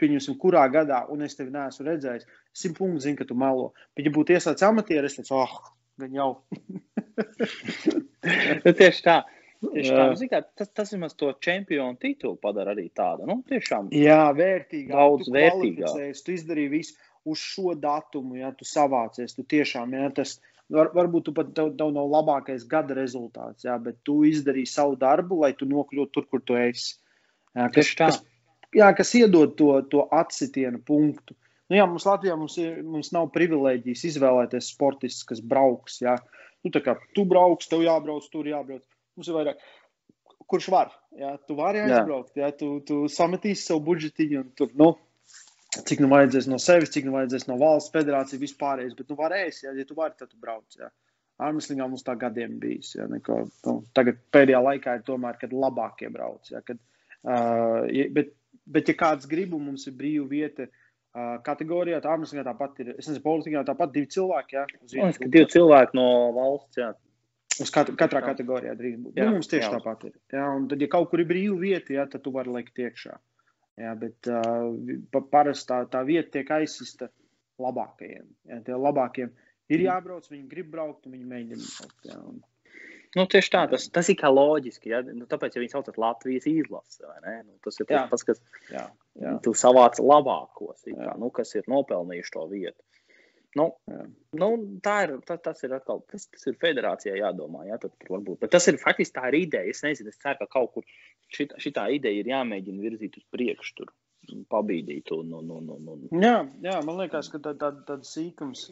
pieņemsim, 0.00 0.38
kurā 0.42 0.64
gadā, 0.72 1.04
un 1.10 1.22
es 1.26 1.36
tevi 1.38 1.54
neesmu 1.54 1.86
redzējis, 1.88 2.26
simt 2.54 2.78
punktu 2.78 3.06
zinu, 3.06 3.18
ka 3.20 3.28
tu 3.28 3.36
melo. 3.38 3.72
Bet, 3.94 4.06
ja 4.06 4.14
būtu 4.14 4.34
iesācis 4.36 4.66
amatieri, 4.66 5.10
es 5.10 5.18
teicu, 5.18 5.38
oh, 5.38 5.54
gan 6.00 6.14
jau. 6.14 6.30
Nu, 8.64 8.72
tieši 8.72 9.02
tā. 9.04 9.18
Tieši 9.72 10.28
tā, 10.30 10.40
tas, 10.58 10.70
tas 10.70 10.92
vismaz 10.92 11.14
to 11.18 11.30
čempionu 11.42 11.96
titulu 12.00 12.36
padara 12.40 12.74
arī 12.74 12.88
tādu. 12.94 13.28
Nu, 13.30 13.40
tiešām 13.48 13.90
jā, 13.94 14.22
vērtīgāk. 14.36 14.92
Daudz 14.92 15.30
vērtīgāk. 15.32 16.00
Tu 16.26 16.34
izdarīji 16.36 16.72
visu 16.72 16.98
uz 17.24 17.40
šo 17.40 17.74
datumu, 17.78 18.36
ja 18.40 18.50
tu 18.56 18.66
savācies. 18.68 19.36
Tu 19.36 19.46
tiešām, 19.54 19.94
ja 19.96 20.10
tas 20.14 20.36
var, 20.72 20.90
varbūt 20.96 21.28
tu 21.28 21.34
pat 21.36 21.54
tev, 21.56 21.72
tev 21.78 21.92
nav 21.94 22.10
labākais 22.12 22.66
gada 22.68 22.96
rezultāts, 22.98 23.64
jā, 23.66 23.76
bet 23.80 24.00
tu 24.06 24.22
izdarīji 24.28 24.70
savu 24.70 24.98
darbu, 25.00 25.40
lai 25.44 25.54
tu 25.56 25.68
nokļūtu 25.70 26.14
tur, 26.14 26.28
kur 26.30 26.44
tu 26.44 26.58
esi. 26.60 26.96
Jā, 27.54 27.68
kas, 27.74 27.90
kas, 27.98 28.20
jā, 28.74 28.90
kas 28.96 29.14
iedod 29.18 29.54
to, 29.58 29.70
to 29.90 30.06
atsitienu 30.12 30.82
punktu. 30.84 31.36
Nu, 31.70 31.78
jā, 31.78 31.84
mums 31.88 32.04
Latvijā 32.08 32.34
mums, 32.36 32.56
ir, 32.60 32.80
mums 32.84 33.12
nav 33.14 33.30
privilēģijas 33.34 34.02
izvēlēties 34.10 34.72
sportistus, 34.74 35.24
kas 35.28 35.40
brauks. 35.40 36.00
Jā. 36.04 36.18
Nu, 36.64 36.72
kā, 36.84 36.96
tu 37.16 37.24
brauks, 37.28 37.70
tev 37.70 37.84
jābrauc, 37.84 38.26
tur 38.32 38.48
jābrauc. 38.48 38.84
Mums 39.18 39.30
ir 39.30 39.38
vairāk. 39.38 39.64
Kurš 40.50 40.68
var? 40.74 40.92
Jā, 41.16 41.34
tu 41.48 41.56
vari 41.56 41.80
aizbraukt, 41.80 42.34
jā, 42.36 42.50
tu, 42.58 42.76
tu 42.84 43.04
sametīsi 43.10 43.64
savu 43.64 43.80
budžetiņu 43.86 44.40
un 44.42 44.50
tur, 44.58 44.72
nu, 44.76 44.90
cik 45.88 46.02
nu 46.04 46.10
vajadzēs 46.12 46.48
no 46.50 46.58
sevis, 46.62 46.92
cik 46.94 47.08
nu 47.08 47.14
vajadzēs 47.16 47.48
no 47.48 47.56
valsts 47.60 47.94
federācijas, 47.94 48.42
vispārējais. 48.42 48.94
Bet, 48.98 49.08
nu, 49.10 49.18
varēs, 49.18 49.62
jā, 49.64 49.72
ja 49.78 49.86
tu 49.88 49.96
vari, 49.98 50.14
tad 50.18 50.30
tu 50.30 50.38
brauc. 50.42 50.66
Jā. 50.78 50.90
Armslingā 51.42 51.86
mums 51.90 52.04
tā 52.06 52.14
gadiem 52.18 52.58
bijis. 52.62 52.92
Jā, 52.98 53.08
neko, 53.10 53.40
nu, 53.66 53.76
tagad 53.96 54.20
pēdējā 54.34 54.60
laikā 54.68 54.98
ir 54.98 55.06
tomēr, 55.06 55.38
kad 55.40 55.54
labākie 55.54 56.10
brauc. 56.14 56.50
Jā, 56.52 56.62
kad, 56.66 56.78
uh, 57.26 57.88
bet, 58.14 58.34
bet, 58.66 58.90
ja 58.90 58.98
kāds 59.00 59.30
grib, 59.30 59.56
mums 59.58 59.88
ir 59.90 59.96
brīva 59.98 60.28
vieta 60.30 60.68
uh, 60.68 61.40
kategorijā, 61.46 61.98
tad 62.04 62.12
Armslingā 62.14 62.46
tāpat 62.46 62.84
ir. 62.84 62.92
Es 62.98 63.08
nezinu, 63.10 63.24
politikā 63.24 63.64
tāpat 63.66 63.96
divi 63.96 64.10
cilvēki. 64.14 64.60
Jā, 64.60 64.66
uz 64.84 65.24
divi 65.24 65.48
cilvēki 65.56 65.98
no 65.98 66.06
valsts. 66.38 66.82
Jā. 66.82 66.92
Uz 67.62 67.70
kat 67.74 67.92
katrā 67.98 68.22
jā. 68.22 68.30
kategorijā 68.32 68.74
drīz 68.78 68.96
būt. 68.98 69.18
Jā, 69.18 69.28
nu, 69.28 69.38
mums 69.38 69.50
tieši 69.50 69.68
jā. 69.68 69.76
tāpat 69.76 70.08
ir. 70.08 70.14
Jā, 70.34 70.46
un 70.56 70.66
tad, 70.70 70.82
ja 70.82 70.88
kaut 70.90 71.10
kur 71.10 71.22
ir 71.22 71.28
brīva 71.28 71.58
vieta, 71.60 71.94
jā, 71.94 72.06
tad 72.10 72.24
tu 72.24 72.32
vari 72.34 72.54
likt 72.54 72.80
iekšā. 72.82 73.18
Jā, 73.82 73.92
bet 73.98 74.30
uh, 74.30 75.22
parasti 75.32 75.70
tā, 75.70 75.80
tā 75.90 76.02
vieta 76.06 76.36
tiek 76.36 76.50
aizsista 76.56 77.10
labākajiem. 77.62 78.26
Jā, 78.50 78.60
tie 78.66 78.78
labākiem 78.78 79.30
ir 79.70 79.78
mm. 79.80 79.86
jābrauc, 79.88 80.26
viņi 80.30 80.44
grib 80.50 80.70
braukt, 80.74 81.06
un 81.06 81.16
viņi 81.16 81.30
mēģina 81.30 81.62
braukt. 81.62 82.10
Jā, 82.10 82.18
un... 82.22 82.42
Nu, 83.14 83.28
tieši 83.30 83.50
tā, 83.54 83.60
tas, 83.70 83.86
tas 83.94 84.08
ir 84.10 84.16
kā 84.18 84.30
loģiski. 84.32 84.90
Ja? 84.90 85.00
Nu, 85.06 85.28
tāpēc, 85.30 85.54
ja 85.54 85.62
viņi 85.62 85.74
sauc 85.74 85.86
par 85.90 86.00
Latvijas 86.02 86.48
izlasi, 86.50 87.04
nu, 87.06 87.54
tas 87.62 87.78
ir 87.78 87.86
tas, 87.90 88.08
pats, 88.10 88.26
kas 88.26 88.42
jā, 88.72 88.88
jā. 89.22 89.36
tu 89.44 89.54
savāc 89.58 90.00
labākos, 90.02 90.82
kā, 90.88 91.12
nu, 91.22 91.30
kas 91.34 91.54
ir 91.54 91.68
nopelnījuši 91.70 92.34
to 92.34 92.46
vietu. 92.50 92.80
Nu, 93.58 93.68
nu, 94.34 94.48
tā 94.82 94.94
ir, 95.06 95.12
tā, 95.26 95.36
tas 95.42 95.60
ir 95.62 95.76
atkal, 95.76 96.00
tas, 96.10 96.26
tas 96.32 96.46
ir 96.50 96.56
federācijai 96.62 97.20
jādomā, 97.20 97.62
jā, 97.68 97.78
tas 98.50 98.66
ir 98.70 98.80
faktiski 98.82 99.14
tā 99.14 99.28
ir 99.30 99.36
ideja. 99.44 99.70
Es 99.70 99.84
nezinu, 99.86 100.10
es 100.10 100.18
ceru, 100.22 100.40
ka 100.42 100.48
kaut 100.56 100.72
kur 100.74 100.88
šitā, 101.34 101.60
šitā 101.62 101.84
ideja 101.94 102.24
ir 102.24 102.32
jāmēģina 102.32 102.82
virzīt 102.82 103.20
uz 103.20 103.26
priekšu 103.34 103.76
tur, 103.78 103.92
pabīdīt 104.50 105.12
un, 105.14 105.30
un, 105.38 105.54
un, 105.58 105.70
un, 105.76 105.92
un. 105.94 106.24
Jā, 106.24 106.40
jā, 106.66 106.80
man 106.86 106.98
liekas, 107.04 107.30
ka 107.30 107.38
tad, 107.46 107.60
tad, 107.62 107.84
tad 107.86 108.08
sīkums, 108.08 108.66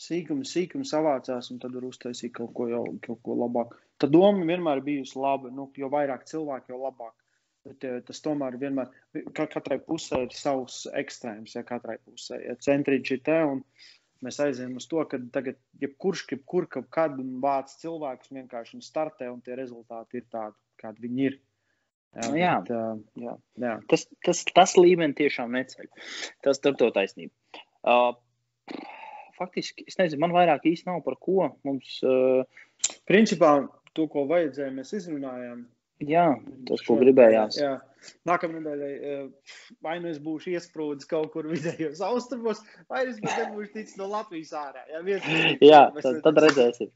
sīkums, 0.00 0.56
sīkums 0.56 0.94
savācās 0.96 1.52
un 1.52 1.60
tad 1.60 1.76
var 1.76 1.88
uztaisīt 1.90 2.32
kaut 2.40 2.54
ko 2.56 2.70
jau, 2.70 2.84
kaut 3.04 3.20
ko 3.26 3.36
labāk. 3.42 3.76
Tā 4.00 4.08
doma 4.08 4.46
vienmēr 4.48 4.80
bijusi 4.86 5.20
laba, 5.20 5.52
nu, 5.52 5.68
jo 5.76 5.92
vairāk 5.92 6.24
cilvēku, 6.30 6.72
jo 6.72 6.80
labāk. 6.86 7.12
Bet 7.68 7.84
ja, 7.84 7.98
tas 8.04 8.22
tomēr 8.24 8.56
vienmēr, 8.60 8.88
ka 9.36 9.44
katrai 9.52 9.76
pusē 9.84 10.22
ir 10.24 10.36
savs 10.36 10.86
ekstrēms, 10.96 11.56
ja 11.58 11.64
katrai 11.66 11.98
pusē. 12.00 12.38
Ja 12.40 12.54
centriņš 12.56 13.12
ir 13.16 13.20
te 13.26 13.36
un 13.44 13.60
mēs 14.24 14.40
aizējām 14.44 14.78
uz 14.80 14.86
to, 14.88 15.02
ka 15.08 15.20
tagad 15.34 15.58
jebkurš, 15.82 16.24
jebkur 16.32 16.68
kaut 16.72 16.88
kādu 16.94 17.24
vācu 17.42 17.76
cilvēkus 17.82 18.32
vienkārši 18.36 18.80
startē 18.84 19.28
un 19.32 19.42
tie 19.44 19.58
rezultāti 19.60 20.22
ir 20.22 20.26
tādi, 20.32 20.56
kādi 20.80 21.04
viņi 21.04 21.26
ir. 21.28 21.38
Jā, 22.10 22.30
nu 22.30 22.40
jā. 22.40 22.54
Bet, 22.64 22.72
uh, 22.74 23.26
jā. 23.26 23.34
jā. 23.62 23.74
Tas, 23.92 24.06
tas, 24.26 24.40
tas 24.56 24.74
līmenis 24.80 25.18
tiešām 25.20 25.52
neceļ. 25.54 25.90
Tas 26.46 26.62
tur 26.64 26.78
to 26.80 26.88
taisnība. 26.96 27.60
Uh, 27.86 28.16
faktiski, 29.36 29.86
es 29.88 30.00
nezinu, 30.00 30.24
man 30.24 30.34
vairāk 30.34 30.66
īsti 30.72 30.90
nav 30.90 31.04
par 31.06 31.20
ko 31.20 31.52
mums. 31.66 31.98
Uh, 32.02 32.42
Principā 33.08 33.52
to, 33.94 34.08
ko 34.10 34.24
vajadzēja, 34.30 34.72
mēs 34.74 34.94
izrunājām. 34.96 35.62
Jā, 36.08 36.26
tas, 36.68 36.82
ko 36.86 36.96
gribējās. 37.00 37.60
Jā. 37.60 37.76
Nākamā 38.24 38.60
nedēļa, 38.62 38.86
eh, 38.88 39.56
vai 39.84 39.98
nu 40.00 40.08
es 40.08 40.16
būšu 40.24 40.54
iesprūdis 40.54 41.08
kaut 41.08 41.28
kur 41.34 41.44
vidējos 41.50 42.00
austrumos, 42.04 42.62
vai 42.88 43.02
es 43.10 43.18
būšu 43.20 43.68
ticis 43.74 43.98
no 44.00 44.08
Latvijas 44.08 44.54
ārā. 44.56 44.86
Jā, 44.88 45.02
viens, 45.04 45.28
jā 45.60 45.82
tad, 45.98 46.22
tad 46.24 46.40
redzēsim. 46.46 46.88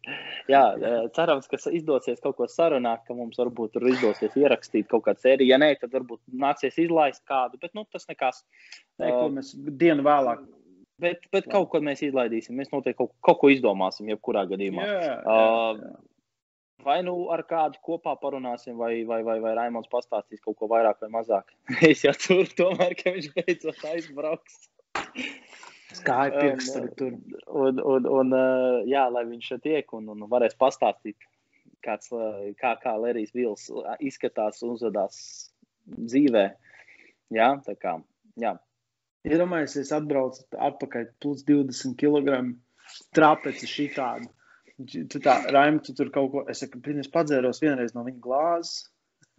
Jā, 0.48 0.62
eh, 0.78 0.96
cerams, 1.16 1.50
ka 1.50 1.60
izdosies 1.68 2.22
kaut 2.24 2.38
ko 2.40 2.48
sarunāt, 2.48 3.04
ka 3.04 3.16
mums 3.18 3.36
varbūt 3.40 3.76
tur 3.76 3.88
izdosies 3.92 4.38
ierakstīt 4.40 4.88
kaut 4.88 5.04
kādu 5.10 5.26
sēriju. 5.26 5.52
Ja 5.52 5.60
nē, 5.60 5.74
tad 5.82 5.92
varbūt 5.92 6.22
nāksies 6.32 6.80
izlaist 6.86 7.24
kādu, 7.28 7.60
bet 7.60 7.76
nu, 7.76 7.84
tas 7.92 8.08
nekas. 8.08 8.40
Nē, 9.02 9.12
ko 9.12 9.28
mēs 9.36 9.52
dienu 9.52 10.06
vēlāk. 10.06 10.46
Bet, 11.02 11.26
bet 11.34 11.50
kaut 11.50 11.68
ko 11.72 11.82
mēs 11.84 12.04
izlaidīsim. 12.06 12.54
Mēs 12.56 12.70
noteikti 12.72 13.02
kaut, 13.02 13.12
kaut 13.26 13.40
ko 13.42 13.52
izdomāsim, 13.52 14.08
jebkurā 14.14 14.46
gadījumā. 14.48 14.84
Jā, 14.86 14.98
jā, 15.02 15.14
jā. 15.18 15.22
Uh, 15.26 16.13
vai 16.84 16.98
nu 17.06 17.14
ar 17.32 17.42
kādu 17.48 17.80
kopā 17.84 18.14
parunāsim, 18.20 18.76
vai, 18.80 19.04
vai, 19.08 19.22
vai, 19.26 19.38
vai 19.42 19.54
Raimons 19.58 19.90
pastāstīs 19.92 20.42
kaut 20.44 20.58
ko 20.60 20.68
vairāk 20.70 21.00
vai 21.04 21.10
mazāk. 21.16 21.54
es 21.90 22.04
jau 22.06 22.14
tur 22.18 22.50
tomēr, 22.58 22.96
ka 22.98 23.14
viņš 23.14 23.30
beidzot 23.36 23.84
aizbrauks. 23.92 24.58
Skāja 25.94 26.34
pirksts 26.34 26.76
um, 26.80 26.90
tur. 26.98 27.14
Un, 27.46 27.78
un, 27.78 28.10
un, 28.10 28.34
uh, 28.34 28.82
jā, 28.90 29.06
lai 29.14 29.24
viņš 29.28 29.52
šeit 29.52 29.64
tiek 29.66 29.96
un, 29.96 30.10
un 30.14 30.26
varēs 30.30 30.56
pastāstīt, 30.58 31.28
kāds, 31.86 32.10
uh, 32.14 32.50
kā, 32.58 32.74
kā 32.82 32.96
Lerijs 32.98 33.34
Vils 33.36 33.68
izskatās 34.02 34.62
un 34.64 34.74
uzvedās 34.74 35.16
dzīvē. 35.94 36.48
Jā, 37.34 37.50
tā 37.66 37.76
kā, 37.80 37.98
jā. 38.40 38.56
Iedomājieties, 39.24 39.92
atbrauc 39.96 40.42
atpakaļ 40.52 41.06
plus 41.22 41.46
20 41.48 41.94
kg 42.00 42.42
trapeci 43.16 43.68
šitādu. 43.70 44.28
Tu 44.82 45.20
tā, 45.22 45.36
Raim, 45.54 45.78
tu 45.86 45.94
tur 45.94 46.10
kaut 46.14 46.32
ko, 46.32 46.44
es 46.50 46.64
saku, 46.64 46.80
es 46.98 47.10
padzēros 47.10 47.62
vienreiz 47.62 47.94
no 47.94 48.02
viņa 48.06 48.22
glāzes. 48.22 48.88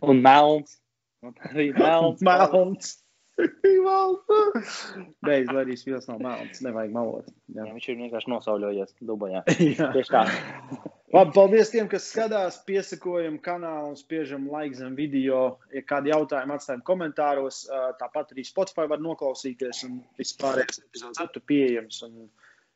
Un 0.06 0.22
melns. 0.24 0.78
Un 1.26 1.36
arī 1.50 1.72
melns. 1.80 2.24
melns. 2.24 2.94
Beidz, 3.36 5.50
lai 5.52 5.64
arī 5.66 5.76
spils 5.76 6.06
nav 6.08 6.22
melns. 6.24 6.62
Nevajag 6.64 6.94
malot. 6.96 7.26
Jā. 7.52 7.66
Jā, 7.66 7.74
viņš 7.74 7.88
ir 7.92 7.98
vienkārši 8.00 8.32
nosauļojies 8.32 8.94
Dubajā. 9.10 9.42
Tieši 9.50 10.14
tā. 10.14 10.22
Labi, 11.16 11.32
paldies 11.36 11.70
tiem, 11.72 11.88
kas 11.92 12.08
skatās, 12.12 12.58
piesakojam 12.68 13.36
kanālu 13.44 13.92
un 13.92 14.00
spiežam 14.00 14.48
like 14.52 14.76
zem 14.76 14.96
video. 14.98 15.58
Ja 15.76 15.84
kādi 15.88 16.12
jautājumi 16.12 16.56
atstājam 16.56 16.84
komentāros, 16.88 17.62
tāpat 18.00 18.34
arī 18.34 18.44
Spotify 18.48 18.88
var 18.92 19.04
noklausīties 19.04 19.84
un 19.88 20.00
vispārējais 20.20 20.82
epizodes 20.84 21.22
ir 21.24 21.46
pieejams. 21.52 22.02
Un, 22.08 22.26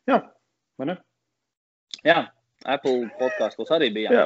jā, 0.08 0.22
vai 0.80 0.92
ne? 0.92 0.96
Jā, 2.06 2.22
Apple 2.68 3.10
podkāstos 3.20 3.72
arī 3.76 3.92
bija. 3.96 4.12
Jā. 4.12 4.26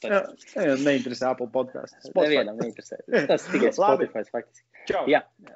Jā, 0.00 0.20
jā, 0.56 0.74
neinteresē 0.80 1.28
Apple 1.28 1.50
podkāstu. 1.52 2.12
Nevienam 2.16 2.56
neinteresē. 2.60 3.02
Tas 3.28 3.44
tikai 3.50 3.72
Spotify 3.76 4.24
faktiski. 4.24 4.64
Čau. 4.88 5.04
Jā. 5.10 5.20